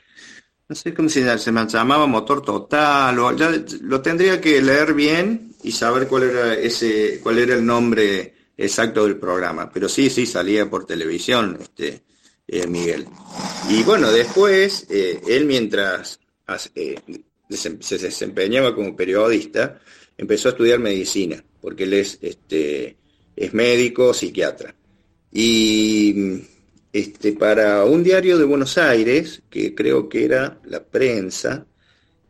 No 0.68 0.76
sé 0.76 0.92
cómo 0.92 1.08
se, 1.08 1.22
llamaba 1.22 2.06
Motor 2.06 2.42
Total, 2.42 3.18
o 3.18 3.34
ya 3.36 3.50
lo 3.82 4.00
tendría 4.02 4.40
que 4.40 4.60
leer 4.60 4.92
bien 4.92 5.54
y 5.62 5.72
saber 5.72 6.06
cuál 6.06 6.24
era 6.24 6.54
ese, 6.54 7.20
cuál 7.22 7.38
era 7.38 7.54
el 7.54 7.64
nombre 7.64 8.34
exacto 8.56 9.04
del 9.04 9.16
programa. 9.16 9.70
Pero 9.72 9.88
sí, 9.88 10.10
sí, 10.10 10.26
salía 10.26 10.68
por 10.68 10.84
televisión, 10.84 11.58
este, 11.60 12.02
eh, 12.46 12.66
Miguel. 12.66 13.06
Y 13.68 13.82
bueno, 13.82 14.12
después, 14.12 14.86
eh, 14.90 15.20
él 15.26 15.46
mientras 15.46 16.20
eh, 16.74 17.00
se 17.48 17.98
desempeñaba 17.98 18.74
como 18.74 18.94
periodista, 18.94 19.80
empezó 20.16 20.48
a 20.48 20.52
estudiar 20.52 20.78
medicina, 20.78 21.42
porque 21.60 21.84
él 21.84 21.94
es, 21.94 22.18
este, 22.20 22.96
es 23.34 23.54
médico, 23.54 24.12
psiquiatra. 24.14 24.74
Y 25.32 26.44
este, 26.92 27.32
para 27.32 27.84
un 27.84 28.02
diario 28.02 28.38
de 28.38 28.44
Buenos 28.44 28.78
Aires, 28.78 29.42
que 29.50 29.74
creo 29.74 30.08
que 30.08 30.24
era 30.24 30.58
la 30.64 30.82
prensa, 30.82 31.66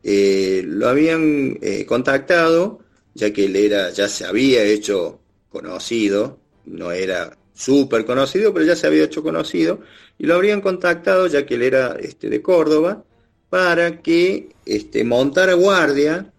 eh, 0.03 0.63
lo 0.65 0.87
habían 0.87 1.57
eh, 1.61 1.85
contactado, 1.85 2.79
ya 3.13 3.31
que 3.33 3.45
él 3.45 3.55
era, 3.55 3.89
ya 3.91 4.07
se 4.07 4.25
había 4.25 4.63
hecho 4.63 5.19
conocido, 5.49 6.39
no 6.65 6.91
era 6.91 7.37
súper 7.53 8.05
conocido, 8.05 8.53
pero 8.53 8.65
ya 8.65 8.75
se 8.75 8.87
había 8.87 9.03
hecho 9.03 9.23
conocido, 9.23 9.81
y 10.17 10.25
lo 10.25 10.35
habrían 10.35 10.61
contactado, 10.61 11.27
ya 11.27 11.45
que 11.45 11.55
él 11.55 11.63
era 11.63 11.97
este, 11.99 12.29
de 12.29 12.41
Córdoba, 12.41 13.03
para 13.49 14.01
que 14.01 14.49
este, 14.65 15.03
montara 15.03 15.55
guardia 15.55 16.31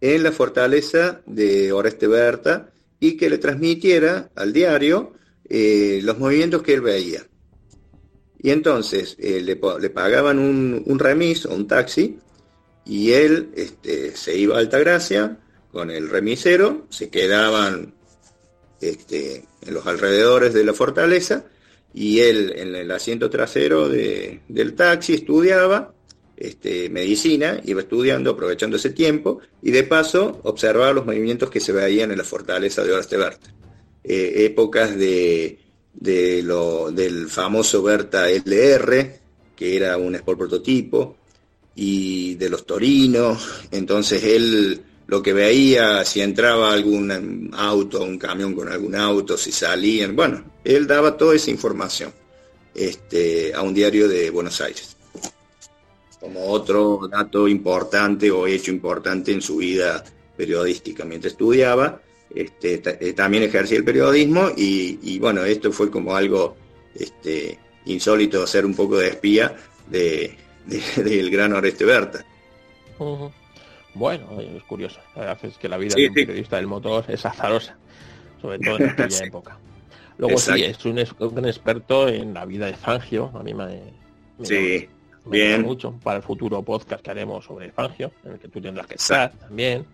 en 0.00 0.22
la 0.22 0.32
fortaleza 0.32 1.20
de 1.26 1.72
Oreste 1.72 2.06
Berta 2.06 2.70
y 2.98 3.16
que 3.16 3.28
le 3.28 3.38
transmitiera 3.38 4.30
al 4.34 4.52
diario 4.52 5.12
eh, 5.48 6.00
los 6.02 6.18
movimientos 6.18 6.62
que 6.62 6.74
él 6.74 6.80
veía. 6.80 7.26
Y 8.38 8.50
entonces 8.50 9.16
eh, 9.18 9.40
le, 9.40 9.56
pagaban 9.56 10.38
un, 10.38 10.98
remis 10.98 11.46
o 11.46 11.54
un 11.54 11.66
taxi 11.66 12.18
y 12.84 13.12
él 13.12 13.50
este, 13.56 14.14
se 14.14 14.36
iba 14.36 14.56
a 14.56 14.58
Altagracia 14.58 15.38
con 15.72 15.90
el 15.90 16.10
remisero, 16.10 16.86
se 16.90 17.08
quedaban 17.08 17.94
este, 18.80 19.46
en 19.62 19.74
los 19.74 19.86
alrededores 19.86 20.52
de 20.52 20.62
la 20.62 20.74
fortaleza 20.74 21.46
y 21.94 22.20
él 22.20 22.52
en 22.56 22.74
el 22.74 22.90
asiento 22.90 23.30
trasero 23.30 23.88
del 23.88 24.74
taxi 24.74 25.14
estudiaba 25.14 25.94
este, 26.36 26.90
medicina, 26.90 27.60
iba 27.64 27.80
estudiando, 27.80 28.32
aprovechando 28.32 28.76
ese 28.76 28.90
tiempo 28.90 29.40
y 29.62 29.70
de 29.70 29.84
paso 29.84 30.40
observaba 30.42 30.92
los 30.92 31.06
movimientos 31.06 31.48
que 31.48 31.60
se 31.60 31.72
veían 31.72 32.10
en 32.10 32.18
la 32.18 32.24
fortaleza 32.24 32.82
de 32.82 32.92
Oreste 32.92 33.16
Berta. 33.16 33.53
Eh, 34.06 34.44
épocas 34.44 34.94
de, 34.98 35.58
del 35.94 37.26
famoso 37.30 37.82
Berta 37.82 38.28
LR, 38.28 39.18
que 39.56 39.76
era 39.76 39.96
un 39.96 40.14
Sport 40.14 40.38
prototipo, 40.38 41.16
y 41.74 42.34
de 42.34 42.50
los 42.50 42.66
torinos, 42.66 43.62
entonces 43.70 44.22
él 44.22 44.82
lo 45.06 45.22
que 45.22 45.32
veía, 45.32 46.04
si 46.04 46.20
entraba 46.20 46.72
algún 46.72 47.50
auto, 47.54 48.02
un 48.02 48.18
camión 48.18 48.54
con 48.54 48.68
algún 48.68 48.94
auto, 48.94 49.38
si 49.38 49.50
salían, 49.52 50.14
bueno, 50.14 50.44
él 50.62 50.86
daba 50.86 51.16
toda 51.16 51.34
esa 51.34 51.50
información 51.50 52.12
este, 52.74 53.54
a 53.54 53.62
un 53.62 53.72
diario 53.72 54.06
de 54.06 54.30
Buenos 54.30 54.60
Aires. 54.60 54.96
Como 56.20 56.46
otro 56.46 57.08
dato 57.10 57.48
importante 57.48 58.30
o 58.30 58.46
hecho 58.46 58.70
importante 58.70 59.32
en 59.32 59.42
su 59.42 59.56
vida 59.56 60.02
periodística. 60.36 61.04
Mientras 61.04 61.32
estudiaba, 61.32 62.00
este, 62.34 62.82
eh, 63.00 63.12
también 63.12 63.44
ejercía 63.44 63.78
el 63.78 63.84
periodismo 63.84 64.50
y, 64.56 65.18
bueno, 65.18 65.44
esto 65.44 65.70
fue 65.72 65.90
como 65.90 66.16
algo 66.16 66.56
este, 66.94 67.58
insólito, 67.86 68.46
ser 68.46 68.66
un 68.66 68.74
poco 68.74 68.98
de 68.98 69.08
espía 69.08 69.54
de, 69.88 70.36
del 70.96 71.30
gran 71.30 71.52
Oreste 71.52 71.84
Berta. 71.84 72.24
Bueno, 73.94 74.40
es 74.40 74.62
curioso. 74.64 75.00
La 75.14 75.22
verdad 75.22 75.44
es 75.44 75.58
que 75.58 75.68
la 75.68 75.78
vida 75.78 75.94
de 75.94 76.08
un 76.08 76.14
periodista 76.14 76.56
del 76.56 76.66
motor 76.66 77.04
es 77.08 77.24
azarosa, 77.24 77.76
sobre 78.40 78.58
todo 78.58 78.78
en 78.78 78.90
aquella 78.90 79.24
época. 79.24 79.58
Luego 80.18 80.38
sí, 80.38 80.62
es 80.62 80.84
un, 80.84 80.98
un, 81.18 81.46
experto 81.46 82.08
en 82.08 82.34
la 82.34 82.44
vida 82.44 82.66
de 82.66 82.74
Fangio. 82.74 83.30
A 83.34 83.42
mí 83.42 83.52
me, 83.52 83.80
sí, 84.42 84.88
bien. 85.26 85.62
mucho 85.62 85.92
para 86.02 86.18
el 86.18 86.22
futuro 86.22 86.62
podcast 86.62 87.02
que 87.02 87.10
haremos 87.10 87.44
sobre 87.44 87.70
Fangio, 87.72 88.12
en 88.24 88.32
el 88.32 88.38
que 88.38 88.48
tú 88.48 88.60
tendrás 88.60 88.86
que 88.86 88.94
estar 88.94 89.32
también. 89.32 89.84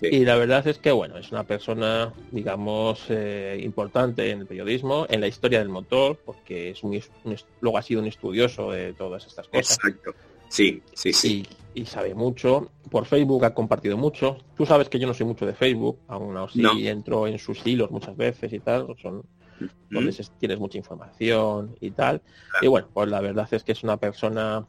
Y 0.00 0.24
la 0.24 0.36
verdad 0.36 0.66
es 0.66 0.78
que, 0.78 0.92
bueno, 0.92 1.18
es 1.18 1.32
una 1.32 1.44
persona, 1.44 2.12
digamos, 2.30 3.04
eh, 3.08 3.60
importante 3.62 4.30
en 4.30 4.40
el 4.40 4.46
periodismo, 4.46 5.06
en 5.08 5.20
la 5.20 5.26
historia 5.26 5.58
del 5.58 5.68
motor, 5.68 6.18
porque 6.24 6.70
es 6.70 6.82
un, 6.82 7.00
luego 7.60 7.78
ha 7.78 7.82
sido 7.82 8.00
un 8.00 8.06
estudioso 8.06 8.70
de 8.70 8.92
todas 8.92 9.26
estas 9.26 9.48
cosas. 9.48 9.78
Exacto. 9.78 10.14
Sí, 10.48 10.82
sí, 10.94 11.12
sí. 11.12 11.46
Y, 11.74 11.84
sabe 11.84 12.14
mucho. 12.14 12.70
Por 12.90 13.04
Facebook 13.04 13.44
ha 13.44 13.54
compartido 13.54 13.96
mucho. 13.96 14.38
Tú 14.56 14.66
sabes 14.66 14.88
que 14.88 14.98
yo 14.98 15.06
no 15.06 15.14
soy 15.14 15.26
mucho 15.26 15.46
de 15.46 15.54
Facebook, 15.54 15.98
aún 16.08 16.36
así 16.36 16.88
entro 16.88 17.26
en 17.26 17.38
sus 17.38 17.64
hilos 17.66 17.90
muchas 17.90 18.16
veces 18.16 18.52
y 18.52 18.58
tal. 18.58 18.86
Son 19.00 19.22
donde 19.90 20.26
tienes 20.38 20.58
mucha 20.58 20.78
información 20.78 21.76
y 21.80 21.90
tal. 21.90 22.22
Y 22.62 22.66
bueno, 22.66 22.88
pues 22.92 23.08
la 23.08 23.20
verdad 23.20 23.48
es 23.50 23.62
que 23.62 23.72
es 23.72 23.82
una 23.82 23.96
persona 23.96 24.66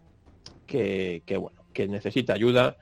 que, 0.68 1.24
que, 1.26 1.38
bueno, 1.38 1.64
que 1.74 1.88
necesita 1.88 2.34
ayuda 2.34 2.78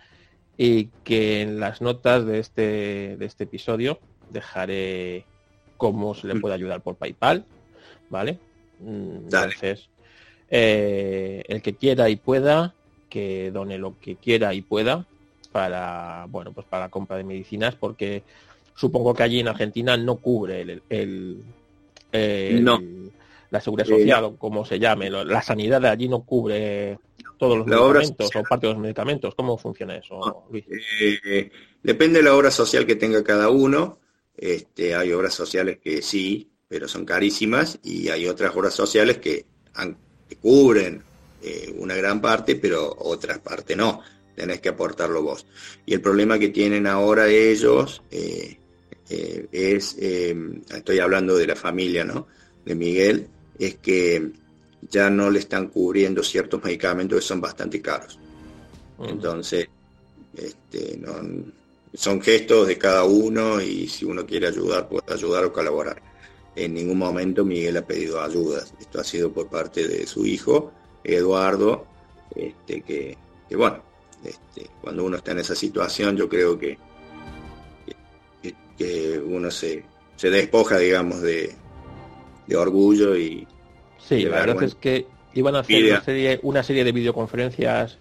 y 0.57 0.85
que 1.03 1.41
en 1.41 1.59
las 1.59 1.81
notas 1.81 2.25
de 2.25 2.39
este, 2.39 3.15
de 3.17 3.25
este 3.25 3.43
episodio 3.43 3.99
dejaré 4.31 5.25
cómo 5.77 6.15
se 6.15 6.27
le 6.27 6.33
mm. 6.33 6.41
puede 6.41 6.55
ayudar 6.55 6.81
por 6.81 6.95
PayPal, 6.95 7.45
¿vale? 8.09 8.39
Mm, 8.79 9.25
entonces, 9.25 9.87
eh, 10.49 11.43
el 11.47 11.61
que 11.61 11.75
quiera 11.75 12.09
y 12.09 12.15
pueda, 12.15 12.73
que 13.09 13.51
done 13.51 13.77
lo 13.77 13.99
que 13.99 14.15
quiera 14.15 14.53
y 14.53 14.61
pueda 14.61 15.05
para, 15.51 16.25
bueno, 16.29 16.51
pues 16.51 16.65
para 16.67 16.85
la 16.85 16.89
compra 16.89 17.17
de 17.17 17.23
medicinas, 17.23 17.75
porque 17.75 18.23
supongo 18.75 19.13
que 19.13 19.23
allí 19.23 19.39
en 19.39 19.47
Argentina 19.47 19.95
no 19.95 20.17
cubre 20.17 20.81
el, 20.89 21.43
la 23.49 23.61
seguridad 23.61 23.89
eh, 23.89 23.99
social 23.99 24.23
o 24.23 24.35
como 24.35 24.65
se 24.65 24.79
llame, 24.79 25.09
la 25.09 25.41
sanidad 25.41 25.81
de 25.81 25.89
allí 25.89 26.09
no 26.09 26.21
cubre 26.21 26.97
todos 27.37 27.57
los 27.57 27.67
medicamentos 27.67 28.35
o 28.35 28.43
parte 28.43 28.67
de 28.67 28.73
los 28.73 28.81
medicamentos. 28.81 29.35
¿Cómo 29.35 29.57
funciona 29.57 29.97
eso, 29.97 30.25
ah, 30.25 30.35
eh, 30.53 31.51
depende 31.81 32.19
de 32.19 32.25
la 32.25 32.35
obra 32.35 32.51
social 32.51 32.85
que 32.85 32.95
tenga 32.95 33.23
cada 33.23 33.49
uno. 33.49 33.99
Este, 34.35 34.95
hay 34.95 35.11
obras 35.13 35.33
sociales 35.33 35.79
que 35.79 36.01
sí, 36.01 36.49
pero 36.67 36.87
son 36.87 37.05
carísimas 37.05 37.79
y 37.83 38.09
hay 38.09 38.27
otras 38.27 38.55
obras 38.55 38.73
sociales 38.73 39.17
que, 39.17 39.45
cubren 40.41 41.01
eh, 41.41 41.73
una 41.77 41.95
gran 41.95 42.19
parte, 42.19 42.55
pero 42.57 42.93
otras 42.99 43.39
partes 43.39 43.77
no. 43.77 44.01
Tenés 44.35 44.59
que 44.59 44.69
aportarlo 44.69 45.23
vos. 45.23 45.45
Y 45.85 45.93
el 45.93 46.01
problema 46.01 46.37
que 46.37 46.49
tienen 46.49 46.85
ahora 46.85 47.27
ellos 47.27 48.03
eh, 48.11 48.59
es, 49.09 49.95
estoy 49.97 50.99
hablando 50.99 51.35
de 51.37 51.47
la 51.47 51.55
familia, 51.55 52.03
¿no? 52.03 52.27
De 52.65 52.75
Miguel, 52.75 53.29
es 53.57 53.75
que 53.75 54.31
ya 54.81 55.09
no 55.09 55.29
le 55.29 55.39
están 55.39 55.67
cubriendo 55.67 56.23
ciertos 56.23 56.63
medicamentos 56.63 57.19
que 57.19 57.25
son 57.25 57.41
bastante 57.41 57.81
caros. 57.81 58.19
Entonces, 58.99 59.67
este, 60.35 60.99
son 61.93 62.21
gestos 62.21 62.67
de 62.67 62.77
cada 62.77 63.03
uno 63.03 63.61
y 63.61 63.87
si 63.87 64.05
uno 64.05 64.25
quiere 64.25 64.47
ayudar, 64.47 64.87
puede 64.87 65.13
ayudar 65.13 65.45
o 65.45 65.53
colaborar. 65.53 66.01
En 66.55 66.73
ningún 66.73 66.97
momento 66.97 67.45
Miguel 67.45 67.77
ha 67.77 67.85
pedido 67.85 68.21
ayuda. 68.21 68.63
Esto 68.79 68.99
ha 68.99 69.03
sido 69.03 69.31
por 69.31 69.47
parte 69.47 69.87
de 69.87 70.07
su 70.07 70.25
hijo, 70.25 70.71
Eduardo, 71.03 71.85
este, 72.35 72.81
que, 72.81 73.17
bueno, 73.55 73.83
este, 74.23 74.69
cuando 74.81 75.05
uno 75.05 75.17
está 75.17 75.31
en 75.31 75.39
esa 75.39 75.55
situación, 75.55 76.17
yo 76.17 76.27
creo 76.27 76.57
que, 76.57 76.77
que, 78.77 79.19
uno 79.19 79.49
se, 79.51 79.83
se 80.15 80.29
despoja, 80.29 80.77
digamos, 80.77 81.21
de, 81.21 81.55
de 82.47 82.55
orgullo 82.55 83.15
y, 83.15 83.47
Sí, 83.97 84.23
la 84.23 84.39
verdad 84.39 84.63
es 84.63 84.75
que 84.75 85.05
iban 85.33 85.55
a 85.55 85.59
hacer 85.59 85.83
una 85.83 86.01
serie, 86.01 86.39
una 86.43 86.63
serie, 86.63 86.83
de 86.83 86.91
videoconferencias 86.91 87.99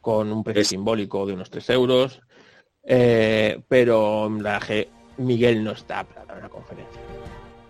con 0.00 0.32
un 0.32 0.44
precio 0.44 0.64
simbólico 0.64 1.26
de 1.26 1.32
unos 1.32 1.50
3 1.50 1.70
euros, 1.70 2.20
eh, 2.84 3.60
pero 3.68 4.30
la 4.40 4.60
Miguel 5.18 5.64
no 5.64 5.72
está 5.72 6.04
para 6.04 6.24
dar 6.24 6.38
una 6.38 6.48
conferencia. 6.48 7.00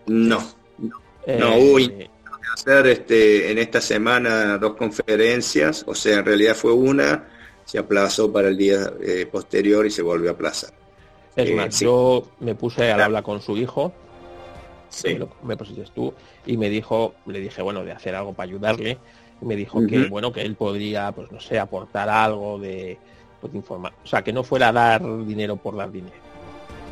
No, 0.06 0.38
no, 0.78 0.96
eh, 1.26 1.38
no 1.38 1.56
uy, 1.56 2.08
hacer 2.52 2.86
este, 2.86 3.50
en 3.50 3.58
esta 3.58 3.80
semana 3.80 4.58
dos 4.58 4.74
conferencias, 4.76 5.84
o 5.86 5.94
sea, 5.94 6.18
en 6.18 6.24
realidad 6.24 6.54
fue 6.54 6.72
una, 6.72 7.28
se 7.64 7.78
aplazó 7.78 8.32
para 8.32 8.48
el 8.48 8.56
día 8.56 8.92
eh, 9.00 9.26
posterior 9.26 9.86
y 9.86 9.90
se 9.90 10.02
volvió 10.02 10.30
a 10.30 10.32
aplazar. 10.32 10.70
Es 11.36 11.54
más, 11.54 11.80
yo 11.80 12.30
me 12.40 12.54
puse 12.54 12.90
al 12.90 13.00
habla 13.00 13.22
con 13.22 13.40
su 13.40 13.56
hijo 13.56 13.92
sí. 14.88 15.18
me 15.42 15.56
pusiste 15.56 15.84
tú, 15.94 16.14
y 16.46 16.56
me 16.56 16.68
dijo, 16.68 17.14
le 17.26 17.40
dije, 17.40 17.62
bueno, 17.62 17.84
de 17.84 17.92
hacer 17.92 18.14
algo 18.14 18.32
para 18.32 18.48
ayudarle, 18.48 18.98
y 19.40 19.44
me 19.44 19.56
dijo 19.56 19.86
que, 19.86 20.06
bueno, 20.08 20.32
que 20.32 20.42
él 20.42 20.54
podría, 20.54 21.12
pues 21.12 21.30
no 21.30 21.40
sé, 21.40 21.58
aportar 21.58 22.08
algo 22.08 22.58
de, 22.58 22.98
pues, 23.40 23.54
informar, 23.54 23.92
o 24.02 24.06
sea, 24.06 24.22
que 24.22 24.32
no 24.32 24.42
fuera 24.42 24.68
a 24.68 24.72
dar 24.72 25.26
dinero 25.26 25.56
por 25.56 25.76
dar 25.76 25.90
dinero. 25.90 26.16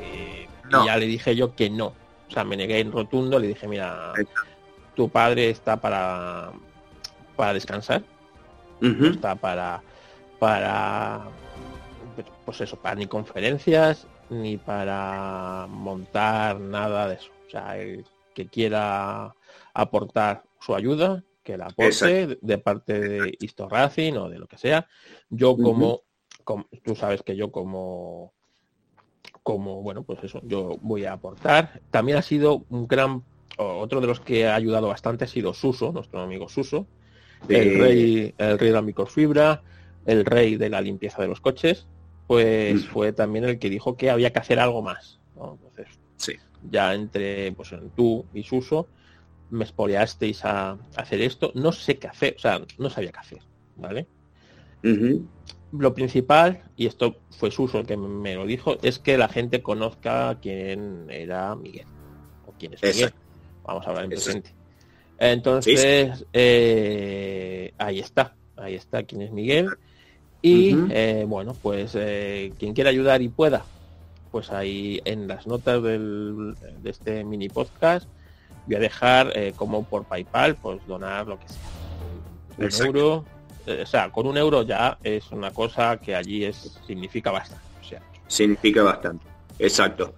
Y 0.03 0.85
ya 0.85 0.97
le 0.97 1.07
dije 1.07 1.37
yo 1.37 1.55
que 1.55 1.71
no, 1.71 1.93
o 2.29 2.31
sea, 2.33 2.45
me 2.45 2.57
negué 2.57 2.81
en 2.81 2.93
rotundo, 2.93 3.39
le 3.39 3.49
dije, 3.49 3.69
mira, 3.69 4.13
tu 4.95 5.09
padre 5.09 5.51
está 5.51 5.77
para, 5.77 6.51
para 7.37 7.55
descansar, 7.55 8.03
no 8.81 9.07
está 9.09 9.35
para, 9.37 9.83
para, 10.39 11.27
pues 12.45 12.61
eso, 12.61 12.77
para 12.77 12.97
ni 12.97 13.07
conferencias, 13.07 14.07
ni 14.29 14.57
para 14.57 15.67
montar 15.69 16.59
nada 16.59 17.09
de 17.09 17.15
eso. 17.15 17.31
Sea, 17.57 17.79
el 17.79 18.05
que 18.35 18.47
quiera 18.49 19.35
aportar 19.73 20.45
su 20.61 20.75
ayuda, 20.75 21.25
que 21.43 21.57
la 21.57 21.67
aporte 21.67 22.39
de 22.41 22.59
parte 22.59 23.01
de 23.01 23.37
Histo 23.39 23.69
Racing 23.69 24.15
o 24.15 24.29
de 24.29 24.39
lo 24.39 24.47
que 24.47 24.59
sea. 24.59 24.87
Yo 25.31 25.57
como, 25.57 26.03
tú 26.85 26.95
sabes 26.95 27.23
que 27.23 27.37
yo 27.37 27.51
como 27.51 28.35
como 29.43 29.81
bueno 29.83 30.03
pues 30.03 30.19
eso 30.25 30.41
yo 30.45 30.77
voy 30.81 31.05
a 31.05 31.13
aportar 31.13 31.81
también 31.91 32.19
ha 32.19 32.23
sido 32.23 32.65
un 32.69 32.89
gran 32.89 33.23
otro 33.59 34.01
de 34.01 34.09
los 34.09 34.19
que 34.19 34.47
ha 34.47 34.57
ayudado 34.57 34.89
bastante 34.89 35.25
ha 35.25 35.29
sido 35.29 35.55
Suso, 35.55 35.93
nuestro 35.93 36.21
amigo 36.21 36.49
Suso, 36.49 36.87
el 37.49 37.79
rey, 37.79 38.35
el 38.39 38.59
rey 38.59 38.69
de 38.69 38.75
la 38.75 38.83
microfibra, 38.83 39.63
el 40.05 40.25
rey 40.25 40.57
de 40.57 40.69
la 40.69 40.81
limpieza 40.81 41.23
de 41.23 41.29
los 41.29 41.41
coches, 41.41 41.87
pues 42.27 42.85
mm. 42.85 42.89
fue 42.89 43.13
también 43.13 43.45
el 43.45 43.59
que 43.59 43.71
dijo 43.71 43.97
que 43.97 44.11
había 44.11 44.33
que 44.33 44.41
hacer 44.41 44.59
algo 44.59 44.83
más. 44.83 45.21
Entonces, 45.37 45.87
sí. 46.17 46.35
Ya 46.71 46.95
entre 46.95 47.53
pues 47.53 47.75
tú 47.95 48.25
y 48.35 48.43
Suso 48.43 48.89
me 49.51 49.65
espoleasteis 49.65 50.45
a, 50.45 50.79
hacer 50.97 51.21
esto. 51.21 51.53
No 51.55 51.73
sé 51.73 51.99
qué 51.99 52.09
hacer, 52.09 52.35
o 52.37 52.41
sea, 52.41 52.61
no 52.79 52.91
sabía 52.91 53.13
qué 53.13 53.19
hacer, 53.19 53.39
¿vale? 53.77 54.07
Lo 55.73 55.95
principal, 55.95 56.63
y 56.77 56.87
esto 56.87 57.17
fue 57.31 57.51
Suso 57.51 57.81
el 57.81 57.87
que 57.87 57.97
me 57.97 58.35
lo 58.35 58.47
dijo, 58.47 58.77
es 58.83 58.99
que 58.99 59.19
la 59.19 59.29
gente 59.29 59.63
conozca 59.63 60.39
quién 60.41 61.07
era 61.11 61.55
Miguel. 61.57 61.87
O 62.47 62.53
quién 62.59 62.75
es 62.75 62.83
Miguel. 62.83 63.13
Vamos 63.65 63.87
a 63.87 63.91
hablar 63.91 64.05
en 64.05 64.11
presente. 64.11 64.55
Entonces, 65.19 66.25
eh, 66.33 67.73
ahí 67.79 67.99
está. 67.99 68.35
Ahí 68.57 68.75
está 68.75 69.03
quién 69.03 69.23
es 69.23 69.33
Miguel. 69.33 69.71
Y 70.43 70.77
eh, 70.91 71.25
bueno, 71.27 71.55
pues 71.61 71.93
eh, 71.95 72.53
quien 72.59 72.73
quiera 72.73 72.91
ayudar 72.91 73.21
y 73.23 73.29
pueda, 73.29 73.65
pues 74.37 74.51
ahí 74.51 75.01
en 75.07 75.27
las 75.27 75.47
notas 75.47 75.83
del, 75.83 76.55
de 76.83 76.91
este 76.91 77.25
mini 77.25 77.49
podcast 77.49 78.07
voy 78.67 78.77
a 78.77 78.81
dejar 78.81 79.33
como 79.57 79.83
por 79.83 80.05
PayPal, 80.05 80.57
pues 80.57 80.87
donar 80.87 81.27
lo 81.27 81.39
que 81.39 81.47
sea. 81.49 82.85
Un 82.85 82.87
euro, 82.87 83.25
o 83.67 83.87
sea, 83.87 84.13
con 84.13 84.27
un 84.27 84.37
euro 84.37 84.63
ya 84.63 84.99
es 85.03 85.31
una 85.31 85.53
cosa 85.53 85.97
que 85.97 86.15
allí 86.15 86.45
es 86.45 86.79
significa 86.87 87.31
bastante. 87.31 87.65
O 87.81 87.89
sea. 87.89 88.03
Significa 88.27 88.83
bastante, 88.83 89.25
exacto. 89.59 90.13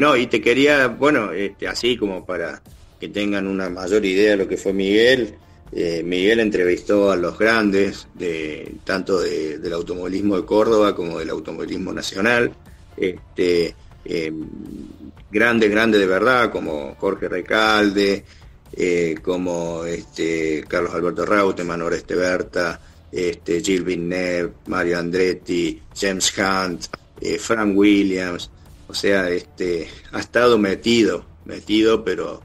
no, 0.00 0.16
y 0.16 0.28
te 0.28 0.40
quería, 0.40 0.88
bueno, 0.88 1.32
este, 1.32 1.68
así 1.68 1.98
como 1.98 2.24
para 2.24 2.62
que 2.98 3.10
tengan 3.10 3.46
una 3.46 3.68
mayor 3.68 4.02
idea 4.06 4.30
de 4.30 4.36
lo 4.38 4.48
que 4.48 4.56
fue 4.56 4.72
Miguel. 4.72 5.34
Eh, 5.72 6.02
Miguel 6.02 6.40
entrevistó 6.40 7.10
a 7.10 7.16
los 7.16 7.38
grandes, 7.38 8.08
de, 8.14 8.76
tanto 8.84 9.20
del 9.20 9.72
automovilismo 9.74 10.36
de 10.36 10.46
Córdoba 10.46 10.96
como 10.96 11.18
del 11.18 11.28
automovilismo 11.28 11.92
nacional. 11.92 12.54
Este, 12.96 13.74
em, 14.04 14.46
grandes, 15.30 15.70
grandes 15.70 16.00
de 16.00 16.06
verdad, 16.06 16.50
como 16.50 16.94
Jorge 16.96 17.28
Recalde, 17.28 18.24
eh, 18.74 19.16
como 19.22 19.84
este, 19.84 20.64
Carlos 20.66 20.94
Alberto 20.94 21.26
Rauteman, 21.26 21.82
Oreste 21.82 22.14
Berta, 22.14 22.80
este, 23.10 23.60
Gilles 23.60 23.84
Villeneuve, 23.84 24.52
Mario 24.66 24.98
Andretti, 24.98 25.80
James 25.94 26.32
Hunt, 26.36 26.86
eh, 27.20 27.38
Frank 27.38 27.76
Williams. 27.76 28.50
O 28.88 28.94
sea, 28.94 29.28
este, 29.30 29.88
ha 30.12 30.20
estado 30.20 30.58
metido, 30.58 31.24
metido, 31.44 32.04
pero 32.04 32.42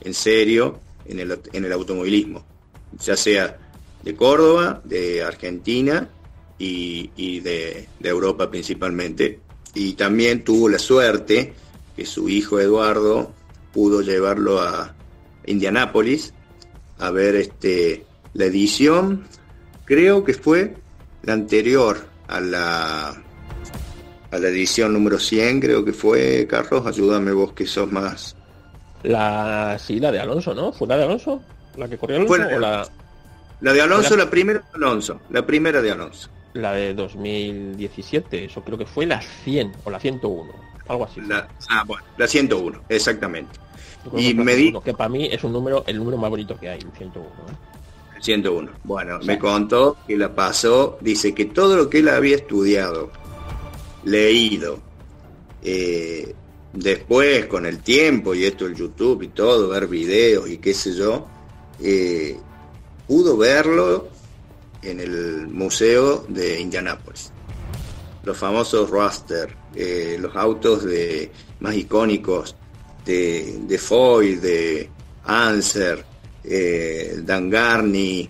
en 0.00 0.14
serio 0.14 0.80
en 1.06 1.20
el, 1.20 1.38
en 1.52 1.64
el 1.64 1.72
automovilismo, 1.72 2.44
ya 2.98 3.16
sea 3.16 3.58
de 4.02 4.14
Córdoba, 4.16 4.80
de 4.84 5.22
Argentina 5.22 6.08
y, 6.58 7.40
de, 7.40 7.88
Europa 8.02 8.50
principalmente. 8.50 9.40
Y 9.74 9.94
también 9.94 10.44
tuvo 10.44 10.68
la 10.68 10.78
suerte 10.78 11.52
que 11.96 12.06
su 12.06 12.28
hijo 12.28 12.58
Eduardo 12.58 13.32
pudo 13.72 14.02
llevarlo 14.02 14.60
a 14.60 14.94
Indianápolis 15.46 16.34
a 16.98 17.10
ver 17.10 17.36
este, 17.36 18.04
la 18.34 18.46
edición, 18.46 19.24
creo 19.84 20.24
que 20.24 20.34
fue 20.34 20.74
la 21.22 21.32
anterior 21.32 22.06
a 22.28 22.40
la, 22.40 23.08
a 23.08 24.38
la 24.38 24.48
edición 24.48 24.92
número 24.92 25.18
100, 25.18 25.60
creo 25.60 25.84
que 25.84 25.92
fue, 25.92 26.46
Carlos, 26.48 26.86
ayúdame 26.86 27.32
vos 27.32 27.52
que 27.52 27.66
sos 27.66 27.90
más 27.90 28.36
la, 29.02 29.78
sí, 29.78 29.98
la 29.98 30.12
de 30.12 30.20
Alonso, 30.20 30.54
¿no? 30.54 30.72
¿Fue 30.72 30.86
la 30.86 30.96
de 30.96 31.04
Alonso? 31.04 31.40
¿La 31.76 31.88
que 31.88 31.96
corrió 31.96 32.16
Alonso 32.16 32.34
o 32.34 32.58
la... 32.58 32.86
La 33.60 33.72
de 33.72 33.82
Alonso, 33.82 34.16
la... 34.16 34.28
primera 34.28 34.60
de 34.60 34.66
Alonso. 34.74 35.20
La 35.30 35.46
primera 35.46 35.82
de 35.82 35.90
Alonso. 35.90 36.28
La 36.54 36.72
de 36.72 36.94
2017, 36.94 38.46
eso 38.46 38.62
creo 38.62 38.76
que 38.76 38.86
fue 38.86 39.06
la 39.06 39.20
100 39.20 39.72
o 39.84 39.90
la 39.90 40.00
101, 40.00 40.52
algo 40.88 41.04
así. 41.04 41.20
La, 41.20 41.48
ah, 41.68 41.84
bueno, 41.86 42.04
la 42.16 42.26
101, 42.26 42.82
exactamente. 42.88 43.58
Y 44.16 44.34
me 44.34 44.56
di... 44.56 44.72
Que 44.84 44.94
para 44.94 45.08
mí 45.08 45.26
es 45.26 45.44
un 45.44 45.52
número, 45.52 45.84
el 45.86 45.98
número 45.98 46.16
más 46.16 46.30
bonito 46.30 46.58
que 46.58 46.68
hay, 46.68 46.80
el 46.80 46.90
101. 46.90 47.28
¿eh? 47.28 48.20
101. 48.20 48.70
Bueno, 48.84 49.18
me 49.22 49.38
contó 49.38 49.98
que 50.06 50.16
la 50.16 50.34
pasó, 50.34 50.98
dice 51.00 51.34
que 51.34 51.46
todo 51.46 51.76
lo 51.76 51.88
que 51.88 51.98
él 51.98 52.08
había 52.08 52.36
estudiado, 52.36 53.10
leído, 54.04 54.78
eh, 55.62 56.34
Después, 56.72 57.46
con 57.46 57.66
el 57.66 57.80
tiempo 57.80 58.34
y 58.34 58.44
esto, 58.44 58.66
el 58.66 58.76
YouTube 58.76 59.22
y 59.22 59.28
todo, 59.28 59.68
ver 59.68 59.88
videos 59.88 60.48
y 60.48 60.58
qué 60.58 60.72
sé 60.72 60.94
yo, 60.94 61.26
eh, 61.80 62.36
pudo 63.08 63.36
verlo 63.36 64.08
en 64.82 65.00
el 65.00 65.48
Museo 65.48 66.24
de 66.28 66.60
Indianápolis. 66.60 67.32
Los 68.24 68.36
famosos 68.36 68.90
Raster, 68.90 69.54
eh, 69.74 70.16
los 70.20 70.34
autos 70.36 70.84
de, 70.84 71.30
más 71.60 71.74
icónicos 71.74 72.56
de, 73.04 73.58
de 73.62 73.78
Foy, 73.78 74.36
de 74.36 74.88
Anser, 75.24 76.04
eh, 76.44 77.20
Dan 77.22 77.50
Garney, 77.50 78.28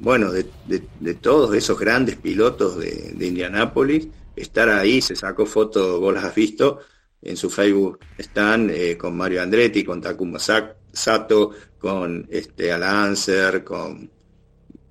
bueno, 0.00 0.32
de, 0.32 1.14
todos 1.20 1.54
esos 1.54 1.78
grandes 1.78 2.16
pilotos 2.16 2.78
de, 2.78 3.12
de 3.14 3.26
Indianápolis, 3.26 4.08
estar 4.36 4.68
ahí, 4.68 5.00
se 5.00 5.16
sacó 5.16 5.46
fotos, 5.46 6.00
vos 6.00 6.12
las 6.12 6.24
has 6.24 6.34
visto, 6.34 6.80
en 7.24 7.36
su 7.36 7.48
Facebook 7.48 8.00
están 8.18 8.70
eh, 8.70 8.96
con 8.96 9.16
Mario 9.16 9.42
Andretti, 9.42 9.82
con 9.82 10.00
Takuma 10.00 10.38
Sato, 10.38 11.50
con 11.78 12.26
este 12.30 12.70
Alancer, 12.70 13.64
con 13.64 14.10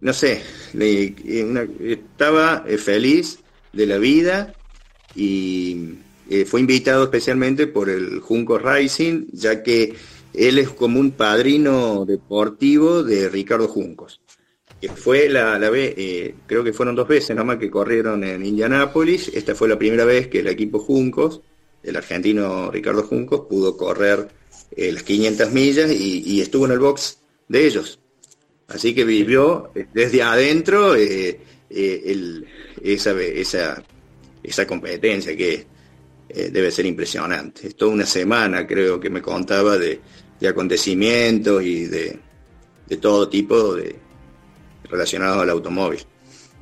no 0.04 0.14
sé, 0.14 0.42
estaba 1.80 2.64
eh, 2.68 2.78
feliz 2.78 3.40
de 3.72 3.88
la 3.88 3.98
vida 3.98 4.54
y 5.16 5.96
eh, 6.30 6.46
fue 6.46 6.60
invitado 6.60 7.06
especialmente 7.06 7.66
por 7.66 7.90
el 7.90 8.20
Junco 8.20 8.60
Racing, 8.60 9.26
ya 9.32 9.64
que 9.64 9.96
él 10.34 10.60
es 10.60 10.70
como 10.70 11.00
un 11.00 11.12
padrino 11.12 12.06
deportivo 12.06 13.04
de 13.04 13.30
Ricardo 13.30 13.68
Juncos. 13.68 14.22
Que 14.80 14.90
fue 14.90 15.30
la, 15.30 15.58
creo 16.46 16.64
que 16.64 16.74
fueron 16.74 16.96
dos 16.96 17.08
veces 17.08 17.36
nomás 17.36 17.58
que 17.58 17.72
corrieron 17.72 18.24
en 18.24 18.46
Indianápolis. 18.46 19.32
Esta 19.34 19.56
fue 19.56 19.70
la 19.70 19.80
primera 19.80 20.04
vez 20.04 20.28
que 20.28 20.40
el 20.40 20.48
equipo 20.48 20.80
Juncos 20.80 21.42
el 21.84 21.98
argentino 21.98 22.72
Ricardo 22.72 23.04
Juncos 23.04 23.42
pudo 23.50 23.78
correr 23.78 24.30
eh, 24.76 24.92
las 24.92 25.04
500 25.04 25.52
millas 25.52 25.92
y, 25.92 26.42
estuvo 26.42 26.66
en 26.66 26.72
el 26.72 26.80
box 26.80 27.20
de 27.48 27.68
ellos. 27.68 28.00
Así 28.74 28.94
que 28.96 29.04
vivió 29.04 29.72
eh, 29.76 29.86
desde 29.94 30.24
adentro 30.24 30.96
eh, 30.96 31.40
esa, 31.70 33.12
esa, 33.22 33.84
esa, 34.44 34.68
competencia 34.68 35.36
que 35.36 35.66
debe 36.30 36.72
ser 36.72 36.86
impresionante. 36.86 37.68
Es 37.68 37.76
toda 37.76 37.92
una 37.92 38.06
semana, 38.06 38.66
creo 38.66 39.00
que 39.00 39.10
me 39.10 39.22
contaba, 39.22 39.78
de, 39.78 40.02
acontecimientos 40.48 41.64
y 41.64 41.86
de, 41.86 42.20
de, 42.88 42.98
todo 42.98 43.30
tipo 43.30 43.76
de 43.76 43.96
relacionados 44.90 45.42
al 45.42 45.50
automóvil. 45.50 46.02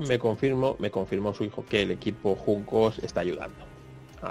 Me 0.07 0.19
confirmo, 0.19 0.75
me 0.79 0.91
confirmó 0.91 1.33
su 1.33 1.43
hijo 1.43 1.65
que 1.67 1.81
el 1.81 1.91
equipo 1.91 2.35
Juncos 2.35 2.99
está 2.99 3.21
ayudando. 3.21 3.65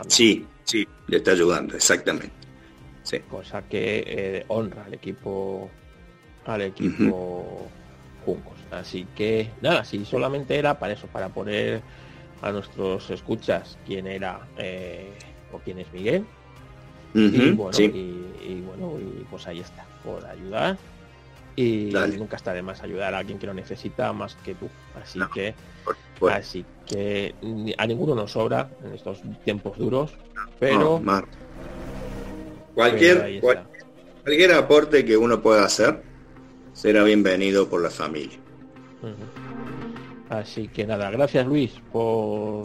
Sí, 0.09 0.47
sí, 0.65 0.87
le 1.09 1.17
está 1.19 1.33
ayudando, 1.33 1.77
exactamente. 1.77 2.33
Sí. 3.03 3.19
Cosa 3.31 3.63
que 3.63 4.05
eh, 4.07 4.45
honra 4.49 4.85
al 4.85 4.95
equipo 4.95 5.71
al 6.47 6.63
equipo 6.63 7.69
Juncos. 8.25 8.59
Así 8.71 9.07
que 9.17 9.51
nada, 9.61 9.85
si 9.85 10.05
solamente 10.05 10.57
era 10.57 10.79
para 10.79 10.93
eso, 10.93 11.07
para 11.07 11.29
poner 11.29 11.83
a 12.43 12.53
nuestros 12.53 13.11
escuchas 13.11 13.79
quién 13.87 14.07
era 14.07 14.41
eh, 14.57 15.13
o 15.53 15.59
quién 15.59 15.79
es 15.79 15.93
Miguel. 15.93 16.25
y, 17.15 17.51
bueno, 17.53 17.79
y, 17.79 18.63
bueno, 18.67 18.99
y 18.99 19.25
pues 19.25 19.47
ahí 19.47 19.61
está, 19.61 19.85
por 20.05 20.25
ayudar. 20.25 20.79
Y 21.57 21.93
nunca 22.17 22.37
está 22.37 22.55
de 22.55 22.63
más 22.63 22.83
ayudar 22.83 23.15
a 23.15 23.19
alguien 23.19 23.39
que 23.39 23.47
lo 23.47 23.53
necesita 23.53 24.13
más 24.13 24.37
que 24.37 24.55
tú. 24.55 24.69
Así 24.95 25.21
que 25.35 25.55
Así 26.29 26.65
que 26.87 27.35
a 27.79 27.87
ninguno 27.87 28.15
nos 28.15 28.33
sobra 28.33 28.69
en 28.85 28.93
estos 28.93 29.23
tiempos 29.45 29.79
duros, 29.79 30.13
pero... 30.59 31.03
cualquier, 32.75 33.41
cualquier, 33.41 34.53
aporte 34.53 35.05
que 35.05 35.17
uno 35.17 35.41
pueda 35.41 35.65
hacer 35.65 36.03
será 36.73 37.05
bienvenido 37.05 37.69
por 37.69 37.83
la 37.83 37.91
familia. 37.91 38.39
Así 40.29 40.69
que 40.69 40.87
nada, 40.87 41.11
gracias 41.11 41.47
Luis 41.47 41.73
por... 41.93 42.63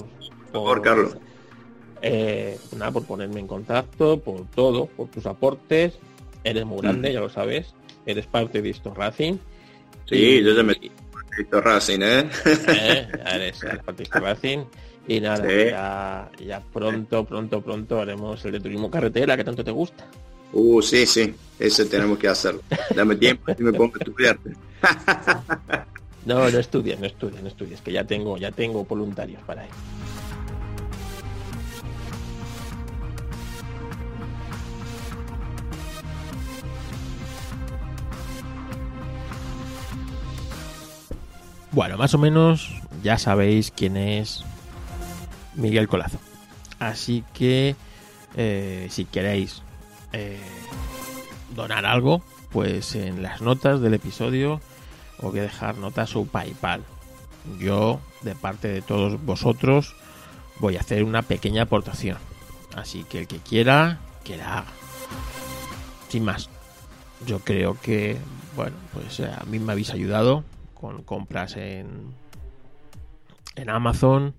Por, 0.51 0.82
Carlos. 0.82 1.18
Eh, 2.01 2.58
nada, 2.78 2.91
por 2.91 3.06
ponerme 3.06 3.39
en 3.39 3.47
contacto, 3.47 4.20
por 4.20 4.45
todo, 4.51 4.86
por 4.86 5.08
tus 5.10 5.26
aportes. 5.26 5.97
Eres 6.43 6.66
muy 6.66 6.80
grande, 6.82 7.12
ya 7.12 7.20
lo 7.20 7.30
sabes. 7.30 7.74
Eres 8.06 8.28
parte 8.28 8.62
de 8.62 8.70
esto 8.70 8.93
Racing. 8.93 9.38
Sí, 10.06 10.43
yo 10.43 10.53
ya 10.53 10.64
me 10.64 10.76
Racing, 11.51 11.99
¿eh? 12.01 12.30
¿Eh? 12.68 13.08
Eres 13.34 13.64
el 13.64 13.82
Racing. 14.12 14.60
Y 15.08 15.20
nada, 15.20 16.30
ya, 16.39 16.64
pronto, 16.74 17.26
pronto, 17.26 17.62
pronto 17.62 17.99
haremos 17.99 18.43
el 18.45 18.53
de 18.53 18.60
turismo 18.60 18.89
carretera 18.89 19.36
que 19.36 19.43
tanto 19.43 19.64
te 19.64 19.72
gusta. 19.72 20.06
Uh, 20.54 20.82
sí, 20.82 21.06
sí, 21.06 21.36
ese 21.60 21.86
tenemos 21.86 22.18
que 22.18 22.28
hacerlo. 22.28 22.62
Dame 22.96 23.16
tiempo 23.16 23.52
y 23.58 23.64
me 23.64 23.74
pongo 23.74 23.96
a 23.96 24.00
estudiar. 24.00 24.39
no, 26.26 26.50
no 26.50 26.60
estudies, 26.60 27.00
no 27.00 27.06
estudies, 27.06 27.41
no 27.41 27.48
estudies, 27.48 27.82
que 27.82 27.91
ya 27.91 28.04
tengo, 28.04 28.38
ya 28.38 28.52
tengo 28.52 28.86
voluntarios 28.86 29.41
para 29.43 29.66
ello. 29.66 29.74
Bueno, 41.76 41.98
más 41.98 42.14
o 42.14 42.18
menos 42.18 42.72
ya 43.04 43.18
sabéis 43.18 43.70
quién 43.70 43.98
es 43.98 44.46
Miguel 45.56 45.89
Colazo. 45.89 46.20
Así 46.80 47.26
que 47.34 47.76
eh, 48.38 48.88
si 48.89 49.04
queréis 49.04 49.62
eh, 50.16 50.39
donar 51.55 51.86
algo, 51.86 52.22
pues 52.51 52.95
en 52.95 53.22
las 53.22 53.41
notas 53.41 53.82
del 53.82 53.93
episodio 53.93 54.61
os 55.18 55.32
voy 55.32 55.39
a 55.39 55.43
dejar 55.43 55.78
notas 55.78 56.09
su 56.09 56.28
PayPal. 56.28 56.84
Yo, 57.59 57.99
de 58.22 58.34
parte 58.34 58.68
de 58.70 58.82
todos 58.82 59.24
vosotros, 59.24 59.95
voy 60.59 60.78
a 60.78 60.80
hacer 60.80 61.03
una 61.03 61.22
pequeña 61.22 61.63
aportación. 61.63 62.18
Así 62.76 63.03
que 63.03 63.20
el 63.20 63.28
que 63.28 63.39
quiera, 63.39 63.99
que 64.24 64.38
la 64.38 64.59
haga. 64.59 64.72
Sin 66.09 66.24
más, 66.24 66.49
yo 67.26 67.39
creo 67.39 67.78
que, 67.80 68.18
bueno, 68.55 68.76
pues 68.93 69.20
a 69.20 69.43
mí 69.45 69.59
me 69.59 69.74
habéis 69.74 69.91
ayudado 69.91 70.43
con 70.74 71.03
compras 71.03 71.55
en, 71.57 72.13
en 73.55 73.70
Amazon. 73.70 74.34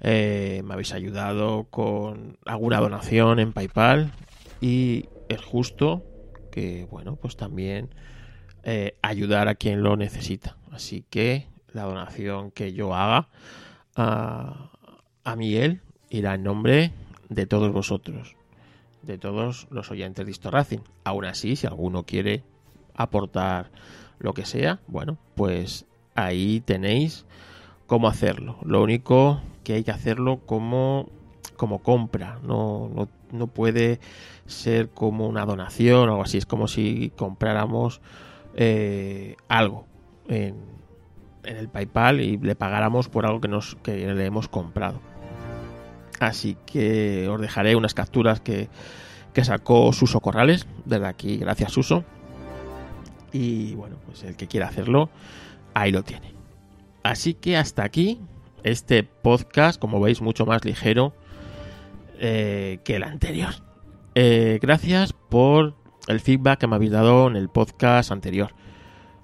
Eh, 0.00 0.62
me 0.64 0.74
habéis 0.74 0.92
ayudado 0.92 1.64
con 1.70 2.38
alguna 2.46 2.78
donación 2.78 3.40
en 3.40 3.52
PayPal 3.52 4.12
y 4.60 5.08
es 5.28 5.42
justo 5.44 6.04
que, 6.50 6.86
bueno, 6.90 7.16
pues 7.16 7.36
también 7.36 7.94
eh, 8.62 8.96
ayudar 9.02 9.48
a 9.48 9.54
quien 9.54 9.82
lo 9.82 9.96
necesita. 9.96 10.56
Así 10.70 11.04
que 11.10 11.46
la 11.72 11.84
donación 11.84 12.50
que 12.50 12.72
yo 12.72 12.94
haga 12.94 13.28
a, 13.96 14.70
a 15.24 15.36
Miguel 15.36 15.80
irá 16.10 16.34
en 16.34 16.42
nombre 16.42 16.92
de 17.28 17.46
todos 17.46 17.72
vosotros, 17.72 18.36
de 19.02 19.18
todos 19.18 19.68
los 19.70 19.90
oyentes 19.90 20.24
de 20.24 20.32
Histo 20.32 20.50
Racing. 20.50 20.80
Aún 21.04 21.24
así, 21.24 21.56
si 21.56 21.66
alguno 21.66 22.04
quiere 22.04 22.42
aportar 22.94 23.70
lo 24.18 24.32
que 24.32 24.44
sea, 24.44 24.80
bueno, 24.88 25.18
pues 25.34 25.86
ahí 26.14 26.60
tenéis 26.60 27.26
cómo 27.86 28.08
hacerlo. 28.08 28.58
Lo 28.64 28.82
único 28.82 29.40
que 29.64 29.74
hay 29.74 29.84
que 29.84 29.90
hacerlo 29.90 30.40
como, 30.46 31.08
como 31.58 31.80
compra, 31.80 32.38
no, 32.42 32.88
no, 32.94 33.08
no 33.30 33.46
puede 33.48 34.00
ser 34.46 34.88
como 34.88 35.26
una 35.26 35.44
donación 35.44 36.08
o 36.08 36.12
algo 36.12 36.22
así, 36.22 36.38
es 36.38 36.46
como 36.46 36.68
si 36.68 37.12
compráramos 37.16 38.00
eh, 38.54 39.36
algo 39.48 39.84
en, 40.28 40.54
en, 41.44 41.56
el 41.56 41.68
PayPal 41.68 42.22
y 42.22 42.38
le 42.38 42.54
pagáramos 42.54 43.10
por 43.10 43.26
algo 43.26 43.42
que, 43.42 43.48
nos, 43.48 43.76
que 43.82 44.14
le 44.14 44.24
hemos 44.24 44.48
comprado. 44.48 45.00
Así 46.20 46.56
que 46.64 47.28
os 47.28 47.40
dejaré 47.40 47.76
unas 47.76 47.92
capturas 47.92 48.40
que, 48.40 48.70
que 49.34 49.44
sacó 49.44 49.92
Suso 49.92 50.20
Corrales, 50.20 50.66
desde 50.86 51.06
aquí, 51.06 51.36
gracias 51.36 51.72
Suso 51.72 52.04
y 53.32 53.74
bueno, 53.74 53.96
pues 54.06 54.22
el 54.22 54.36
que 54.36 54.46
quiera 54.46 54.68
hacerlo, 54.68 55.10
ahí 55.74 55.92
lo 55.92 56.02
tiene. 56.02 56.32
Así 57.02 57.34
que 57.34 57.56
hasta 57.56 57.84
aquí 57.84 58.20
este 58.62 59.02
podcast, 59.02 59.80
como 59.80 60.00
veis, 60.00 60.20
mucho 60.20 60.46
más 60.46 60.64
ligero 60.64 61.12
eh, 62.18 62.80
que 62.84 62.96
el 62.96 63.02
anterior. 63.02 63.54
Eh, 64.14 64.58
gracias 64.60 65.12
por 65.12 65.74
el 66.06 66.20
feedback 66.20 66.60
que 66.60 66.66
me 66.66 66.76
habéis 66.76 66.92
dado 66.92 67.28
en 67.28 67.36
el 67.36 67.48
podcast 67.48 68.10
anterior. 68.10 68.52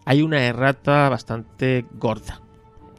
Hay 0.05 0.23
una 0.23 0.45
errata 0.45 1.09
bastante 1.09 1.87
gorda. 1.93 2.41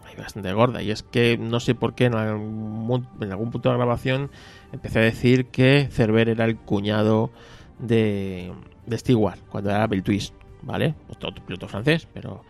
Hay 0.05 0.15
bastante 0.15 0.51
gorda. 0.53 0.81
Y 0.81 0.91
es 0.91 1.03
que 1.03 1.37
no 1.37 1.59
sé 1.59 1.75
por 1.75 1.95
qué 1.95 2.05
en 2.05 2.15
algún, 2.15 3.03
punto 3.51 3.69
de 3.69 3.73
la 3.73 3.77
grabación 3.77 4.31
empecé 4.71 4.99
a 4.99 5.03
decir 5.03 5.47
que 5.47 5.87
Cerver 5.91 6.29
era 6.29 6.45
el 6.45 6.57
cuñado 6.57 7.31
de, 7.79 8.51
de 8.85 9.39
cuando 9.49 9.69
era 9.69 9.87
Bill 9.87 10.03
Twist. 10.03 10.33
¿vale? 10.65 10.95
Otro 11.09 11.33
piloto 11.33 11.67
francés, 11.67 12.07
pero, 12.13 12.43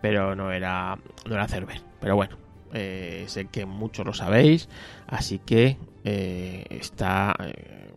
pero 0.00 0.34
no 0.34 0.52
era, 0.52 0.98
no 1.26 1.34
era 1.34 1.48
Cerver. 1.48 1.80
Pero 2.00 2.16
bueno, 2.16 2.36
eh, 2.72 3.24
sé 3.28 3.46
que 3.46 3.66
muchos 3.66 4.06
lo 4.06 4.14
sabéis, 4.14 4.68
así 5.06 5.38
que 5.38 5.78
eh, 6.04 6.64
está 6.70 7.34
eh, 7.40 7.92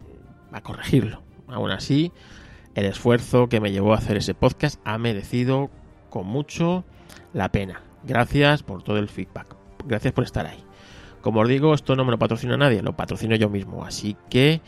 a 0.51 0.61
corregirlo. 0.61 1.21
Aún 1.47 1.71
así, 1.71 2.11
el 2.75 2.85
esfuerzo 2.85 3.49
que 3.49 3.59
me 3.59 3.71
llevó 3.71 3.93
a 3.93 3.97
hacer 3.97 4.17
ese 4.17 4.33
podcast 4.33 4.79
ha 4.85 4.97
merecido 4.97 5.69
con 6.09 6.27
mucho 6.27 6.83
la 7.33 7.51
pena. 7.51 7.81
Gracias 8.03 8.63
por 8.63 8.83
todo 8.83 8.97
el 8.97 9.09
feedback. 9.09 9.55
Gracias 9.85 10.13
por 10.13 10.23
estar 10.23 10.45
ahí. 10.45 10.63
Como 11.21 11.41
os 11.41 11.49
digo, 11.49 11.73
esto 11.73 11.95
no 11.95 12.05
me 12.05 12.11
lo 12.11 12.19
patrocina 12.19 12.55
nadie, 12.55 12.81
lo 12.81 12.95
patrocino 12.95 13.35
yo 13.35 13.49
mismo. 13.49 13.83
Así 13.83 14.15
que 14.29 14.61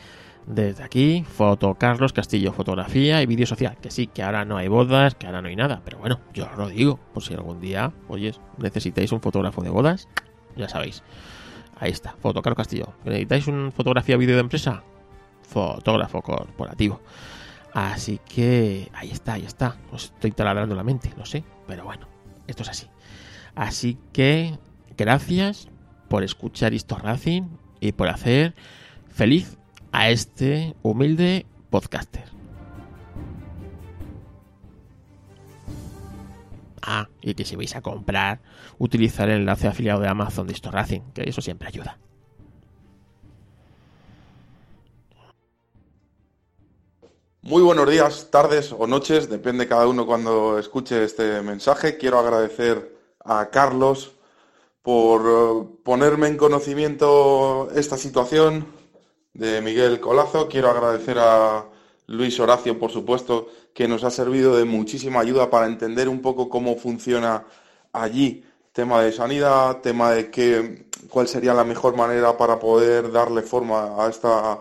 desde 0.45 0.83
aquí, 0.83 1.23
foto 1.23 1.75
Carlos 1.75 2.13
Castillo, 2.13 2.51
fotografía 2.53 3.21
y 3.21 3.25
vídeo 3.25 3.45
social. 3.45 3.77
Que 3.81 3.91
sí, 3.91 4.07
que 4.07 4.23
ahora 4.23 4.45
no 4.45 4.57
hay 4.57 4.67
bodas, 4.67 5.15
que 5.15 5.27
ahora 5.27 5.41
no 5.41 5.47
hay 5.47 5.55
nada. 5.55 5.81
Pero 5.83 5.99
bueno, 5.99 6.19
yo 6.33 6.45
os 6.45 6.57
lo 6.57 6.69
digo, 6.69 6.99
por 7.13 7.23
si 7.23 7.33
algún 7.33 7.61
día, 7.61 7.91
oye, 8.07 8.33
necesitáis 8.57 9.11
un 9.11 9.21
fotógrafo 9.21 9.61
de 9.61 9.69
bodas, 9.69 10.07
ya 10.55 10.67
sabéis. 10.67 11.03
Ahí 11.79 11.91
está, 11.91 12.15
foto 12.19 12.41
Carlos 12.41 12.57
Castillo. 12.57 12.93
¿Necesitáis 13.05 13.47
un 13.47 13.71
fotografía 13.71 14.17
vídeo 14.17 14.35
de 14.35 14.41
empresa? 14.41 14.83
Fotógrafo 15.41 16.21
corporativo. 16.21 17.01
Así 17.73 18.19
que 18.25 18.89
ahí 18.93 19.11
está, 19.11 19.33
ahí 19.33 19.45
está. 19.45 19.77
Os 19.91 20.05
estoy 20.05 20.31
taladrando 20.31 20.75
la 20.75 20.83
mente, 20.83 21.11
lo 21.17 21.25
sé, 21.25 21.43
pero 21.67 21.85
bueno, 21.85 22.07
esto 22.47 22.63
es 22.63 22.69
así. 22.69 22.87
Así 23.55 23.97
que 24.13 24.57
gracias 24.97 25.69
por 26.09 26.23
escuchar 26.23 26.73
Histo 26.73 26.97
Racing 26.97 27.43
y 27.79 27.93
por 27.93 28.09
hacer 28.09 28.53
feliz 29.09 29.57
a 29.91 30.09
este 30.09 30.75
humilde 30.81 31.45
podcaster. 31.69 32.25
Ah, 36.81 37.07
y 37.21 37.35
que 37.35 37.45
si 37.45 37.55
vais 37.55 37.75
a 37.75 37.81
comprar, 37.81 38.41
utilizar 38.79 39.29
el 39.29 39.41
enlace 39.41 39.67
afiliado 39.67 40.01
de 40.01 40.07
Amazon 40.07 40.47
de 40.47 40.55
Racing, 40.63 41.01
que 41.13 41.29
eso 41.29 41.41
siempre 41.41 41.67
ayuda. 41.67 41.97
Muy 47.43 47.63
buenos 47.63 47.89
días, 47.89 48.29
tardes 48.29 48.71
o 48.71 48.85
noches, 48.85 49.29
depende 49.29 49.67
cada 49.67 49.87
uno 49.87 50.05
cuando 50.05 50.59
escuche 50.59 51.03
este 51.03 51.41
mensaje. 51.41 51.97
Quiero 51.97 52.19
agradecer 52.19 52.95
a 53.23 53.49
Carlos 53.49 54.11
por 54.81 55.21
eh, 55.25 55.67
ponerme 55.83 56.27
en 56.27 56.37
conocimiento 56.37 57.69
esta 57.75 57.97
situación, 57.97 58.65
de 59.34 59.61
Miguel 59.61 59.99
Colazo. 59.99 60.47
Quiero 60.47 60.69
agradecer 60.69 61.17
a 61.19 61.65
Luis 62.07 62.39
Horacio, 62.39 62.77
por 62.77 62.91
supuesto, 62.91 63.47
que 63.73 63.88
nos 63.88 64.03
ha 64.03 64.11
servido 64.11 64.57
de 64.57 64.65
muchísima 64.65 65.21
ayuda 65.21 65.49
para 65.49 65.67
entender 65.67 66.09
un 66.09 66.21
poco 66.21 66.49
cómo 66.49 66.75
funciona 66.75 67.45
allí 67.93 68.43
tema 68.73 69.01
de 69.01 69.11
sanidad, 69.11 69.77
tema 69.82 70.11
de 70.11 70.32
qué, 70.32 70.88
cuál 71.09 71.27
sería 71.27 71.53
la 71.53 71.63
mejor 71.63 71.95
manera 71.95 72.38
para 72.38 72.59
poder 72.59 73.11
darle 73.11 73.41
forma 73.41 74.03
a 74.03 74.09
esta, 74.09 74.53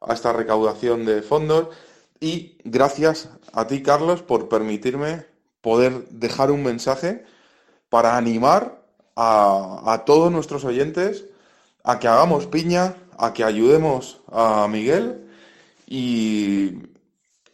a 0.00 0.12
esta 0.12 0.32
recaudación 0.32 1.04
de 1.04 1.22
fondos. 1.22 1.68
Y 2.20 2.58
gracias 2.64 3.30
a 3.52 3.66
ti, 3.66 3.82
Carlos, 3.82 4.22
por 4.22 4.48
permitirme 4.48 5.26
poder 5.60 6.08
dejar 6.10 6.50
un 6.50 6.62
mensaje 6.62 7.24
para 7.88 8.16
animar 8.16 8.82
a, 9.16 9.82
a 9.86 10.04
todos 10.04 10.30
nuestros 10.30 10.64
oyentes 10.64 11.24
a 11.84 11.98
que 11.98 12.08
hagamos 12.08 12.46
piña, 12.46 12.94
a 13.18 13.32
que 13.32 13.44
ayudemos 13.44 14.20
a 14.30 14.66
Miguel 14.68 15.28
y 15.86 16.74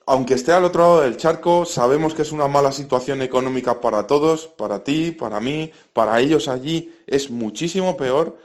aunque 0.07 0.35
esté 0.35 0.53
al 0.53 0.65
otro 0.65 0.83
lado 0.83 1.01
del 1.01 1.17
charco, 1.17 1.65
sabemos 1.65 2.15
que 2.15 2.23
es 2.23 2.33
una 2.33 2.47
mala 2.47 2.73
situación 2.73 3.23
económica 3.23 3.81
para 3.81 4.07
todos, 4.07 4.47
para 4.47 4.85
ti, 4.85 5.13
para 5.13 5.41
mí, 5.41 5.73
para 5.93 6.21
ellos 6.21 6.49
allí, 6.49 6.95
es 7.07 7.31
muchísimo 7.31 7.97
peor. 7.97 8.37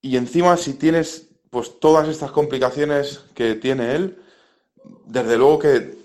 Y 0.00 0.16
encima 0.16 0.56
si 0.56 0.74
tienes 0.74 1.28
pues 1.50 1.78
todas 1.80 2.08
estas 2.08 2.30
complicaciones 2.30 3.24
que 3.34 3.54
tiene 3.56 3.94
él, 3.94 4.22
desde 5.06 5.36
luego 5.36 5.58
que 5.58 5.98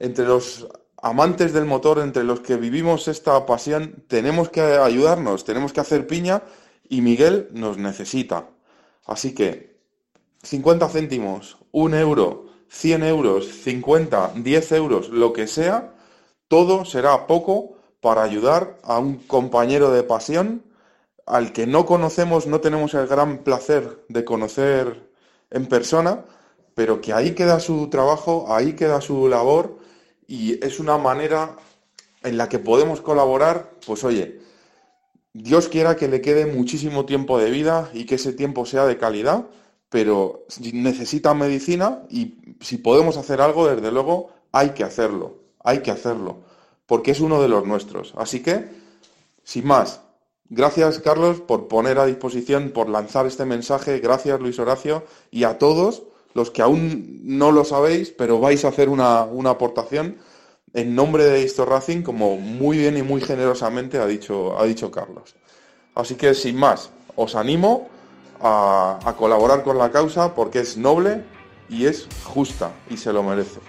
entre 0.00 0.24
los 0.24 0.66
amantes 1.00 1.52
del 1.52 1.64
motor, 1.64 2.00
entre 2.00 2.24
los 2.24 2.40
que 2.40 2.56
vivimos 2.56 3.06
esta 3.06 3.44
pasión, 3.46 4.04
tenemos 4.08 4.48
que 4.48 4.62
ayudarnos, 4.62 5.44
tenemos 5.44 5.72
que 5.72 5.80
hacer 5.80 6.06
piña 6.06 6.42
y 6.88 7.02
Miguel 7.02 7.48
nos 7.52 7.78
necesita. 7.78 8.48
Así 9.04 9.34
que 9.34 9.76
50 10.42 10.88
céntimos, 10.88 11.58
1 11.72 11.96
euro, 11.98 12.46
100 12.68 13.02
euros, 13.04 13.46
50, 13.46 14.32
10 14.36 14.72
euros, 14.72 15.08
lo 15.08 15.32
que 15.32 15.46
sea, 15.46 15.94
todo 16.48 16.84
será 16.84 17.26
poco 17.26 17.76
para 18.00 18.22
ayudar 18.22 18.78
a 18.82 18.98
un 18.98 19.16
compañero 19.18 19.90
de 19.92 20.02
pasión 20.02 20.64
al 21.26 21.52
que 21.52 21.66
no 21.66 21.86
conocemos, 21.86 22.46
no 22.46 22.60
tenemos 22.60 22.94
el 22.94 23.06
gran 23.06 23.38
placer 23.38 24.04
de 24.08 24.24
conocer 24.24 25.08
en 25.50 25.66
persona, 25.66 26.24
pero 26.74 27.00
que 27.00 27.12
ahí 27.12 27.32
queda 27.32 27.60
su 27.60 27.88
trabajo, 27.88 28.46
ahí 28.48 28.72
queda 28.74 29.00
su 29.00 29.28
labor 29.28 29.78
y 30.26 30.64
es 30.64 30.80
una 30.80 30.98
manera 30.98 31.56
en 32.22 32.36
la 32.36 32.48
que 32.48 32.58
podemos 32.58 33.00
colaborar, 33.00 33.70
pues 33.86 34.02
oye, 34.04 34.41
Dios 35.34 35.68
quiera 35.68 35.96
que 35.96 36.08
le 36.08 36.20
quede 36.20 36.46
muchísimo 36.46 37.06
tiempo 37.06 37.38
de 37.38 37.50
vida 37.50 37.90
y 37.94 38.04
que 38.04 38.16
ese 38.16 38.32
tiempo 38.32 38.66
sea 38.66 38.84
de 38.84 38.98
calidad, 38.98 39.46
pero 39.88 40.44
necesita 40.72 41.34
medicina 41.34 42.02
y 42.10 42.56
si 42.60 42.78
podemos 42.78 43.16
hacer 43.16 43.40
algo, 43.40 43.66
desde 43.68 43.90
luego, 43.90 44.30
hay 44.52 44.70
que 44.70 44.84
hacerlo, 44.84 45.38
hay 45.64 45.80
que 45.80 45.90
hacerlo, 45.90 46.38
porque 46.86 47.10
es 47.12 47.20
uno 47.20 47.40
de 47.40 47.48
los 47.48 47.66
nuestros. 47.66 48.12
Así 48.16 48.40
que, 48.40 48.68
sin 49.42 49.66
más, 49.66 50.02
gracias 50.50 50.98
Carlos 50.98 51.40
por 51.40 51.66
poner 51.66 51.98
a 51.98 52.06
disposición, 52.06 52.70
por 52.70 52.88
lanzar 52.90 53.26
este 53.26 53.46
mensaje, 53.46 54.00
gracias 54.00 54.38
Luis 54.40 54.58
Horacio 54.58 55.04
y 55.30 55.44
a 55.44 55.58
todos 55.58 56.02
los 56.34 56.50
que 56.50 56.62
aún 56.62 57.20
no 57.22 57.52
lo 57.52 57.64
sabéis, 57.64 58.10
pero 58.10 58.38
vais 58.38 58.64
a 58.64 58.68
hacer 58.68 58.88
una, 58.88 59.24
una 59.24 59.50
aportación 59.50 60.16
en 60.74 60.94
nombre 60.94 61.24
de 61.24 61.42
Histo 61.42 61.64
Racing, 61.64 62.02
como 62.02 62.36
muy 62.36 62.78
bien 62.78 62.96
y 62.96 63.02
muy 63.02 63.20
generosamente 63.20 63.98
ha 63.98 64.06
dicho, 64.06 64.58
ha 64.58 64.64
dicho 64.64 64.90
Carlos. 64.90 65.34
Así 65.94 66.14
que 66.14 66.34
sin 66.34 66.56
más, 66.56 66.90
os 67.16 67.34
animo 67.34 67.88
a, 68.40 68.98
a 69.04 69.16
colaborar 69.16 69.62
con 69.62 69.78
la 69.78 69.90
causa 69.90 70.34
porque 70.34 70.60
es 70.60 70.76
noble 70.76 71.22
y 71.68 71.86
es 71.86 72.08
justa 72.24 72.72
y 72.88 72.96
se 72.96 73.12
lo 73.12 73.22
merece. 73.22 73.60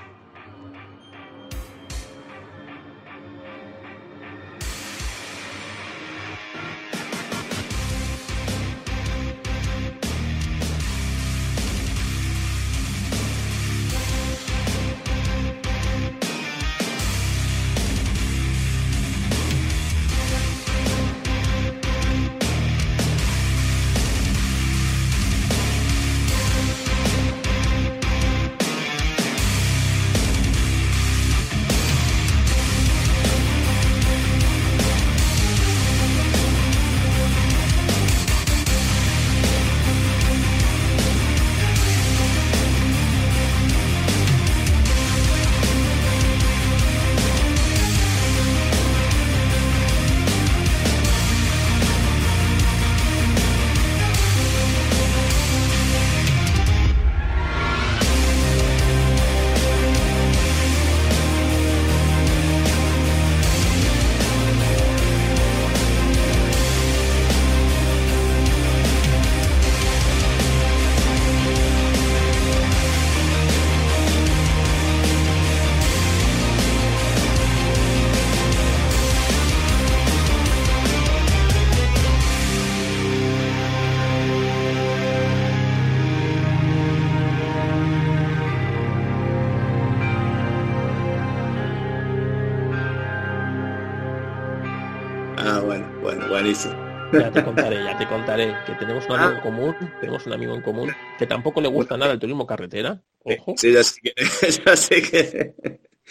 Ya 97.14 97.32
te 97.32 97.43
contaré, 97.43 97.84
ya 97.84 97.97
te 97.97 98.07
contaré 98.07 98.55
que 98.66 98.74
tenemos 98.74 99.05
un 99.05 99.11
amigo 99.14 99.34
en 99.34 99.41
común, 99.41 99.76
tenemos 99.99 100.26
un 100.26 100.34
amigo 100.34 100.55
en 100.55 100.61
común 100.61 100.91
que 101.20 101.28
tampoco 101.28 101.61
le 101.61 101.68
gusta 101.68 101.95
nada 101.95 102.14
el 102.14 102.20
turismo 102.20 102.47
carretera. 102.47 103.01
Ojo. 103.24 103.53
Sí, 103.57 103.72
ya 103.72 103.84
sé 103.84 104.01
que. 104.01 104.14
Ya 104.66 104.76
sé 104.76 105.01
que... 105.01 105.53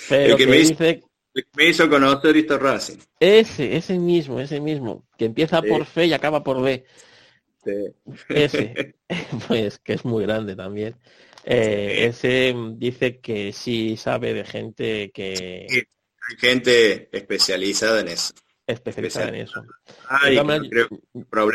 Pero 0.08 0.36
que, 0.36 0.46
me, 0.46 0.56
dice... 0.58 1.02
hizo, 1.34 1.48
me 1.56 1.66
hizo 1.66 1.90
conocer 1.90 2.36
esto 2.36 2.58
Racing. 2.58 2.98
Ese, 3.20 3.76
ese 3.76 3.98
mismo, 3.98 4.40
ese 4.40 4.60
mismo, 4.60 5.06
que 5.18 5.26
empieza 5.26 5.60
por 5.60 5.84
fe 5.84 6.06
y 6.06 6.12
acaba 6.12 6.42
por 6.42 6.62
B. 6.62 6.84
Ese, 8.28 8.94
pues 9.48 9.78
que 9.78 9.94
es 9.94 10.04
muy 10.04 10.24
grande 10.24 10.56
también. 10.56 10.96
Eh, 11.44 12.06
ese 12.06 12.54
dice 12.76 13.18
que 13.18 13.52
sí 13.52 13.96
sabe 13.96 14.32
de 14.32 14.44
gente 14.44 15.10
que... 15.12 15.66
Hay 15.68 16.36
gente 16.38 17.08
especializada 17.10 18.00
en 18.00 18.08
eso 18.08 18.32
especializada 18.66 19.28
en 19.28 19.34
eso. 19.36 19.62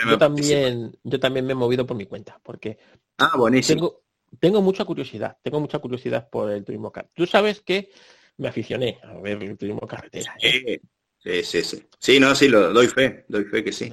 yo, 0.10 0.18
también, 0.18 0.98
yo 1.04 1.20
también 1.20 1.46
me 1.46 1.54
he 1.54 1.56
movido 1.56 1.86
por 1.86 1.98
mi 1.98 2.06
cuenta, 2.06 2.40
porque 2.44 2.78
ah, 3.18 3.32
Tengo, 3.66 4.04
tengo 4.40 4.62
mucha 4.62 4.86
curiosidad, 4.86 5.38
tengo 5.42 5.60
mucha 5.60 5.80
curiosidad 5.80 6.30
por 6.30 6.52
el 6.52 6.64
turismo 6.64 6.92
carretera. 6.92 7.16
Tú 7.16 7.26
sabes 7.26 7.62
que 7.62 7.92
me 8.38 8.48
aficioné 8.48 9.00
a 9.04 9.14
ver 9.20 9.42
el 9.42 9.58
turismo 9.58 9.82
carretera. 9.88 10.36
¿eh? 10.42 10.82
Sí, 11.18 11.44
sí, 11.44 11.64
sí. 11.64 11.84
Sí, 12.00 12.20
no, 12.20 12.36
sí, 12.36 12.48
lo 12.48 12.72
doy 12.74 12.88
fe, 12.88 13.26
doy 13.28 13.46
fe 13.46 13.64
que 13.64 13.72
sí. 13.72 13.92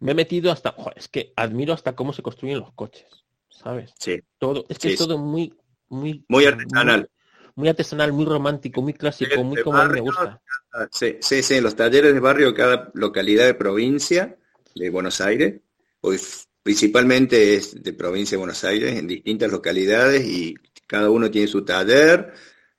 Me 0.00 0.12
he 0.12 0.14
metido 0.14 0.50
hasta, 0.50 0.74
es 0.94 1.08
que 1.08 1.32
admiro 1.36 1.72
hasta 1.72 1.94
cómo 1.94 2.12
se 2.12 2.22
construyen 2.22 2.60
los 2.60 2.72
coches, 2.72 3.24
¿sabes? 3.48 3.94
Sí. 3.98 4.20
Todo, 4.38 4.66
es 4.68 4.78
que 4.78 4.88
es 4.88 4.98
todo 4.98 5.18
muy, 5.18 5.54
muy, 5.88 6.24
muy 6.28 6.44
artesanal 6.44 7.08
muy 7.56 7.68
artesanal, 7.68 8.12
muy 8.12 8.26
romántico, 8.26 8.82
muy 8.82 8.92
clásico, 8.92 9.42
muy 9.42 9.62
como 9.62 9.78
a 9.78 9.88
mí 9.88 9.94
me 9.94 10.00
gusta. 10.00 10.40
Sí, 10.92 11.16
sí, 11.20 11.42
sí, 11.42 11.60
los 11.60 11.74
talleres 11.74 12.12
de 12.12 12.20
barrio 12.20 12.54
cada 12.54 12.90
localidad 12.94 13.46
de 13.46 13.54
provincia 13.54 14.36
de 14.74 14.90
Buenos 14.90 15.22
Aires, 15.22 15.60
pues 16.00 16.48
principalmente 16.62 17.54
es 17.54 17.82
de 17.82 17.92
provincia 17.94 18.36
de 18.36 18.40
Buenos 18.40 18.62
Aires, 18.62 18.96
en 18.96 19.06
distintas 19.06 19.50
localidades 19.50 20.24
y 20.26 20.54
cada 20.86 21.10
uno 21.10 21.30
tiene 21.30 21.48
su 21.48 21.64
taller 21.64 22.34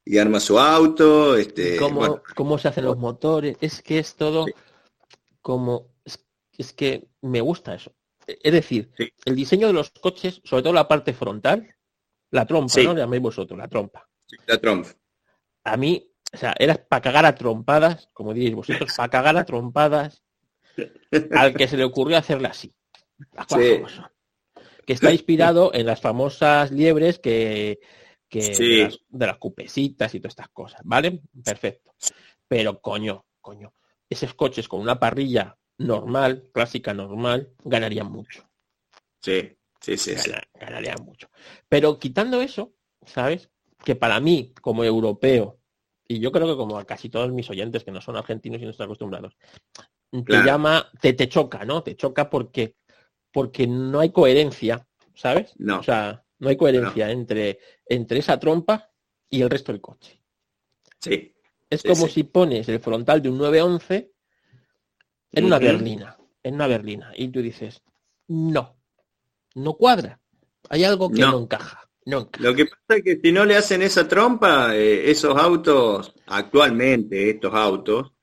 y 0.05 0.19
arma 0.19 0.39
su 0.39 0.59
auto. 0.59 1.36
Este, 1.36 1.78
¿Cómo, 1.78 2.21
¿Cómo 2.36 2.59
se 2.59 2.67
hacen 2.67 2.86
los 2.86 2.97
motores? 2.97 3.57
Es 3.59 3.82
que 3.82 3.99
es 3.99 4.15
todo 4.15 4.45
como... 5.41 5.91
Es, 6.55 6.73
que 6.73 7.07
me 7.21 7.39
gusta 7.41 7.75
eso. 7.75 7.93
Es 8.25 8.51
decir, 8.51 8.91
el 9.25 9.36
diseño 9.36 9.67
de 9.67 9.73
los 9.73 9.91
coches, 9.91 10.41
sobre 10.43 10.63
todo 10.63 10.73
la 10.73 10.88
parte 10.88 11.13
frontal, 11.13 11.67
la 12.32 12.45
trompa, 12.45 12.82
¿no? 12.82 12.93
Le 12.95 13.01
llaméis 13.01 13.21
vosotros, 13.21 13.57
la 13.57 13.67
trompa. 13.67 14.07
La 14.45 14.57
trompa. 14.57 14.89
A 15.63 15.78
mí, 15.78 16.11
o 16.34 16.38
sea, 16.38 16.55
era 16.57 16.75
para 16.75 17.01
cagar 17.01 17.25
a 17.25 17.36
trompadas, 17.36 18.09
como 18.13 18.34
diréis 18.34 18.55
vosotros, 18.55 18.93
para 18.95 19.09
cagar 19.09 19.38
a 19.38 19.45
trompadas 19.45 20.23
al 21.32 21.53
que 21.53 21.67
se 21.67 21.78
le 21.78 21.84
ocurrió 21.84 22.17
hacerle 22.17 22.47
así. 22.47 22.73
Que 24.86 24.93
está 24.93 25.11
inspirado 25.11 25.73
en 25.73 25.86
las 25.86 26.01
famosas 26.01 26.71
liebres 26.71 27.19
que, 27.19 27.80
de, 28.30 28.99
las, 29.11 29.38
cupecitas 29.38 30.13
y 30.13 30.19
todas 30.19 30.34
estas 30.34 30.49
cosas, 30.49 30.82
¿vale? 30.84 31.21
Perfecto. 31.43 31.93
Pero 32.47 32.80
coño, 32.82 33.25
coño, 33.41 33.73
esos 34.09 34.34
coches 34.34 34.67
con 34.67 34.80
una 34.82 34.99
parrilla 34.99 35.57
normal, 35.78 36.49
clásica 36.53 36.93
normal, 36.93 37.53
ganarían 37.63 38.11
mucho. 38.11 38.49
Sí, 39.21 39.57
sí, 39.82 39.97
sí, 39.97 40.13
Ganarían 40.53 41.03
mucho. 41.03 41.30
Pero 41.67 41.99
quitando 41.99 42.41
eso, 42.41 42.73
¿sabes? 43.05 43.49
Que 43.84 43.95
para 43.95 44.19
mí, 44.19 44.53
como 44.61 44.84
europeo, 44.84 45.59
y 46.07 46.19
yo 46.19 46.32
creo 46.32 46.47
que 46.47 46.55
como 46.55 46.78
a 46.78 46.86
casi 46.86 47.09
todos 47.09 47.32
mis 47.32 47.49
oyentes 47.49 47.84
que 47.84 47.91
no 47.91 48.01
son 48.01 48.15
argentinos 48.15 48.61
y 48.61 48.65
no 48.65 48.71
están 48.71 48.86
acostumbrados, 48.86 49.36
te 50.11 50.43
llama, 50.43 50.89
te, 51.01 51.13
te 51.13 51.28
choca, 51.28 51.65
¿no? 51.65 51.84
Te 51.84 51.95
choca 51.95 52.30
porque, 52.30 52.75
porque 53.32 53.67
no 53.67 53.99
hay 53.99 54.11
coherencia, 54.11 54.88
¿sabes? 55.13 55.53
No. 55.57 55.80
O 55.80 55.84
sea, 55.84 56.23
no 56.39 56.49
hay 56.49 56.55
coherencia 56.55 57.11
entre, 57.11 57.59
entre 57.86 58.19
esa 58.19 58.39
trompa 58.39 58.89
y 59.30 59.41
el 59.41 59.49
resto 59.49 59.71
del 59.71 59.82
coche. 59.82 60.21
Sí. 60.99 61.34
Es 61.69 61.84
como 61.84 62.07
si 62.07 62.23
pones 62.23 62.69
el 62.69 62.80
frontal 62.80 63.21
de 63.21 63.30
un 63.30 63.38
911 63.38 64.11
en 65.34 65.45
una 65.45 65.59
berlina, 65.59 66.17
en 66.41 66.55
una 66.55 66.67
berlina, 66.67 67.11
y 67.15 67.28
tú 67.28 67.41
dices, 67.41 67.84
no, 68.28 68.78
no 69.55 69.73
cuadra. 69.73 70.21
Hay 70.69 70.86
algo 70.86 71.11
que 71.11 71.21
no 71.21 71.39
encaja. 71.39 71.87
Lo 72.39 72.55
que 72.55 72.66
pasa 72.66 72.97
es 72.97 73.03
que 73.03 73.20
si 73.22 73.32
no 73.32 73.43
le 73.45 73.58
hacen 73.58 73.82
esa 73.82 74.08
trompa, 74.08 74.76
eh, 74.76 75.12
esos 75.12 75.38
autos, 75.38 76.14
actualmente 76.28 77.30
estos 77.30 77.53
autos, 77.53 78.14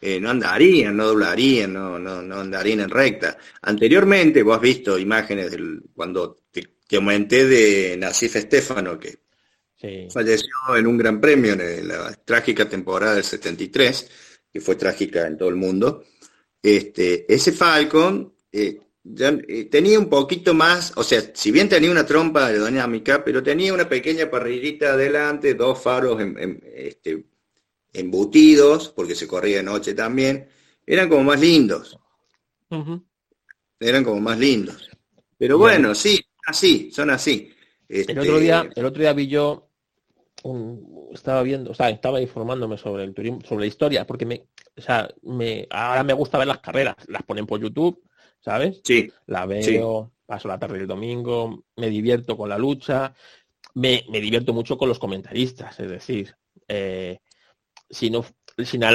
eh, 0.00 0.18
no 0.20 0.30
andarían, 0.30 0.96
no 0.96 1.08
doblarían, 1.08 1.72
no, 1.72 1.98
no, 1.98 2.22
no, 2.22 2.40
andarían 2.40 2.80
en 2.80 2.90
recta. 2.90 3.36
Anteriormente, 3.62 4.42
vos 4.42 4.56
has 4.56 4.62
visto 4.62 4.98
imágenes 4.98 5.50
del, 5.50 5.82
cuando 5.94 6.38
que 6.88 6.96
aumenté 6.96 7.46
de 7.46 7.96
Nasif 7.98 8.36
Estefano, 8.36 8.98
que 8.98 9.18
falleció 10.10 10.48
en 10.76 10.86
un 10.86 10.96
gran 10.96 11.20
premio 11.20 11.52
en 11.52 11.86
la 11.86 12.12
trágica 12.24 12.66
temporada 12.66 13.14
del 13.16 13.24
73, 13.24 14.10
que 14.50 14.60
fue 14.60 14.76
trágica 14.76 15.26
en 15.26 15.36
todo 15.36 15.50
el 15.50 15.56
mundo. 15.56 16.04
Este, 16.62 17.32
ese 17.32 17.52
Falcon 17.52 18.34
eh, 18.50 18.80
eh, 19.16 19.64
tenía 19.70 19.98
un 19.98 20.08
poquito 20.08 20.54
más, 20.54 20.92
o 20.96 21.02
sea, 21.02 21.22
si 21.34 21.50
bien 21.50 21.68
tenía 21.68 21.90
una 21.90 22.06
trompa 22.06 22.46
aerodinámica, 22.46 23.24
pero 23.24 23.42
tenía 23.42 23.72
una 23.72 23.88
pequeña 23.88 24.30
parrillita 24.30 24.92
adelante, 24.92 25.54
dos 25.54 25.80
faros 25.80 26.20
este, 26.74 27.24
embutidos, 27.92 28.88
porque 28.90 29.14
se 29.14 29.26
corría 29.28 29.58
de 29.58 29.62
noche 29.62 29.94
también, 29.94 30.48
eran 30.86 31.08
como 31.08 31.24
más 31.24 31.40
lindos. 31.40 31.98
Eran 33.80 34.04
como 34.04 34.20
más 34.20 34.38
lindos. 34.38 34.90
Pero 35.36 35.58
bueno, 35.58 35.94
sí, 35.94 36.20
así, 36.46 36.90
son 36.90 37.10
así. 37.10 37.52
El 37.88 38.18
otro 38.18 38.38
día, 38.38 38.64
este, 38.68 38.80
el 38.80 38.86
otro 38.86 39.00
día 39.00 39.12
vi 39.12 39.28
yo 39.28 39.68
estaba 41.12 41.42
viendo, 41.42 41.70
o 41.70 41.74
sea, 41.74 41.90
estaba 41.90 42.20
informándome 42.20 42.78
sobre 42.78 43.04
el 43.04 43.14
turismo, 43.14 43.40
sobre 43.42 43.62
la 43.62 43.66
historia, 43.66 44.06
porque 44.06 44.26
me, 44.26 44.46
o 44.76 44.80
sea, 44.80 45.08
me, 45.22 45.66
ahora 45.70 46.04
me 46.04 46.12
gusta 46.12 46.38
ver 46.38 46.46
las 46.46 46.60
carreras, 46.60 46.96
las 47.08 47.22
ponen 47.22 47.46
por 47.46 47.60
YouTube, 47.60 48.02
¿sabes? 48.40 48.80
Sí. 48.84 49.10
La 49.26 49.46
veo, 49.46 50.12
paso 50.26 50.48
la 50.48 50.58
tarde 50.58 50.78
del 50.78 50.86
domingo, 50.86 51.64
me 51.76 51.88
divierto 51.90 52.36
con 52.36 52.48
la 52.48 52.58
lucha, 52.58 53.14
me, 53.74 54.04
divierto 54.10 54.52
mucho 54.52 54.76
con 54.76 54.88
los 54.88 54.98
comentaristas, 54.98 55.78
es 55.80 55.90
decir, 55.90 56.34
eh, 56.66 57.18
si 57.88 58.10
no 58.10 58.24
si 58.64 58.78
la, 58.78 58.90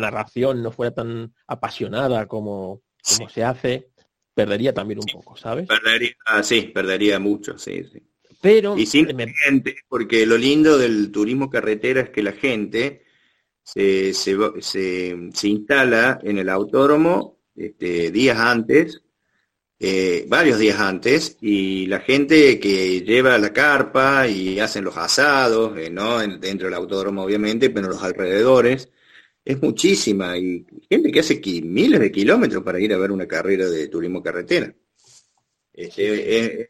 narración 0.00 0.62
no 0.62 0.72
fuera 0.72 0.94
tan 0.94 1.34
apasionada 1.46 2.26
como, 2.26 2.82
como 3.02 3.28
se 3.28 3.44
hace, 3.44 3.90
perdería 4.34 4.72
también 4.72 5.00
un 5.00 5.06
poco, 5.12 5.36
¿sabes? 5.36 5.66
Perdería, 5.66 6.12
ah, 6.26 6.42
sí, 6.42 6.62
perdería 6.62 7.18
mucho, 7.18 7.58
sí, 7.58 7.84
sí. 7.84 8.02
Pero 8.40 8.78
y 8.78 8.86
sin 8.86 9.08
gente, 9.44 9.76
porque 9.88 10.24
lo 10.24 10.38
lindo 10.38 10.78
del 10.78 11.10
turismo 11.10 11.50
carretera 11.50 12.02
es 12.02 12.10
que 12.10 12.22
la 12.22 12.32
gente 12.32 13.04
se, 13.64 14.14
se, 14.14 15.16
instala 15.42 16.20
en 16.22 16.38
el 16.38 16.48
autódromo 16.48 17.37
este, 17.58 18.10
días 18.10 18.38
antes, 18.38 19.02
eh, 19.80 20.24
varios 20.28 20.58
días 20.58 20.80
antes, 20.80 21.36
y 21.40 21.86
la 21.86 22.00
gente 22.00 22.58
que 22.58 23.02
lleva 23.02 23.38
la 23.38 23.52
carpa 23.52 24.26
y 24.26 24.58
hacen 24.60 24.84
los 24.84 24.96
asados, 24.96 25.76
eh, 25.78 25.90
no 25.90 26.18
dentro 26.18 26.66
del 26.66 26.74
autódromo 26.74 27.22
obviamente, 27.22 27.70
pero 27.70 27.88
los 27.88 28.02
alrededores, 28.02 28.88
es 29.44 29.62
muchísima 29.62 30.36
y 30.36 30.66
gente 30.90 31.10
que 31.10 31.20
hace 31.20 31.40
miles 31.64 32.00
de 32.00 32.12
kilómetros 32.12 32.62
para 32.62 32.78
ir 32.80 32.92
a 32.92 32.98
ver 32.98 33.10
una 33.10 33.26
carrera 33.26 33.66
de 33.70 33.88
turismo 33.88 34.22
carretera. 34.22 34.74
Este, 35.72 36.68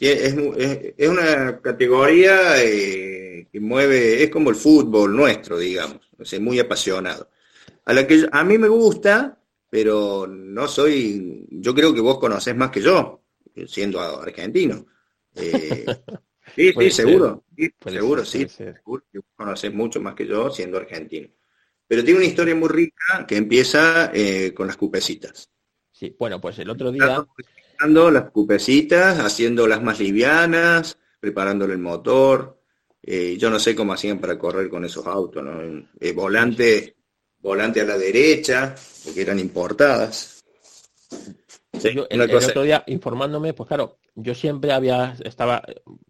es, 0.00 1.08
una 1.08 1.60
categoría 1.60 2.62
eh, 2.64 3.46
que 3.52 3.60
mueve, 3.60 4.24
es 4.24 4.30
como 4.30 4.50
el 4.50 4.56
fútbol 4.56 5.14
nuestro, 5.14 5.58
digamos, 5.58 6.00
es 6.18 6.40
muy 6.40 6.58
apasionado. 6.58 7.28
A 7.84 7.92
la 7.92 8.06
que 8.06 8.26
a 8.32 8.42
mí 8.42 8.58
me 8.58 8.68
gusta, 8.68 9.38
pero 9.68 10.26
no 10.26 10.68
soy, 10.68 11.46
yo 11.50 11.74
creo 11.74 11.92
que 11.94 12.00
vos 12.00 12.18
conocés 12.18 12.56
más 12.56 12.70
que 12.70 12.80
yo, 12.80 13.22
siendo 13.66 14.00
argentino. 14.00 14.86
Eh, 15.34 15.84
sí, 16.56 16.72
sí, 16.72 16.90
seguro, 16.90 17.44
seguro, 17.84 18.24
sí, 18.24 18.48
seguro 18.48 19.04
que 19.10 19.18
vos 19.18 19.28
conocés 19.34 19.72
mucho 19.72 20.00
más 20.00 20.14
que 20.14 20.26
yo 20.26 20.50
siendo 20.50 20.78
argentino. 20.78 21.28
Pero 21.88 22.02
tiene 22.02 22.18
una 22.18 22.28
historia 22.28 22.54
muy 22.54 22.68
rica 22.68 23.24
que 23.26 23.36
empieza 23.36 24.10
eh, 24.12 24.52
con 24.52 24.66
las 24.66 24.76
cupecitas. 24.76 25.50
Sí, 25.92 26.14
bueno, 26.18 26.40
pues 26.40 26.58
el 26.58 26.70
otro 26.70 26.90
día... 26.90 27.24
Las 27.78 28.30
cupecitas, 28.30 29.18
haciéndolas 29.18 29.82
más 29.82 30.00
livianas, 30.00 30.98
preparándole 31.20 31.74
el 31.74 31.78
motor. 31.78 32.60
Eh, 33.02 33.36
yo 33.38 33.50
no 33.50 33.58
sé 33.58 33.74
cómo 33.76 33.92
hacían 33.92 34.18
para 34.18 34.38
correr 34.38 34.68
con 34.68 34.84
esos 34.84 35.06
autos, 35.06 35.44
¿no? 35.44 35.86
Eh, 36.00 36.12
volante, 36.12 36.95
volante 37.46 37.80
a 37.80 37.84
la 37.84 37.96
derecha, 37.96 38.74
porque 39.04 39.22
eran 39.22 39.38
importadas. 39.38 40.44
el, 41.72 42.20
otro 42.20 42.62
día 42.62 42.82
informándome, 42.88 43.54
pues 43.54 43.68
claro, 43.68 43.98
yo 44.16 44.34
siempre 44.34 44.72
había, 44.72 45.16
estaba, 45.24 45.62